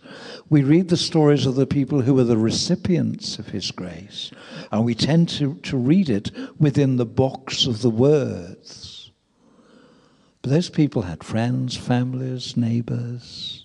We 0.49 0.63
read 0.63 0.89
the 0.89 0.97
stories 0.97 1.47
of 1.47 1.55
the 1.55 1.67
people 1.67 2.03
who 2.03 2.19
are 2.19 2.25
the 2.25 2.37
recipients 2.37 3.39
of 3.39 3.49
His 3.49 3.71
grace, 3.71 4.31
and 4.71 4.85
we 4.85 4.95
tend 4.95 5.29
to, 5.31 5.55
to 5.55 5.77
read 5.77 6.09
it 6.09 6.31
within 6.59 6.97
the 6.97 7.07
box 7.07 7.67
of 7.67 7.83
the 7.83 7.91
words. 7.91 9.13
But 10.43 10.51
those 10.51 10.71
people 10.71 11.03
had 11.03 11.23
friends, 11.23 11.77
families, 11.77 12.57
neighbors. 12.57 13.65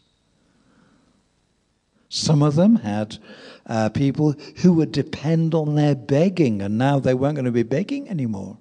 Some 2.09 2.43
of 2.43 2.55
them 2.55 2.77
had 2.77 3.17
uh, 3.65 3.89
people 3.89 4.35
who 4.57 4.73
would 4.73 4.91
depend 4.91 5.53
on 5.53 5.75
their 5.75 5.95
begging, 5.95 6.61
and 6.61 6.77
now 6.77 6.99
they 6.99 7.13
weren't 7.13 7.35
going 7.35 7.45
to 7.45 7.51
be 7.51 7.63
begging 7.63 8.09
anymore. 8.09 8.57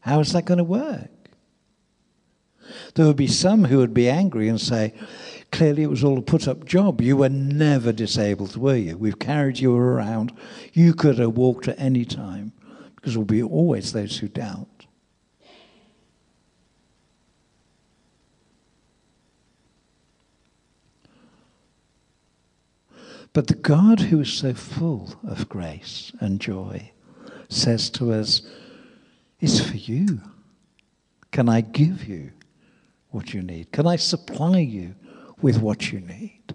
How 0.00 0.20
is 0.20 0.32
that 0.32 0.44
going 0.44 0.58
to 0.58 0.64
work? 0.64 1.10
There 2.94 3.06
would 3.06 3.16
be 3.16 3.26
some 3.26 3.64
who 3.64 3.78
would 3.78 3.94
be 3.94 4.08
angry 4.08 4.48
and 4.48 4.60
say, 4.60 4.94
Clearly, 5.50 5.82
it 5.82 5.90
was 5.90 6.04
all 6.04 6.18
a 6.18 6.22
put 6.22 6.46
up 6.46 6.66
job. 6.66 7.00
You 7.00 7.16
were 7.16 7.30
never 7.30 7.90
disabled, 7.90 8.56
were 8.56 8.76
you? 8.76 8.98
We've 8.98 9.18
carried 9.18 9.58
you 9.58 9.74
around. 9.74 10.32
You 10.72 10.92
could 10.92 11.18
have 11.18 11.36
walked 11.36 11.68
at 11.68 11.80
any 11.80 12.04
time, 12.04 12.52
because 12.94 13.14
there 13.14 13.20
will 13.20 13.26
be 13.26 13.42
always 13.42 13.92
those 13.92 14.18
who 14.18 14.28
doubt. 14.28 14.78
But 23.32 23.46
the 23.46 23.54
God 23.54 24.00
who 24.00 24.20
is 24.20 24.32
so 24.32 24.52
full 24.52 25.14
of 25.26 25.48
grace 25.48 26.12
and 26.20 26.40
joy 26.40 26.90
says 27.48 27.88
to 27.90 28.12
us, 28.12 28.42
It's 29.40 29.60
for 29.60 29.76
you. 29.76 30.20
Can 31.30 31.48
I 31.48 31.60
give 31.60 32.08
you 32.08 32.32
what 33.10 33.32
you 33.34 33.42
need? 33.42 33.72
Can 33.72 33.86
I 33.86 33.96
supply 33.96 34.58
you 34.58 34.94
with 35.40 35.58
what 35.58 35.92
you 35.92 36.00
need? 36.00 36.54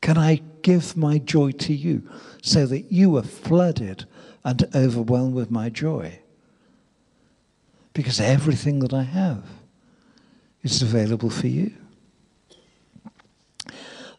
Can 0.00 0.18
I 0.18 0.42
give 0.62 0.96
my 0.96 1.18
joy 1.18 1.52
to 1.52 1.72
you 1.72 2.08
so 2.42 2.66
that 2.66 2.90
you 2.90 3.16
are 3.16 3.22
flooded 3.22 4.06
and 4.44 4.64
overwhelmed 4.74 5.34
with 5.34 5.50
my 5.50 5.68
joy? 5.68 6.18
Because 7.94 8.20
everything 8.20 8.80
that 8.80 8.92
I 8.92 9.02
have 9.02 9.44
is 10.62 10.82
available 10.82 11.30
for 11.30 11.46
you. 11.46 11.72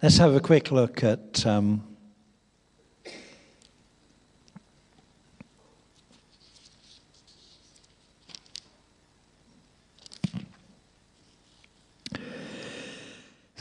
Let's 0.01 0.17
have 0.17 0.35
a 0.35 0.39
quick 0.39 0.71
look 0.71 1.03
at. 1.03 1.45
Um, 1.45 1.92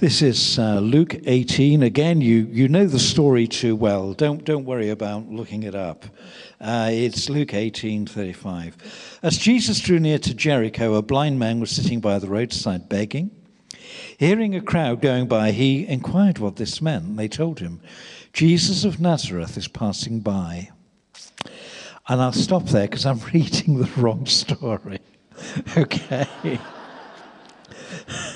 This 0.03 0.21
is 0.21 0.59
uh, 0.59 0.81
Luke 0.81 1.15
18. 1.27 1.85
Again, 1.85 2.21
you, 2.21 2.49
you 2.51 2.67
know 2.67 2.87
the 2.87 2.99
story 2.99 3.47
too 3.47 3.77
well. 3.77 4.15
Don't, 4.15 4.45
don't 4.45 4.65
worry 4.65 4.91
about 4.91 5.29
looking 5.29 5.63
it 5.63 5.77
up. 5.77 6.05
Uh, 6.61 6.89
it's 6.91 7.31
Luke 7.31 7.55
18 7.55 8.07
35. 8.09 9.21
As 9.23 9.39
Jesus 9.39 9.79
drew 9.79 10.01
near 10.01 10.19
to 10.19 10.35
Jericho, 10.35 10.95
a 10.95 11.03
blind 11.03 11.39
man 11.39 11.61
was 11.61 11.71
sitting 11.71 12.01
by 12.01 12.19
the 12.19 12.27
roadside 12.27 12.89
begging. 12.89 13.31
Hearing 14.19 14.57
a 14.57 14.61
crowd 14.61 15.01
going 15.03 15.29
by, 15.29 15.53
he 15.53 15.87
inquired 15.87 16.41
what 16.41 16.57
this 16.57 16.83
meant. 16.83 17.17
They 17.17 17.29
told 17.29 17.61
him, 17.61 17.81
Jesus 18.33 18.85
of 18.85 18.99
Nazareth 18.99 19.57
is 19.57 19.69
passing 19.69 20.19
by. 20.19 20.71
And 22.09 22.21
I'll 22.21 22.33
stop 22.33 22.65
there 22.65 22.89
because 22.89 23.07
I'm 23.07 23.21
reading 23.33 23.79
the 23.79 23.91
wrong 24.01 24.27
story. 24.27 24.99
okay. 25.77 26.59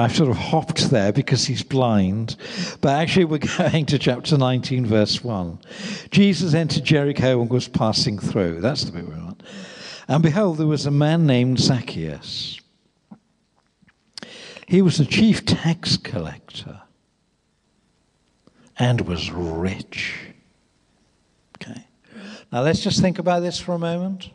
I've 0.00 0.16
sort 0.16 0.30
of 0.30 0.36
hopped 0.36 0.90
there 0.90 1.12
because 1.12 1.44
he's 1.46 1.62
blind. 1.62 2.36
But 2.80 2.96
actually, 2.96 3.26
we're 3.26 3.38
going 3.58 3.86
to 3.86 3.98
chapter 3.98 4.36
19, 4.36 4.86
verse 4.86 5.22
1. 5.22 5.58
Jesus 6.10 6.54
entered 6.54 6.84
Jericho 6.84 7.40
and 7.40 7.50
was 7.50 7.68
passing 7.68 8.18
through. 8.18 8.60
That's 8.60 8.84
the 8.84 8.92
bit 8.92 9.06
we're 9.06 9.14
on. 9.14 9.36
And 10.08 10.22
behold, 10.22 10.58
there 10.58 10.66
was 10.66 10.86
a 10.86 10.90
man 10.90 11.26
named 11.26 11.60
Zacchaeus. 11.60 12.58
He 14.66 14.82
was 14.82 15.00
a 15.00 15.04
chief 15.04 15.44
tax 15.44 15.96
collector 15.96 16.80
and 18.78 19.00
was 19.02 19.30
rich. 19.30 20.16
Okay. 21.56 21.86
Now 22.50 22.62
let's 22.62 22.80
just 22.80 23.00
think 23.00 23.18
about 23.18 23.40
this 23.40 23.58
for 23.58 23.74
a 23.74 23.78
moment. 23.78 24.30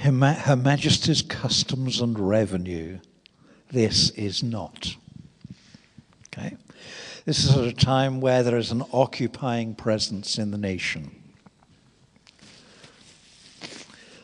Her 0.00 0.56
Majesty's 0.56 1.20
Customs 1.20 2.00
and 2.00 2.18
Revenue, 2.18 3.00
this 3.70 4.08
is 4.12 4.42
not. 4.42 4.96
Okay? 6.28 6.56
This 7.26 7.44
is 7.44 7.54
at 7.54 7.64
a 7.64 7.72
time 7.74 8.22
where 8.22 8.42
there 8.42 8.56
is 8.56 8.70
an 8.70 8.82
occupying 8.94 9.74
presence 9.74 10.38
in 10.38 10.52
the 10.52 10.58
nation. 10.58 11.14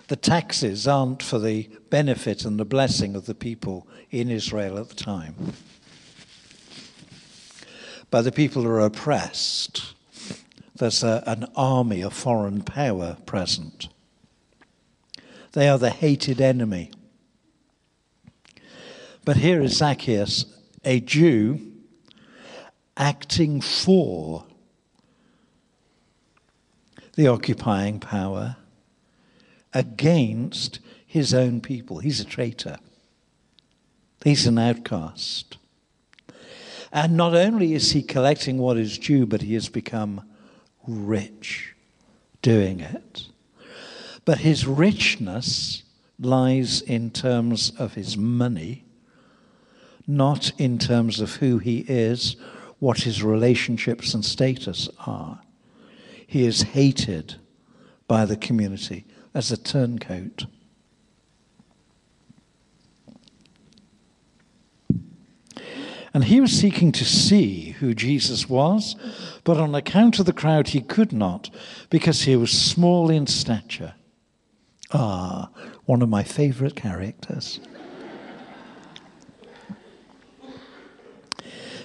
The 0.09 0.17
taxes 0.17 0.89
aren't 0.89 1.23
for 1.23 1.39
the 1.39 1.69
benefit 1.91 2.47
and 2.47 2.59
the 2.59 2.65
blessing 2.65 3.15
of 3.15 3.27
the 3.27 3.35
people 3.35 3.87
in 4.11 4.31
Israel 4.31 4.79
at 4.79 4.89
the 4.89 4.95
time. 4.95 5.53
But 8.11 8.23
the 8.23 8.33
people 8.33 8.67
are 8.67 8.81
oppressed. 8.81 9.93
There's 10.75 11.05
a, 11.05 11.23
an 11.27 11.51
army, 11.55 12.01
a 12.01 12.09
foreign 12.09 12.63
power 12.63 13.19
present. 13.27 13.89
They 15.57 15.71
are 15.71 15.79
the 15.79 15.89
hated 15.89 16.39
enemy. 16.39 16.91
But 19.25 19.39
here 19.39 19.63
is 19.63 19.79
Zacchaeus, 19.79 20.45
a 20.85 21.01
Jew, 21.01 21.73
acting 22.95 23.63
for 23.63 24.45
the 27.15 27.29
occupying 27.29 28.01
power 28.01 28.57
against 29.73 30.81
his 31.07 31.33
own 31.33 31.63
people. 31.63 32.01
He's 32.01 32.21
a 32.21 32.27
traitor, 32.27 32.77
he's 34.23 34.47
an 34.47 34.59
outcast. 34.59 35.57
And 36.93 37.17
not 37.17 37.35
only 37.35 37.73
is 37.73 37.93
he 37.93 38.03
collecting 38.03 38.59
what 38.59 38.77
is 38.77 38.99
due, 38.99 39.25
but 39.25 39.41
he 39.41 39.55
has 39.55 39.71
become 39.71 40.21
rich 40.87 41.75
doing 42.43 42.81
it. 42.81 43.29
But 44.27 44.39
his 44.39 44.67
richness 44.67 45.85
lies 46.19 46.83
in 46.83 47.11
terms 47.11 47.71
of 47.79 47.95
his 47.95 48.17
money, 48.19 48.85
not 50.07 50.53
in 50.59 50.79
terms 50.79 51.21
of 51.21 51.37
who 51.37 51.59
he 51.59 51.85
is, 51.89 52.37
what 52.81 52.99
his 52.99 53.23
relationships 53.23 54.13
and 54.15 54.25
status 54.25 54.89
are. 55.07 55.41
He 56.27 56.45
is 56.45 56.63
hated 56.63 57.37
by 58.09 58.27
the 58.27 58.37
community 58.37 59.05
as 59.33 59.53
a 59.53 59.57
turncoat. 59.57 60.47
And 66.13 66.25
he 66.25 66.41
was 66.41 66.51
seeking 66.51 66.91
to 66.93 67.05
see 67.05 67.77
who 67.79 67.95
Jesus 67.95 68.49
was, 68.49 68.97
but 69.45 69.59
on 69.59 69.75
account 69.75 70.19
of 70.19 70.27
the 70.27 70.33
crowd, 70.33 70.69
he 70.69 70.81
could 70.81 71.13
not 71.13 71.51
because 71.91 72.23
he 72.23 72.35
was 72.35 72.51
small 72.51 73.09
in 73.09 73.29
stature. 73.29 73.95
Ah, 74.93 75.51
one 75.85 76.03
of 76.03 76.09
my 76.09 76.23
favorite 76.23 76.77
characters. 76.77 77.61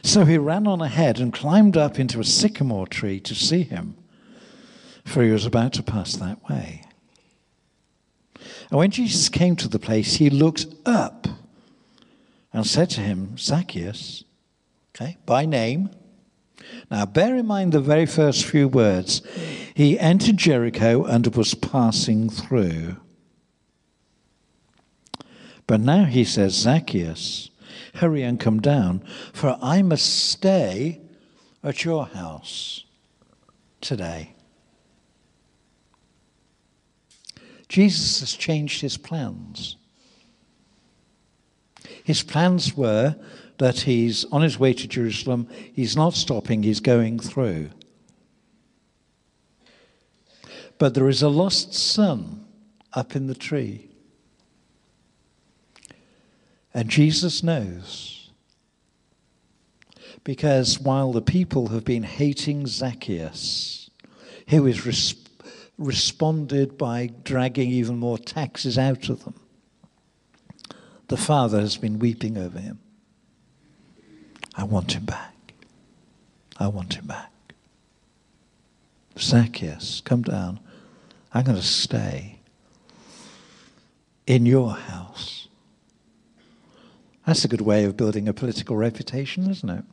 so 0.03 0.25
he 0.25 0.37
ran 0.37 0.67
on 0.67 0.81
ahead 0.81 1.19
and 1.19 1.33
climbed 1.33 1.77
up 1.77 1.99
into 1.99 2.19
a 2.19 2.23
sycamore 2.23 2.87
tree 2.87 3.19
to 3.19 3.33
see 3.35 3.63
him, 3.63 3.95
for 5.05 5.23
he 5.23 5.31
was 5.31 5.45
about 5.45 5.73
to 5.73 5.83
pass 5.83 6.15
that 6.15 6.47
way. 6.49 6.83
And 8.69 8.79
when 8.79 8.91
Jesus 8.91 9.29
came 9.29 9.55
to 9.57 9.67
the 9.67 9.79
place, 9.79 10.15
he 10.15 10.29
looked 10.29 10.65
up 10.85 11.27
and 12.53 12.65
said 12.65 12.89
to 12.91 13.01
him, 13.01 13.37
Zacchaeus, 13.37 14.23
okay, 14.95 15.17
by 15.25 15.45
name. 15.45 15.89
Now, 16.89 17.05
bear 17.05 17.35
in 17.35 17.47
mind 17.47 17.71
the 17.71 17.79
very 17.79 18.05
first 18.05 18.45
few 18.45 18.67
words. 18.67 19.21
He 19.73 19.99
entered 19.99 20.37
Jericho 20.37 21.03
and 21.03 21.35
was 21.35 21.53
passing 21.53 22.29
through. 22.29 22.97
But 25.67 25.79
now 25.79 26.03
he 26.05 26.23
says, 26.25 26.53
Zacchaeus, 26.53 27.49
hurry 27.95 28.23
and 28.23 28.39
come 28.39 28.59
down, 28.59 29.03
for 29.33 29.57
I 29.61 29.81
must 29.81 30.29
stay 30.29 30.99
at 31.63 31.85
your 31.85 32.07
house 32.07 32.85
today. 33.79 34.35
Jesus 37.69 38.19
has 38.19 38.33
changed 38.33 38.81
his 38.81 38.97
plans. 38.97 39.77
His 42.03 42.23
plans 42.23 42.75
were 42.75 43.15
that 43.61 43.81
he's 43.81 44.25
on 44.31 44.41
his 44.41 44.57
way 44.57 44.73
to 44.73 44.87
Jerusalem, 44.87 45.47
he's 45.71 45.95
not 45.95 46.15
stopping, 46.15 46.63
he's 46.63 46.79
going 46.79 47.19
through. 47.19 47.69
But 50.79 50.95
there 50.95 51.07
is 51.07 51.21
a 51.21 51.29
lost 51.29 51.71
son 51.71 52.43
up 52.93 53.15
in 53.15 53.27
the 53.27 53.35
tree. 53.35 53.91
And 56.73 56.89
Jesus 56.89 57.43
knows. 57.43 58.31
Because 60.23 60.79
while 60.79 61.11
the 61.11 61.21
people 61.21 61.67
have 61.67 61.85
been 61.85 62.01
hating 62.01 62.65
Zacchaeus, 62.65 63.91
who 64.47 64.65
is 64.65 64.87
res- 64.87 65.13
responded 65.77 66.79
by 66.79 67.11
dragging 67.23 67.69
even 67.69 67.99
more 67.99 68.17
taxes 68.17 68.79
out 68.79 69.07
of 69.07 69.23
them. 69.23 69.39
The 71.09 71.17
father 71.17 71.59
has 71.59 71.77
been 71.77 71.99
weeping 71.99 72.39
over 72.39 72.57
him. 72.57 72.79
I 74.55 74.63
want 74.63 74.93
him 74.93 75.05
back. 75.05 75.53
I 76.57 76.67
want 76.67 76.95
him 76.95 77.07
back. 77.07 77.31
Zacchaeus, 79.17 80.01
come 80.01 80.21
down. 80.21 80.59
I'm 81.33 81.43
going 81.43 81.57
to 81.57 81.63
stay 81.63 82.39
in 84.27 84.45
your 84.45 84.71
house. 84.71 85.47
That's 87.25 87.45
a 87.45 87.47
good 87.47 87.61
way 87.61 87.85
of 87.85 87.97
building 87.97 88.27
a 88.27 88.33
political 88.33 88.75
reputation, 88.75 89.49
isn't 89.49 89.69
it? 89.69 89.83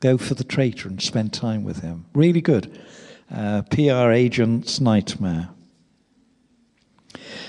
Go 0.00 0.18
for 0.18 0.34
the 0.34 0.44
traitor 0.44 0.88
and 0.88 1.00
spend 1.00 1.32
time 1.32 1.64
with 1.64 1.80
him. 1.80 2.06
Really 2.14 2.40
good 2.40 2.78
uh, 3.34 3.62
PR 3.70 4.10
agent's 4.10 4.80
nightmare. 4.80 5.48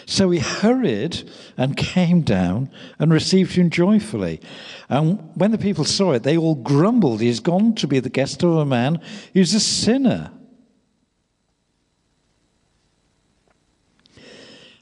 So 0.06 0.30
he 0.30 0.40
hurried 0.40 1.30
and 1.58 1.78
came 1.78 2.22
down 2.22 2.70
and 3.00 3.12
received 3.12 3.56
him 3.56 3.70
joyfully. 3.70 4.42
And 4.90 5.32
when 5.36 5.52
the 5.52 5.58
people 5.58 5.86
saw 5.86 6.12
it, 6.14 6.24
they 6.24 6.38
all 6.38 6.56
grumbled, 6.56 7.22
He's 7.22 7.40
gone 7.40 7.76
to 7.76 7.88
be 7.88 8.00
the 8.00 8.10
guest 8.10 8.44
of 8.44 8.58
a 8.58 8.66
man 8.66 9.02
who's 9.34 9.54
a 9.54 9.60
sinner. 9.60 10.32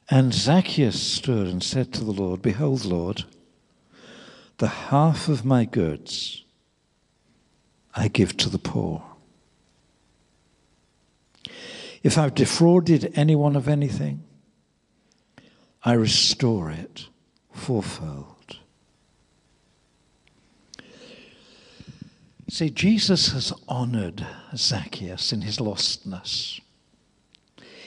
And 0.09 0.33
Zacchaeus 0.33 1.01
stood 1.01 1.47
and 1.47 1.63
said 1.63 1.93
to 1.93 2.03
the 2.03 2.11
Lord, 2.11 2.41
Behold, 2.41 2.83
Lord, 2.83 3.23
the 4.57 4.67
half 4.67 5.29
of 5.29 5.45
my 5.45 5.63
goods 5.63 6.43
I 7.95 8.09
give 8.09 8.35
to 8.37 8.49
the 8.49 8.59
poor. 8.59 9.03
If 12.03 12.17
I've 12.17 12.35
defrauded 12.35 13.13
anyone 13.15 13.55
of 13.55 13.67
anything, 13.67 14.23
I 15.83 15.93
restore 15.93 16.69
it 16.69 17.07
fourfold. 17.51 18.57
See, 22.49 22.69
Jesus 22.69 23.31
has 23.31 23.53
honored 23.67 24.25
Zacchaeus 24.55 25.31
in 25.31 25.41
his 25.41 25.57
lostness. 25.57 26.59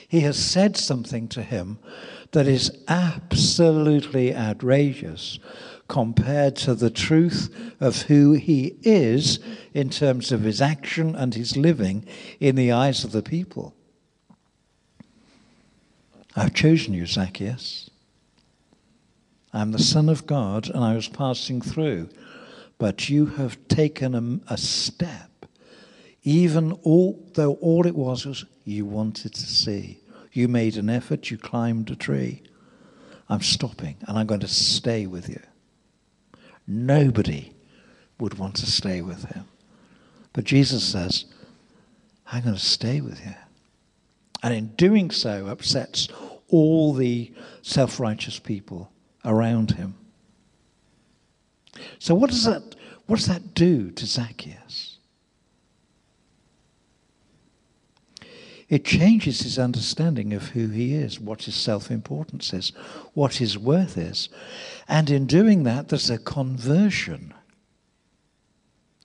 He 0.08 0.20
has 0.20 0.38
said 0.38 0.76
something 0.76 1.28
to 1.28 1.42
him 1.42 1.78
that 2.32 2.48
is 2.48 2.70
absolutely 2.88 4.34
outrageous 4.34 5.38
compared 5.86 6.56
to 6.56 6.74
the 6.74 6.90
truth 6.90 7.54
of 7.78 8.02
who 8.02 8.32
he 8.32 8.76
is 8.82 9.38
in 9.72 9.90
terms 9.90 10.32
of 10.32 10.42
his 10.42 10.62
action 10.62 11.14
and 11.14 11.34
his 11.34 11.56
living 11.56 12.06
in 12.40 12.56
the 12.56 12.72
eyes 12.72 13.04
of 13.04 13.12
the 13.12 13.22
people. 13.22 13.74
I've 16.36 16.54
chosen 16.54 16.94
you, 16.94 17.06
Zacchaeus. 17.06 17.90
I'm 19.52 19.70
the 19.70 19.78
Son 19.78 20.08
of 20.08 20.26
God, 20.26 20.68
and 20.68 20.82
I 20.82 20.94
was 20.94 21.08
passing 21.08 21.60
through. 21.60 22.08
But 22.76 23.08
you 23.08 23.26
have 23.26 23.56
taken 23.68 24.14
a, 24.48 24.52
a 24.52 24.58
step, 24.58 25.46
even 26.24 26.72
all, 26.82 27.24
though 27.34 27.54
all 27.54 27.86
it 27.86 27.94
was 27.94 28.26
was 28.26 28.44
you 28.64 28.84
wanted 28.84 29.34
to 29.34 29.46
see. 29.46 30.00
You 30.32 30.48
made 30.48 30.76
an 30.76 30.90
effort, 30.90 31.30
you 31.30 31.38
climbed 31.38 31.90
a 31.90 31.96
tree. 31.96 32.42
I'm 33.28 33.42
stopping, 33.42 33.96
and 34.08 34.18
I'm 34.18 34.26
going 34.26 34.40
to 34.40 34.48
stay 34.48 35.06
with 35.06 35.28
you. 35.28 35.40
Nobody 36.66 37.52
would 38.18 38.38
want 38.38 38.56
to 38.56 38.66
stay 38.66 39.02
with 39.02 39.24
him. 39.26 39.44
But 40.32 40.44
Jesus 40.44 40.82
says, 40.82 41.26
I'm 42.26 42.42
going 42.42 42.56
to 42.56 42.60
stay 42.60 43.00
with 43.00 43.24
you 43.24 43.34
and 44.44 44.52
in 44.52 44.66
doing 44.76 45.10
so 45.10 45.46
upsets 45.46 46.06
all 46.48 46.92
the 46.92 47.32
self 47.62 47.98
righteous 47.98 48.38
people 48.38 48.92
around 49.24 49.72
him. 49.72 49.94
So, 51.98 52.14
what 52.14 52.28
does, 52.28 52.44
that, 52.44 52.76
what 53.06 53.16
does 53.16 53.26
that 53.26 53.54
do 53.54 53.90
to 53.92 54.06
Zacchaeus? 54.06 54.98
It 58.68 58.84
changes 58.84 59.40
his 59.40 59.58
understanding 59.58 60.34
of 60.34 60.48
who 60.48 60.68
he 60.68 60.94
is, 60.94 61.18
what 61.18 61.44
his 61.44 61.54
self 61.54 61.90
importance 61.90 62.52
is, 62.52 62.72
what 63.14 63.36
his 63.36 63.56
worth 63.56 63.96
is. 63.96 64.28
And 64.86 65.08
in 65.08 65.24
doing 65.24 65.62
that, 65.62 65.88
there's 65.88 66.10
a 66.10 66.18
conversion 66.18 67.32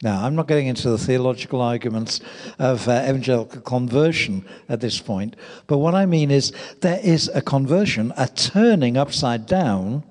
now, 0.02 0.24
I'm 0.24 0.36
not 0.36 0.48
getting 0.48 0.68
into 0.68 0.90
the 0.90 0.98
theological 0.98 1.60
arguments 1.60 2.22
of 2.58 2.88
uh, 2.88 3.04
evangelical 3.04 3.60
conversion 3.62 4.46
at 4.70 4.80
this 4.80 5.02
point, 5.02 5.36
but 5.68 5.80
what 5.80 5.94
I 5.94 6.06
mean 6.06 6.32
is 6.32 6.54
there 6.80 7.02
is 7.04 7.30
a 7.34 7.42
conversion, 7.42 8.14
a 8.16 8.28
turning 8.28 8.96
upside 8.96 9.46
down, 9.46 10.04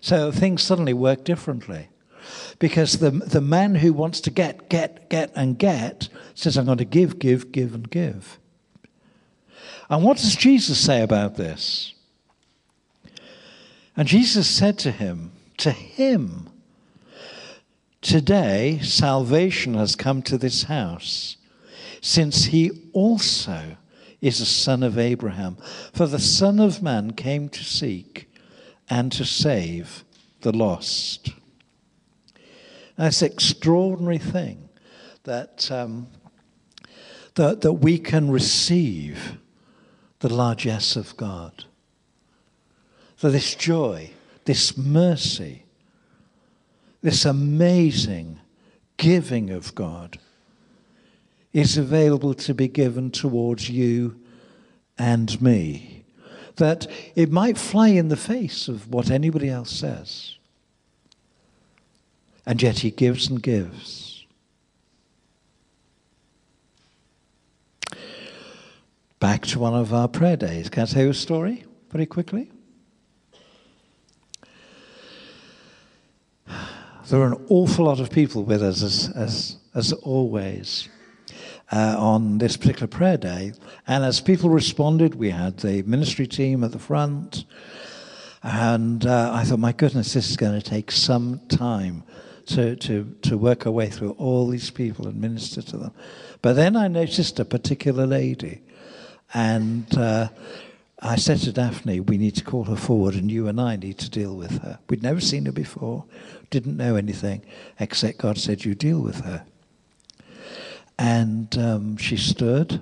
so 0.00 0.30
things 0.30 0.62
suddenly 0.62 0.92
work 0.92 1.24
differently. 1.24 1.88
Because 2.60 2.98
the, 2.98 3.10
the 3.10 3.40
man 3.40 3.74
who 3.74 3.92
wants 3.92 4.20
to 4.22 4.30
get, 4.30 4.70
get, 4.70 5.10
get, 5.10 5.32
and 5.34 5.58
get 5.58 6.08
says, 6.34 6.56
I'm 6.56 6.66
going 6.66 6.78
to 6.78 6.84
give, 6.84 7.18
give, 7.18 7.50
give, 7.50 7.74
and 7.74 7.90
give. 7.90 8.38
And 9.90 10.04
what 10.04 10.18
does 10.18 10.36
Jesus 10.36 10.78
say 10.78 11.02
about 11.02 11.36
this? 11.36 11.92
And 13.96 14.06
Jesus 14.06 14.48
said 14.48 14.78
to 14.80 14.92
him, 14.92 15.32
to 15.58 15.72
him, 15.72 16.48
Today 18.14 18.78
salvation 18.78 19.74
has 19.74 19.96
come 19.96 20.22
to 20.22 20.38
this 20.38 20.62
house, 20.62 21.36
since 22.00 22.44
he 22.44 22.70
also 22.92 23.76
is 24.20 24.40
a 24.40 24.46
son 24.46 24.84
of 24.84 24.96
Abraham. 24.96 25.56
For 25.92 26.06
the 26.06 26.20
Son 26.20 26.60
of 26.60 26.80
Man 26.80 27.14
came 27.14 27.48
to 27.48 27.64
seek 27.64 28.30
and 28.88 29.10
to 29.10 29.24
save 29.24 30.04
the 30.42 30.56
lost. 30.56 31.30
That's 32.94 33.20
an 33.20 33.32
extraordinary 33.32 34.18
thing 34.18 34.68
that, 35.24 35.68
um, 35.72 36.06
that, 37.34 37.62
that 37.62 37.72
we 37.72 37.98
can 37.98 38.30
receive 38.30 39.38
the 40.20 40.32
largesse 40.32 40.94
of 40.94 41.16
God. 41.16 41.64
So, 43.16 43.32
this 43.32 43.56
joy, 43.56 44.12
this 44.44 44.78
mercy, 44.78 45.63
this 47.04 47.26
amazing 47.26 48.40
giving 48.96 49.50
of 49.50 49.74
God 49.74 50.18
is 51.52 51.76
available 51.76 52.32
to 52.32 52.54
be 52.54 52.66
given 52.66 53.10
towards 53.10 53.68
you 53.68 54.18
and 54.96 55.40
me. 55.42 56.06
That 56.56 56.86
it 57.14 57.30
might 57.30 57.58
fly 57.58 57.88
in 57.88 58.08
the 58.08 58.16
face 58.16 58.68
of 58.68 58.88
what 58.88 59.10
anybody 59.10 59.50
else 59.50 59.70
says. 59.70 60.38
And 62.46 62.62
yet 62.62 62.78
he 62.78 62.90
gives 62.90 63.28
and 63.28 63.42
gives. 63.42 64.12
back 69.20 69.46
to 69.46 69.58
one 69.58 69.72
of 69.72 69.94
our 69.94 70.06
prayer 70.06 70.36
days. 70.36 70.68
Can 70.68 70.82
I 70.82 70.86
tell 70.86 71.02
you 71.04 71.10
a 71.10 71.14
story 71.14 71.64
very 71.90 72.04
quickly? 72.04 72.50
There 77.08 77.18
were 77.18 77.26
an 77.26 77.46
awful 77.50 77.84
lot 77.84 78.00
of 78.00 78.10
people 78.10 78.44
with 78.44 78.62
us, 78.62 78.82
as, 78.82 79.10
as, 79.14 79.56
as 79.74 79.92
always, 79.92 80.88
uh, 81.70 81.96
on 81.98 82.38
this 82.38 82.56
particular 82.56 82.86
prayer 82.86 83.18
day. 83.18 83.52
And 83.86 84.04
as 84.04 84.22
people 84.22 84.48
responded, 84.48 85.14
we 85.14 85.28
had 85.28 85.58
the 85.58 85.82
ministry 85.82 86.26
team 86.26 86.64
at 86.64 86.72
the 86.72 86.78
front. 86.78 87.44
And 88.42 89.04
uh, 89.04 89.32
I 89.34 89.44
thought, 89.44 89.58
my 89.58 89.72
goodness, 89.72 90.14
this 90.14 90.30
is 90.30 90.38
going 90.38 90.58
to 90.58 90.66
take 90.66 90.90
some 90.90 91.40
time 91.48 92.04
to, 92.46 92.74
to, 92.76 93.14
to 93.22 93.36
work 93.36 93.66
our 93.66 93.72
way 93.72 93.90
through 93.90 94.12
all 94.12 94.48
these 94.48 94.70
people 94.70 95.06
and 95.06 95.20
minister 95.20 95.60
to 95.60 95.76
them. 95.76 95.92
But 96.40 96.54
then 96.54 96.74
I 96.74 96.88
noticed 96.88 97.38
a 97.38 97.44
particular 97.44 98.06
lady 98.06 98.62
and 99.34 99.94
uh, 99.98 100.28
I 101.00 101.16
said 101.16 101.40
to 101.40 101.52
Daphne, 101.52 102.00
we 102.00 102.16
need 102.16 102.34
to 102.36 102.44
call 102.44 102.64
her 102.64 102.76
forward, 102.76 103.14
and 103.14 103.30
you 103.30 103.46
and 103.46 103.60
I 103.60 103.76
need 103.76 103.98
to 103.98 104.08
deal 104.08 104.34
with 104.36 104.62
her. 104.62 104.78
We'd 104.88 105.02
never 105.02 105.20
seen 105.20 105.44
her 105.44 105.52
before, 105.52 106.04
didn't 106.50 106.76
know 106.76 106.96
anything, 106.96 107.44
except 107.78 108.18
God 108.18 108.38
said, 108.38 108.64
You 108.64 108.74
deal 108.74 109.00
with 109.00 109.20
her. 109.20 109.44
And 110.98 111.56
um, 111.58 111.96
she 111.96 112.16
stood 112.16 112.80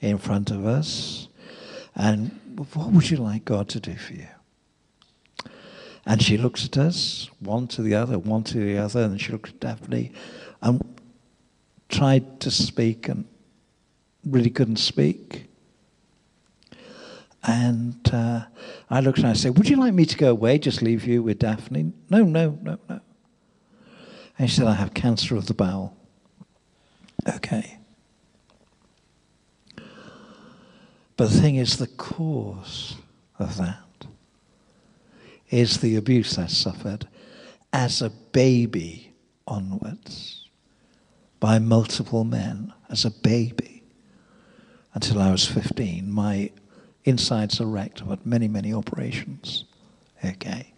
in 0.00 0.18
front 0.18 0.50
of 0.50 0.66
us, 0.66 1.28
and 1.94 2.40
what 2.74 2.90
would 2.92 3.10
you 3.10 3.18
like 3.18 3.44
God 3.44 3.68
to 3.70 3.80
do 3.80 3.94
for 3.94 4.14
you? 4.14 4.28
And 6.06 6.22
she 6.22 6.36
looks 6.36 6.66
at 6.66 6.76
us, 6.76 7.30
one 7.40 7.66
to 7.68 7.82
the 7.82 7.94
other, 7.94 8.18
one 8.18 8.44
to 8.44 8.58
the 8.58 8.78
other, 8.78 9.02
and 9.02 9.20
she 9.20 9.32
looked 9.32 9.50
at 9.50 9.60
Daphne 9.60 10.12
and 10.60 11.00
tried 11.88 12.40
to 12.40 12.50
speak 12.50 13.08
and 13.08 13.24
really 14.26 14.50
couldn't 14.50 14.76
speak. 14.76 15.46
And 17.46 17.98
uh, 18.12 18.46
I 18.88 19.00
looked 19.00 19.18
and 19.18 19.26
I 19.26 19.34
said, 19.34 19.58
Would 19.58 19.68
you 19.68 19.76
like 19.76 19.92
me 19.92 20.06
to 20.06 20.16
go 20.16 20.30
away, 20.30 20.58
just 20.58 20.80
leave 20.80 21.04
you 21.04 21.22
with 21.22 21.38
Daphne? 21.38 21.92
No, 22.08 22.24
no, 22.24 22.58
no, 22.62 22.78
no. 22.88 23.00
And 24.38 24.50
she 24.50 24.56
said, 24.56 24.66
I 24.66 24.74
have 24.74 24.94
cancer 24.94 25.36
of 25.36 25.46
the 25.46 25.54
bowel. 25.54 25.96
Okay. 27.28 27.78
But 31.16 31.30
the 31.30 31.40
thing 31.40 31.56
is, 31.56 31.76
the 31.76 31.86
cause 31.86 32.96
of 33.38 33.56
that 33.58 33.78
is 35.50 35.78
the 35.78 35.96
abuse 35.96 36.38
I 36.38 36.46
suffered 36.46 37.06
as 37.72 38.02
a 38.02 38.10
baby 38.10 39.12
onwards 39.46 40.48
by 41.38 41.58
multiple 41.58 42.24
men, 42.24 42.72
as 42.88 43.04
a 43.04 43.10
baby, 43.10 43.84
until 44.94 45.20
I 45.20 45.30
was 45.30 45.46
15. 45.46 46.10
My 46.10 46.50
insides 47.04 47.60
are 47.60 47.66
wrecked. 47.66 48.02
I've 48.02 48.26
many, 48.26 48.48
many 48.48 48.72
operations. 48.72 49.64
Okay. 50.24 50.72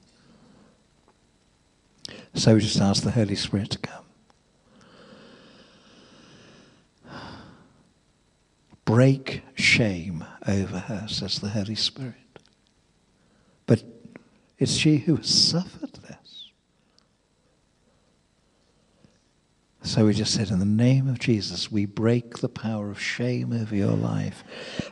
So 2.35 2.55
we 2.55 2.61
just 2.61 2.81
ask 2.81 3.03
the 3.03 3.11
Holy 3.11 3.35
Spirit 3.35 3.71
to 3.71 3.79
come. 3.79 4.05
Break 8.85 9.43
shame 9.55 10.25
over 10.47 10.79
her, 10.79 11.09
says 11.09 11.41
the 11.41 11.49
Holy 11.49 11.75
Spirit. 11.75 12.15
But 13.67 13.83
it's 14.59 14.73
she 14.73 14.99
who 14.99 15.17
has 15.17 15.29
suffered 15.29 15.95
So 19.87 20.05
we 20.05 20.15
just 20.15 20.35
said, 20.35 20.51
In 20.51 20.59
the 20.59 20.65
name 20.65 21.07
of 21.07 21.21
Jesus, 21.21 21.71
we 21.71 21.87
break 21.87 22.39
the 22.39 22.49
power 22.49 22.91
of 22.91 23.01
shame 23.01 23.53
over 23.53 23.75
your 23.77 23.93
life. 23.93 24.43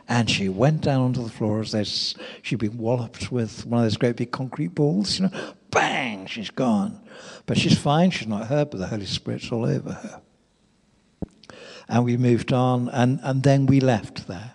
And 0.07 0.29
she 0.29 0.47
went 0.47 0.79
down 0.79 1.01
onto 1.01 1.21
the 1.21 1.29
floor 1.29 1.59
as 1.59 1.71
though 1.71 1.83
she'd 2.41 2.59
been 2.59 2.77
walloped 2.77 3.29
with 3.29 3.65
one 3.65 3.81
of 3.81 3.85
those 3.85 3.97
great 3.97 4.15
big 4.15 4.31
concrete 4.31 4.73
balls. 4.73 5.19
You 5.19 5.27
know, 5.27 5.53
bang, 5.69 6.27
she's 6.27 6.49
gone. 6.49 7.01
But 7.45 7.57
she's 7.57 7.77
fine, 7.77 8.11
she's 8.11 8.29
not 8.29 8.47
hurt, 8.47 8.71
but 8.71 8.77
the 8.77 8.87
Holy 8.87 9.05
Spirit's 9.05 9.51
all 9.51 9.65
over 9.65 9.91
her. 9.91 10.21
And 11.89 12.05
we 12.05 12.15
moved 12.15 12.53
on, 12.53 12.87
and, 12.87 13.19
and 13.21 13.43
then 13.43 13.65
we 13.65 13.81
left 13.81 14.27
there. 14.27 14.54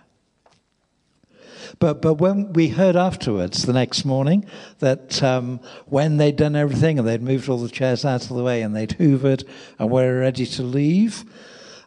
But, 1.79 2.01
but 2.01 2.15
when 2.15 2.53
we 2.53 2.69
heard 2.69 2.95
afterwards 2.95 3.63
the 3.63 3.73
next 3.73 4.05
morning 4.05 4.45
that 4.79 5.21
um, 5.23 5.59
when 5.85 6.17
they'd 6.17 6.35
done 6.35 6.55
everything 6.55 6.99
and 6.99 7.07
they'd 7.07 7.21
moved 7.21 7.49
all 7.49 7.57
the 7.57 7.69
chairs 7.69 8.05
out 8.05 8.23
of 8.23 8.35
the 8.35 8.43
way 8.43 8.61
and 8.61 8.75
they'd 8.75 8.91
hoovered 8.91 9.47
and 9.79 9.89
were 9.89 10.19
ready 10.19 10.45
to 10.45 10.63
leave, 10.63 11.23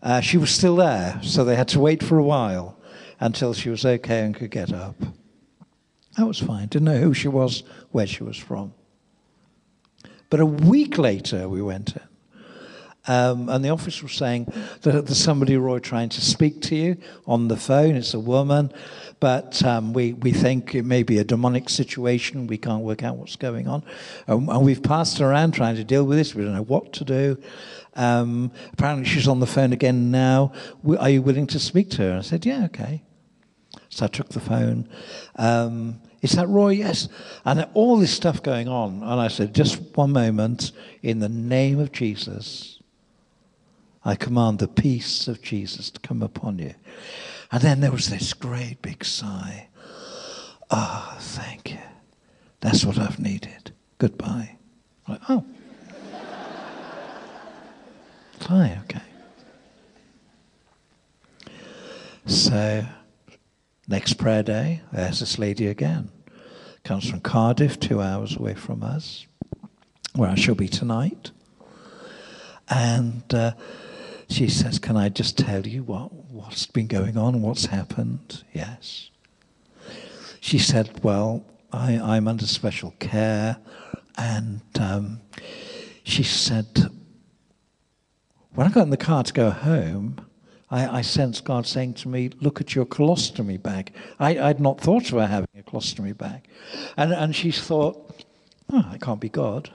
uh, 0.02 0.20
she 0.20 0.38
was 0.38 0.50
still 0.50 0.76
there. 0.76 1.20
So 1.22 1.44
they 1.44 1.56
had 1.56 1.68
to 1.68 1.80
wait 1.80 2.02
for 2.02 2.18
a 2.18 2.24
while 2.24 2.78
until 3.20 3.54
she 3.54 3.70
was 3.70 3.84
okay 3.84 4.20
and 4.20 4.34
could 4.34 4.50
get 4.50 4.72
up. 4.72 4.96
That 6.16 6.26
was 6.26 6.38
fine. 6.38 6.68
Didn't 6.68 6.84
know 6.84 6.98
who 6.98 7.14
she 7.14 7.28
was, 7.28 7.64
where 7.90 8.06
she 8.06 8.22
was 8.22 8.36
from. 8.36 8.74
But 10.30 10.40
a 10.40 10.46
week 10.46 10.98
later, 10.98 11.48
we 11.48 11.62
went 11.62 11.96
in. 11.96 12.02
Um, 13.06 13.48
and 13.48 13.64
the 13.64 13.68
officer 13.68 14.04
was 14.04 14.14
saying 14.14 14.46
that 14.82 15.06
there's 15.06 15.18
somebody, 15.18 15.56
Roy, 15.56 15.78
trying 15.78 16.08
to 16.10 16.20
speak 16.20 16.62
to 16.62 16.76
you 16.76 16.96
on 17.26 17.48
the 17.48 17.56
phone. 17.56 17.96
It's 17.96 18.14
a 18.14 18.20
woman 18.20 18.72
but 19.24 19.64
um, 19.64 19.94
we, 19.94 20.12
we 20.12 20.32
think 20.32 20.74
it 20.74 20.82
may 20.82 21.02
be 21.02 21.16
a 21.16 21.24
demonic 21.24 21.70
situation. 21.70 22.46
We 22.46 22.58
can't 22.58 22.82
work 22.82 23.02
out 23.02 23.16
what's 23.16 23.36
going 23.36 23.66
on. 23.66 23.82
Um, 24.28 24.50
and 24.50 24.62
we've 24.62 24.82
passed 24.82 25.18
around 25.18 25.52
trying 25.52 25.76
to 25.76 25.84
deal 25.84 26.04
with 26.04 26.18
this. 26.18 26.34
We 26.34 26.44
don't 26.44 26.52
know 26.52 26.62
what 26.62 26.92
to 26.92 27.04
do. 27.04 27.38
Um, 27.94 28.52
apparently, 28.74 29.06
she's 29.08 29.26
on 29.26 29.40
the 29.40 29.46
phone 29.46 29.72
again 29.72 30.10
now. 30.10 30.52
Are 30.98 31.08
you 31.08 31.22
willing 31.22 31.46
to 31.46 31.58
speak 31.58 31.88
to 31.92 32.02
her? 32.02 32.18
I 32.18 32.20
said, 32.20 32.44
Yeah, 32.44 32.66
okay. 32.66 33.02
So 33.88 34.04
I 34.04 34.08
took 34.08 34.28
the 34.28 34.40
phone. 34.40 34.90
Um, 35.36 36.02
is 36.20 36.32
that 36.32 36.48
Roy? 36.48 36.72
Yes. 36.72 37.08
And 37.46 37.66
all 37.72 37.96
this 37.96 38.12
stuff 38.12 38.42
going 38.42 38.68
on. 38.68 39.02
And 39.02 39.20
I 39.20 39.28
said, 39.28 39.54
Just 39.54 39.80
one 39.96 40.12
moment. 40.12 40.72
In 41.02 41.20
the 41.20 41.30
name 41.30 41.78
of 41.78 41.92
Jesus, 41.92 42.73
I 44.04 44.14
command 44.16 44.58
the 44.58 44.68
peace 44.68 45.28
of 45.28 45.42
Jesus 45.42 45.90
to 45.90 46.00
come 46.00 46.22
upon 46.22 46.58
you. 46.58 46.74
And 47.50 47.62
then 47.62 47.80
there 47.80 47.92
was 47.92 48.10
this 48.10 48.32
great 48.32 48.82
big 48.82 49.04
sigh. 49.04 49.68
Ah, 50.70 51.14
oh, 51.16 51.20
thank 51.20 51.70
you. 51.72 51.78
That's 52.60 52.84
what 52.84 52.98
I've 52.98 53.18
needed. 53.18 53.72
Goodbye. 53.98 54.56
Like, 55.08 55.20
oh. 55.28 55.44
Fine, 58.40 58.82
okay. 58.84 59.00
So 62.26 62.84
Next 63.86 64.14
prayer 64.14 64.42
day, 64.42 64.80
there's 64.92 65.20
this 65.20 65.38
lady 65.38 65.66
again. 65.66 66.10
Comes 66.84 67.08
from 67.08 67.20
Cardiff, 67.20 67.78
two 67.78 68.00
hours 68.00 68.34
away 68.34 68.54
from 68.54 68.82
us, 68.82 69.26
where 70.14 70.30
I 70.30 70.36
shall 70.36 70.54
be 70.54 70.68
tonight. 70.68 71.32
And 72.70 73.22
uh, 73.34 73.52
she 74.28 74.48
says, 74.48 74.78
Can 74.78 74.96
I 74.96 75.08
just 75.08 75.38
tell 75.38 75.66
you 75.66 75.82
what, 75.82 76.12
what's 76.12 76.66
been 76.66 76.86
going 76.86 77.16
on, 77.16 77.42
what's 77.42 77.66
happened? 77.66 78.44
Yes. 78.52 79.10
She 80.40 80.58
said, 80.58 81.02
Well, 81.02 81.44
I, 81.72 81.98
I'm 81.98 82.28
under 82.28 82.46
special 82.46 82.94
care. 82.98 83.56
And 84.16 84.60
um, 84.78 85.20
she 86.04 86.22
said, 86.22 86.90
When 88.54 88.66
I 88.66 88.70
got 88.70 88.82
in 88.82 88.90
the 88.90 88.96
car 88.96 89.24
to 89.24 89.32
go 89.32 89.50
home, 89.50 90.18
I, 90.70 90.98
I 90.98 91.00
sensed 91.02 91.44
God 91.44 91.66
saying 91.66 91.94
to 91.94 92.08
me, 92.08 92.30
Look 92.40 92.60
at 92.60 92.74
your 92.74 92.86
colostomy 92.86 93.62
bag. 93.62 93.92
I, 94.18 94.38
I'd 94.38 94.60
not 94.60 94.80
thought 94.80 95.12
of 95.12 95.18
her 95.18 95.26
having 95.26 95.48
a 95.58 95.62
colostomy 95.62 96.16
bag. 96.16 96.46
And, 96.96 97.12
and 97.12 97.34
she 97.34 97.50
thought, 97.50 98.24
Oh, 98.72 98.90
it 98.94 99.00
can't 99.00 99.20
be 99.20 99.28
God. 99.28 99.70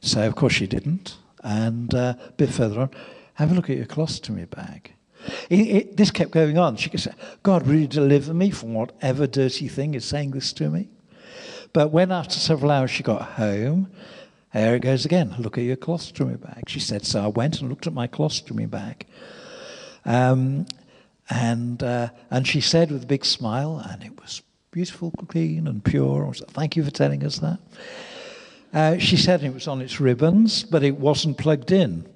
So, 0.00 0.26
of 0.26 0.34
course, 0.36 0.52
she 0.52 0.66
didn't. 0.66 1.16
And 1.44 1.94
uh, 1.94 2.14
a 2.26 2.32
bit 2.32 2.50
further 2.50 2.80
on, 2.80 2.90
have 3.34 3.52
a 3.52 3.54
look 3.54 3.70
at 3.70 3.76
your 3.76 3.86
colostomy 3.86 4.48
bag. 4.50 4.94
It, 5.48 5.60
it, 5.60 5.96
this 5.96 6.10
kept 6.10 6.32
going 6.32 6.58
on. 6.58 6.76
She 6.76 6.90
could 6.90 7.00
say, 7.00 7.12
God, 7.42 7.66
really 7.66 7.86
deliver 7.86 8.34
me 8.34 8.50
from 8.50 8.74
whatever 8.74 9.26
dirty 9.26 9.68
thing 9.68 9.94
is 9.94 10.04
saying 10.04 10.32
this 10.32 10.52
to 10.54 10.70
me? 10.70 10.88
But 11.72 11.90
when 11.90 12.10
after 12.10 12.34
several 12.34 12.70
hours 12.70 12.90
she 12.90 13.02
got 13.02 13.22
home, 13.22 13.90
there 14.52 14.76
it 14.76 14.80
goes 14.80 15.04
again. 15.04 15.34
Look 15.38 15.58
at 15.58 15.64
your 15.64 15.76
colostomy 15.76 16.40
bag. 16.40 16.68
She 16.68 16.80
said, 16.80 17.04
so 17.04 17.22
I 17.22 17.26
went 17.26 17.60
and 17.60 17.68
looked 17.68 17.86
at 17.86 17.92
my 17.92 18.06
colostomy 18.06 18.70
bag. 18.70 19.06
Um, 20.04 20.66
and, 21.28 21.82
uh, 21.82 22.10
and 22.30 22.46
she 22.46 22.60
said 22.60 22.90
with 22.90 23.02
a 23.02 23.06
big 23.06 23.24
smile, 23.24 23.84
and 23.90 24.02
it 24.02 24.20
was 24.20 24.42
beautiful, 24.70 25.10
clean, 25.28 25.66
and 25.66 25.82
pure. 25.82 26.32
Said, 26.34 26.48
Thank 26.48 26.76
you 26.76 26.84
for 26.84 26.90
telling 26.90 27.24
us 27.24 27.38
that. 27.38 27.58
Uh, 28.74 28.98
she 28.98 29.16
said 29.16 29.44
it 29.44 29.54
was 29.54 29.68
on 29.68 29.80
its 29.80 30.00
ribbons, 30.00 30.64
but 30.64 30.82
it 30.82 30.98
wasn't 30.98 31.38
plugged 31.38 31.70
in. 31.70 32.08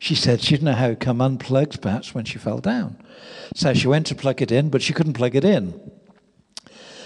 She 0.00 0.16
said 0.16 0.40
she 0.40 0.50
didn't 0.50 0.64
know 0.64 0.72
how 0.72 0.88
it 0.88 1.00
come 1.00 1.20
unplugged, 1.20 1.80
perhaps 1.80 2.12
when 2.12 2.24
she 2.24 2.38
fell 2.38 2.58
down. 2.58 3.00
So 3.54 3.72
she 3.72 3.86
went 3.86 4.06
to 4.08 4.16
plug 4.16 4.42
it 4.42 4.50
in, 4.50 4.68
but 4.68 4.82
she 4.82 4.92
couldn't 4.92 5.12
plug 5.12 5.36
it 5.36 5.44
in. 5.44 5.80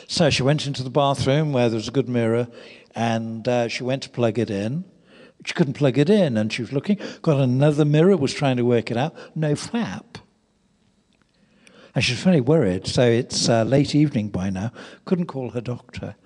So 0.09 0.31
she 0.31 0.43
went 0.43 0.67
into 0.67 0.83
the 0.83 0.91
bathroom 0.91 1.53
where 1.53 1.69
there 1.69 1.77
was 1.77 1.89
a 1.89 1.93
good 1.93 2.09
mirror, 2.09 2.49
and 2.95 3.47
uh, 3.47 3.69
she 3.69 3.85
went 3.85 4.03
to 4.05 4.11
plug 4.11 4.39
it 4.39 4.49
in. 4.49 4.85
She 5.45 5.53
couldn't 5.53 5.75
plug 5.75 5.99
it 5.99 6.09
in, 6.09 6.39
and 6.39 6.51
she 6.51 6.63
was 6.63 6.73
looking, 6.73 6.99
got 7.21 7.39
another 7.39 7.85
mirror, 7.85 8.17
was 8.17 8.33
trying 8.33 8.57
to 8.57 8.65
work 8.65 8.91
it 8.91 8.97
out, 8.97 9.15
no 9.37 9.55
flap. 9.57 10.19
And 11.95 12.03
she's 12.03 12.23
very 12.23 12.41
worried, 12.41 12.87
so 12.87 13.03
it's 13.03 13.47
uh, 13.49 13.63
late 13.65 13.95
evening 13.95 14.31
by 14.31 14.49
now, 14.49 14.73
couldn't 15.05 15.27
call 15.27 15.51
her 15.51 15.61
doctor 15.61 16.17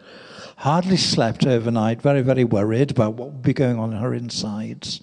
hardly 0.56 0.96
slept 0.96 1.46
overnight, 1.46 2.00
very, 2.02 2.22
very 2.22 2.44
worried 2.44 2.90
about 2.90 3.14
what 3.14 3.32
would 3.32 3.42
be 3.42 3.52
going 3.52 3.78
on 3.78 3.92
in 3.92 3.98
her 3.98 4.14
insides. 4.14 5.00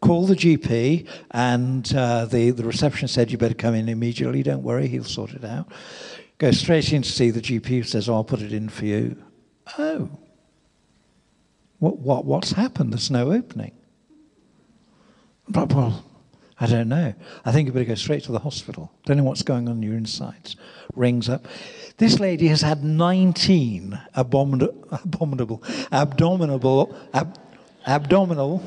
Called 0.00 0.28
the 0.28 0.36
GP, 0.36 1.08
and 1.30 1.94
uh, 1.94 2.26
the, 2.26 2.50
the 2.50 2.64
reception 2.64 3.08
said, 3.08 3.30
You 3.30 3.38
better 3.38 3.54
come 3.54 3.74
in 3.74 3.88
immediately, 3.88 4.42
don't 4.42 4.62
worry, 4.62 4.86
he'll 4.86 5.04
sort 5.04 5.32
it 5.32 5.44
out. 5.44 5.72
Go 6.38 6.50
straight 6.50 6.92
in 6.92 7.02
to 7.02 7.10
see 7.10 7.30
the 7.30 7.40
GP, 7.40 7.66
who 7.66 7.82
says, 7.84 8.08
oh, 8.08 8.14
I'll 8.14 8.24
put 8.24 8.42
it 8.42 8.52
in 8.52 8.68
for 8.68 8.84
you. 8.84 9.16
Oh, 9.78 10.10
what, 11.78 11.98
what, 11.98 12.24
what's 12.24 12.52
happened? 12.52 12.92
There's 12.92 13.10
no 13.10 13.32
opening. 13.32 13.72
But, 15.48 15.72
well, 15.72 16.04
I 16.58 16.66
don't 16.66 16.88
know. 16.88 17.14
I 17.44 17.52
think 17.52 17.66
you 17.66 17.72
better 17.72 17.84
go 17.84 17.94
straight 17.94 18.24
to 18.24 18.32
the 18.32 18.38
hospital. 18.40 18.92
Don't 19.04 19.16
know 19.16 19.24
what's 19.24 19.42
going 19.42 19.68
on 19.68 19.76
in 19.76 19.82
your 19.82 19.94
insides. 19.94 20.56
Rings 20.94 21.28
up. 21.28 21.46
This 21.96 22.18
lady 22.18 22.48
has 22.48 22.60
had 22.60 22.82
19 22.82 24.00
abominable, 24.14 24.88
abominable 24.90 25.62
abdominal, 25.92 26.96
ab, 27.14 27.38
abdominal 27.86 28.62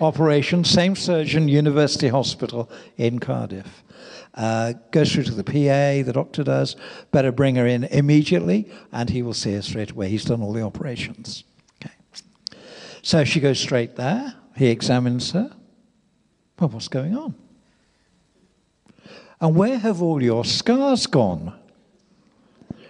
operations, 0.00 0.70
same 0.70 0.96
surgeon, 0.96 1.48
University 1.48 2.08
Hospital 2.08 2.70
in 2.96 3.18
Cardiff. 3.18 3.82
Uh, 4.34 4.72
goes 4.90 5.12
through 5.12 5.24
to 5.24 5.34
the 5.34 5.44
PA, 5.44 6.04
the 6.04 6.12
doctor 6.12 6.42
does. 6.42 6.76
Better 7.12 7.30
bring 7.30 7.56
her 7.56 7.66
in 7.66 7.84
immediately, 7.84 8.70
and 8.90 9.10
he 9.10 9.22
will 9.22 9.34
see 9.34 9.52
her 9.52 9.62
straight 9.62 9.92
away. 9.92 10.08
He's 10.08 10.24
done 10.24 10.42
all 10.42 10.52
the 10.52 10.62
operations. 10.62 11.44
Okay. 11.80 11.94
So 13.02 13.24
she 13.24 13.38
goes 13.38 13.60
straight 13.60 13.96
there. 13.96 14.34
He 14.56 14.68
examines 14.68 15.32
her. 15.32 15.54
Well, 16.58 16.70
what's 16.70 16.88
going 16.88 17.16
on? 17.16 17.34
And 19.40 19.54
where 19.54 19.78
have 19.78 20.00
all 20.00 20.22
your 20.22 20.44
scars 20.44 21.06
gone? 21.06 21.52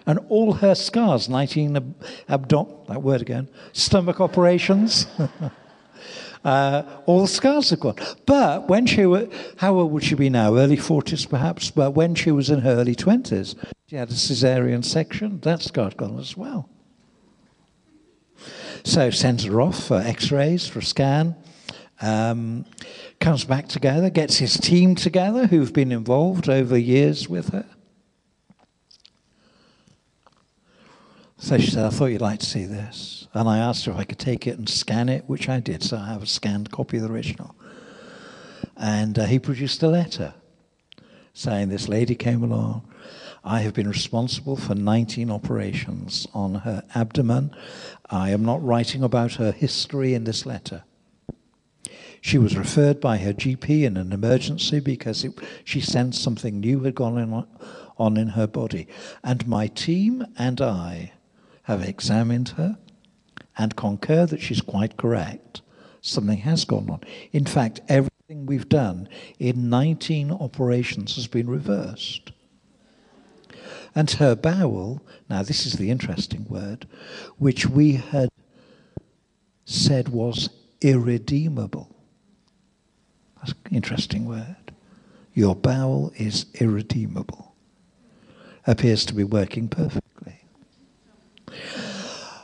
And 0.05 0.19
all 0.29 0.53
her 0.53 0.75
scars, 0.75 1.27
19 1.29 1.77
ab- 1.77 1.95
abdom, 2.29 2.67
that 2.87 3.01
word 3.01 3.21
again, 3.21 3.49
stomach 3.73 4.21
operations. 4.21 5.07
uh, 6.45 6.83
all 7.05 7.21
the 7.21 7.27
scars 7.27 7.73
are 7.73 7.77
gone. 7.77 7.95
But 8.25 8.67
when 8.67 8.85
she 8.85 9.05
was, 9.05 9.27
how 9.57 9.79
old 9.79 9.91
would 9.91 10.03
she 10.03 10.15
be 10.15 10.29
now? 10.29 10.55
Early 10.55 10.77
40s 10.77 11.29
perhaps, 11.29 11.71
but 11.71 11.91
when 11.91 12.15
she 12.15 12.31
was 12.31 12.49
in 12.49 12.59
her 12.61 12.71
early 12.71 12.95
20s, 12.95 13.55
she 13.87 13.95
had 13.95 14.09
a 14.09 14.13
cesarean 14.13 14.83
section. 14.85 15.39
That 15.41 15.61
scar's 15.61 15.93
gone 15.95 16.19
as 16.19 16.37
well. 16.37 16.69
So 18.83 19.09
sends 19.09 19.45
her 19.45 19.61
off 19.61 19.87
for 19.87 19.97
x-rays, 19.97 20.67
for 20.67 20.79
a 20.79 20.83
scan. 20.83 21.35
Um, 22.01 22.65
comes 23.19 23.45
back 23.45 23.67
together, 23.67 24.09
gets 24.09 24.37
his 24.37 24.57
team 24.57 24.95
together 24.95 25.47
who've 25.47 25.73
been 25.73 25.91
involved 25.91 26.49
over 26.49 26.77
years 26.77 27.27
with 27.27 27.49
her. 27.49 27.65
So 31.37 31.57
she 31.57 31.71
said, 31.71 31.85
I 31.85 31.89
thought 31.89 32.07
you'd 32.07 32.21
like 32.21 32.39
to 32.39 32.45
see 32.45 32.65
this. 32.65 33.27
And 33.33 33.49
I 33.49 33.57
asked 33.57 33.85
her 33.85 33.91
if 33.91 33.97
I 33.97 34.05
could 34.05 34.19
take 34.19 34.47
it 34.47 34.57
and 34.57 34.69
scan 34.69 35.09
it, 35.09 35.25
which 35.27 35.49
I 35.49 35.59
did. 35.59 35.83
So 35.83 35.97
I 35.97 36.07
have 36.07 36.23
a 36.23 36.27
scanned 36.27 36.71
copy 36.71 36.97
of 36.97 37.03
the 37.03 37.11
original. 37.11 37.55
And 38.77 39.19
uh, 39.19 39.25
he 39.25 39.39
produced 39.39 39.83
a 39.83 39.87
letter 39.87 40.33
saying, 41.33 41.69
This 41.69 41.87
lady 41.87 42.15
came 42.15 42.41
along. 42.43 42.89
I 43.43 43.59
have 43.59 43.73
been 43.73 43.87
responsible 43.87 44.55
for 44.55 44.73
19 44.73 45.29
operations 45.29 46.25
on 46.33 46.55
her 46.55 46.83
abdomen. 46.95 47.55
I 48.09 48.31
am 48.31 48.43
not 48.43 48.63
writing 48.65 49.03
about 49.03 49.33
her 49.33 49.51
history 49.51 50.13
in 50.13 50.23
this 50.23 50.45
letter. 50.45 50.83
She 52.21 52.39
was 52.39 52.57
referred 52.57 52.99
by 52.99 53.17
her 53.17 53.33
GP 53.33 53.83
in 53.83 53.97
an 53.97 54.11
emergency 54.13 54.79
because 54.79 55.23
it, 55.23 55.33
she 55.63 55.79
sensed 55.79 56.23
something 56.23 56.59
new 56.59 56.79
had 56.79 56.95
gone 56.95 57.19
on, 57.19 57.47
on 57.99 58.17
in 58.17 58.29
her 58.29 58.47
body. 58.47 58.87
And 59.23 59.47
my 59.47 59.67
team 59.67 60.25
and 60.35 60.59
I 60.59 61.11
have 61.65 61.81
examined 61.81 62.49
her 62.49 62.77
and 63.57 63.75
concur 63.75 64.25
that 64.25 64.41
she's 64.41 64.61
quite 64.61 64.97
correct. 64.97 65.61
Something 66.01 66.39
has 66.39 66.65
gone 66.65 66.89
on. 66.89 67.01
In 67.31 67.45
fact, 67.45 67.81
everything 67.87 68.45
we've 68.45 68.69
done 68.69 69.09
in 69.39 69.69
19 69.69 70.31
operations 70.31 71.15
has 71.15 71.27
been 71.27 71.49
reversed. 71.49 72.31
And 73.95 74.11
her 74.11 74.35
bowel, 74.35 75.01
now 75.29 75.41
this 75.41 75.65
is 75.65 75.73
the 75.73 75.89
interesting 75.89 76.45
word, 76.49 76.87
which 77.37 77.65
we 77.65 77.93
had 77.93 78.29
said 79.63 80.09
was 80.09 80.49
irredeemable. 80.81 81.95
That's 83.37 83.51
an 83.51 83.75
interesting 83.75 84.25
word. 84.25 84.73
Your 85.33 85.55
bowel 85.55 86.11
is 86.17 86.45
irredeemable. 86.55 87.55
Appears 88.67 89.05
to 89.05 89.13
be 89.13 89.23
working 89.23 89.67
perfectly. 89.67 90.34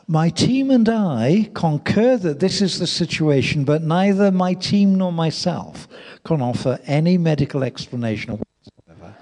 My 0.08 0.30
team 0.30 0.72
and 0.72 0.90
I 0.90 1.50
concur 1.54 2.18
that 2.18 2.42
this 2.42 2.62
is 2.62 2.80
the 2.80 2.88
situation, 2.88 3.64
but 3.64 3.82
neither 3.82 4.30
my 4.30 4.54
team 4.54 4.96
nor 4.96 5.14
myself 5.14 5.88
can 6.26 6.42
offer 6.42 6.80
any 6.86 7.18
medical 7.18 7.64
explanation 7.64 8.32
whatsoever 8.38 9.16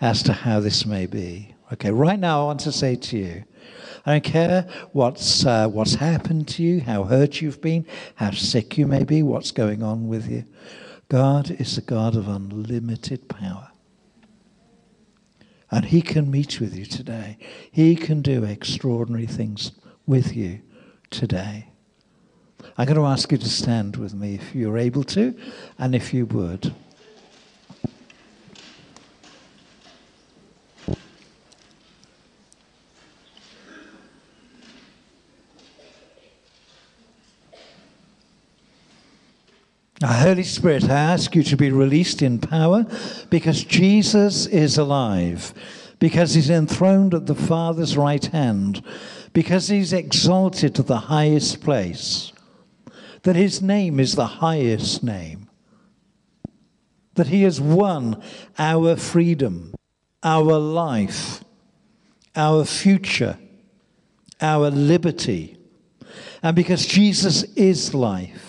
as 0.00 0.22
to 0.22 0.32
how 0.32 0.60
this 0.60 0.86
may 0.86 1.04
be. 1.04 1.54
Okay, 1.72 1.90
right 1.90 2.18
now 2.18 2.42
I 2.42 2.44
want 2.46 2.60
to 2.60 2.72
say 2.72 2.96
to 2.96 3.18
you, 3.18 3.44
I 4.06 4.12
don't 4.12 4.24
care 4.24 4.66
what's, 4.92 5.44
uh, 5.44 5.68
what's 5.68 5.96
happened 5.96 6.48
to 6.48 6.62
you, 6.62 6.80
how 6.80 7.04
hurt 7.04 7.42
you've 7.42 7.60
been, 7.60 7.84
how 8.14 8.30
sick 8.30 8.78
you 8.78 8.86
may 8.86 9.04
be, 9.04 9.22
what's 9.22 9.50
going 9.50 9.82
on 9.82 10.08
with 10.08 10.30
you. 10.30 10.44
God 11.10 11.50
is 11.50 11.76
a 11.76 11.82
God 11.82 12.16
of 12.16 12.26
unlimited 12.26 13.28
power. 13.28 13.70
And 15.70 15.86
He 15.86 16.02
can 16.02 16.30
meet 16.30 16.60
with 16.60 16.76
you 16.76 16.84
today. 16.84 17.38
He 17.70 17.94
can 17.94 18.22
do 18.22 18.44
extraordinary 18.44 19.26
things 19.26 19.72
with 20.06 20.34
you 20.34 20.62
today. 21.10 21.68
I'm 22.76 22.86
going 22.86 22.96
to 22.96 23.04
ask 23.04 23.30
you 23.32 23.38
to 23.38 23.48
stand 23.48 23.96
with 23.96 24.14
me 24.14 24.34
if 24.34 24.54
you're 24.54 24.78
able 24.78 25.04
to, 25.04 25.38
and 25.78 25.94
if 25.94 26.14
you 26.14 26.26
would. 26.26 26.74
Holy 40.06 40.44
Spirit, 40.44 40.84
I 40.84 40.94
ask 40.94 41.34
you 41.34 41.42
to 41.42 41.56
be 41.56 41.72
released 41.72 42.22
in 42.22 42.38
power 42.38 42.86
because 43.30 43.64
Jesus 43.64 44.46
is 44.46 44.78
alive, 44.78 45.52
because 45.98 46.34
he's 46.34 46.50
enthroned 46.50 47.14
at 47.14 47.26
the 47.26 47.34
Father's 47.34 47.96
right 47.96 48.24
hand, 48.24 48.82
because 49.32 49.66
he's 49.66 49.92
exalted 49.92 50.76
to 50.76 50.84
the 50.84 50.98
highest 50.98 51.60
place, 51.62 52.32
that 53.22 53.34
his 53.34 53.60
name 53.60 53.98
is 53.98 54.14
the 54.14 54.26
highest 54.26 55.02
name, 55.02 55.48
that 57.14 57.26
he 57.26 57.42
has 57.42 57.60
won 57.60 58.22
our 58.56 58.94
freedom, 58.94 59.74
our 60.22 60.58
life, 60.60 61.42
our 62.36 62.64
future, 62.64 63.36
our 64.40 64.70
liberty, 64.70 65.58
and 66.40 66.54
because 66.54 66.86
Jesus 66.86 67.42
is 67.54 67.94
life 67.94 68.47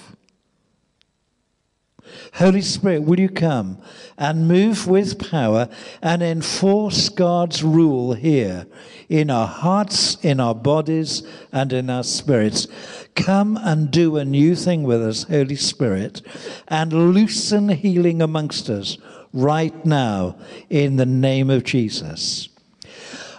Holy 2.34 2.62
Spirit, 2.62 3.04
will 3.04 3.20
you 3.20 3.30
come 3.30 3.82
and 4.18 4.48
move 4.48 4.88
with 4.88 5.30
power 5.30 5.70
and 6.02 6.22
enforce 6.22 7.10
God's 7.10 7.64
rule 7.64 8.14
here 8.14 8.68
in 9.10 9.30
our 9.30 9.48
hearts, 9.48 10.18
in 10.24 10.40
our 10.40 10.56
bodies, 10.56 11.24
and 11.52 11.74
in 11.74 11.90
our 11.90 12.04
spirits? 12.04 12.68
Come 13.16 13.58
and 13.58 13.92
do 13.92 14.18
a 14.18 14.26
new 14.26 14.56
thing 14.56 14.84
with 14.84 15.02
us, 15.02 15.24
Holy 15.24 15.56
Spirit, 15.56 16.22
and 16.68 17.14
loosen 17.14 17.70
healing 17.70 18.22
amongst 18.22 18.70
us 18.70 18.98
right 19.34 19.86
now 19.86 20.38
in 20.70 20.96
the 20.96 21.06
name 21.06 21.50
of 21.50 21.64
Jesus. 21.64 22.50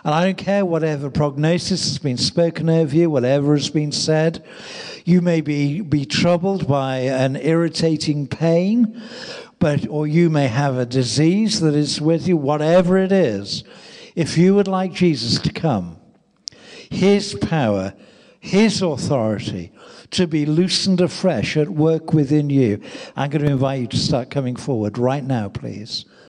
And 0.05 0.15
I 0.15 0.25
don't 0.25 0.39
care 0.39 0.65
whatever 0.65 1.11
prognosis 1.11 1.89
has 1.89 1.99
been 1.99 2.17
spoken 2.17 2.71
over 2.71 2.95
you, 2.95 3.11
whatever 3.11 3.55
has 3.55 3.69
been 3.69 3.93
said. 3.93 4.43
You 5.11 5.21
may 5.21 5.41
be, 5.41 5.81
be 5.81 6.05
troubled 6.05 6.69
by 6.69 6.99
an 6.99 7.35
irritating 7.35 8.29
pain, 8.29 9.03
but 9.59 9.89
or 9.89 10.07
you 10.07 10.31
may 10.31 10.47
have 10.47 10.77
a 10.77 10.87
disease 10.87 11.59
that 11.63 11.75
is 11.75 12.01
with 12.01 12.29
you, 12.29 12.37
whatever 12.37 12.97
it 12.97 13.11
is. 13.11 13.65
If 14.15 14.39
you 14.39 14.55
would 14.55 14.69
like 14.69 14.93
Jesus 14.93 15.41
to 15.41 15.53
come, 15.53 15.97
his 16.89 17.35
power, 17.35 17.93
his 18.39 18.83
authority 18.83 19.73
to 20.13 20.29
be 20.29 20.47
loosened 20.47 21.01
afresh 21.01 21.57
at 21.57 21.71
work 21.71 22.13
within 22.13 22.49
you, 22.49 22.81
I'm 23.17 23.31
going 23.31 23.45
to 23.45 23.51
invite 23.51 23.81
you 23.81 23.87
to 23.89 23.97
start 23.97 24.31
coming 24.31 24.55
forward 24.55 24.97
right 24.97 25.25
now, 25.25 25.49
please. 25.49 26.05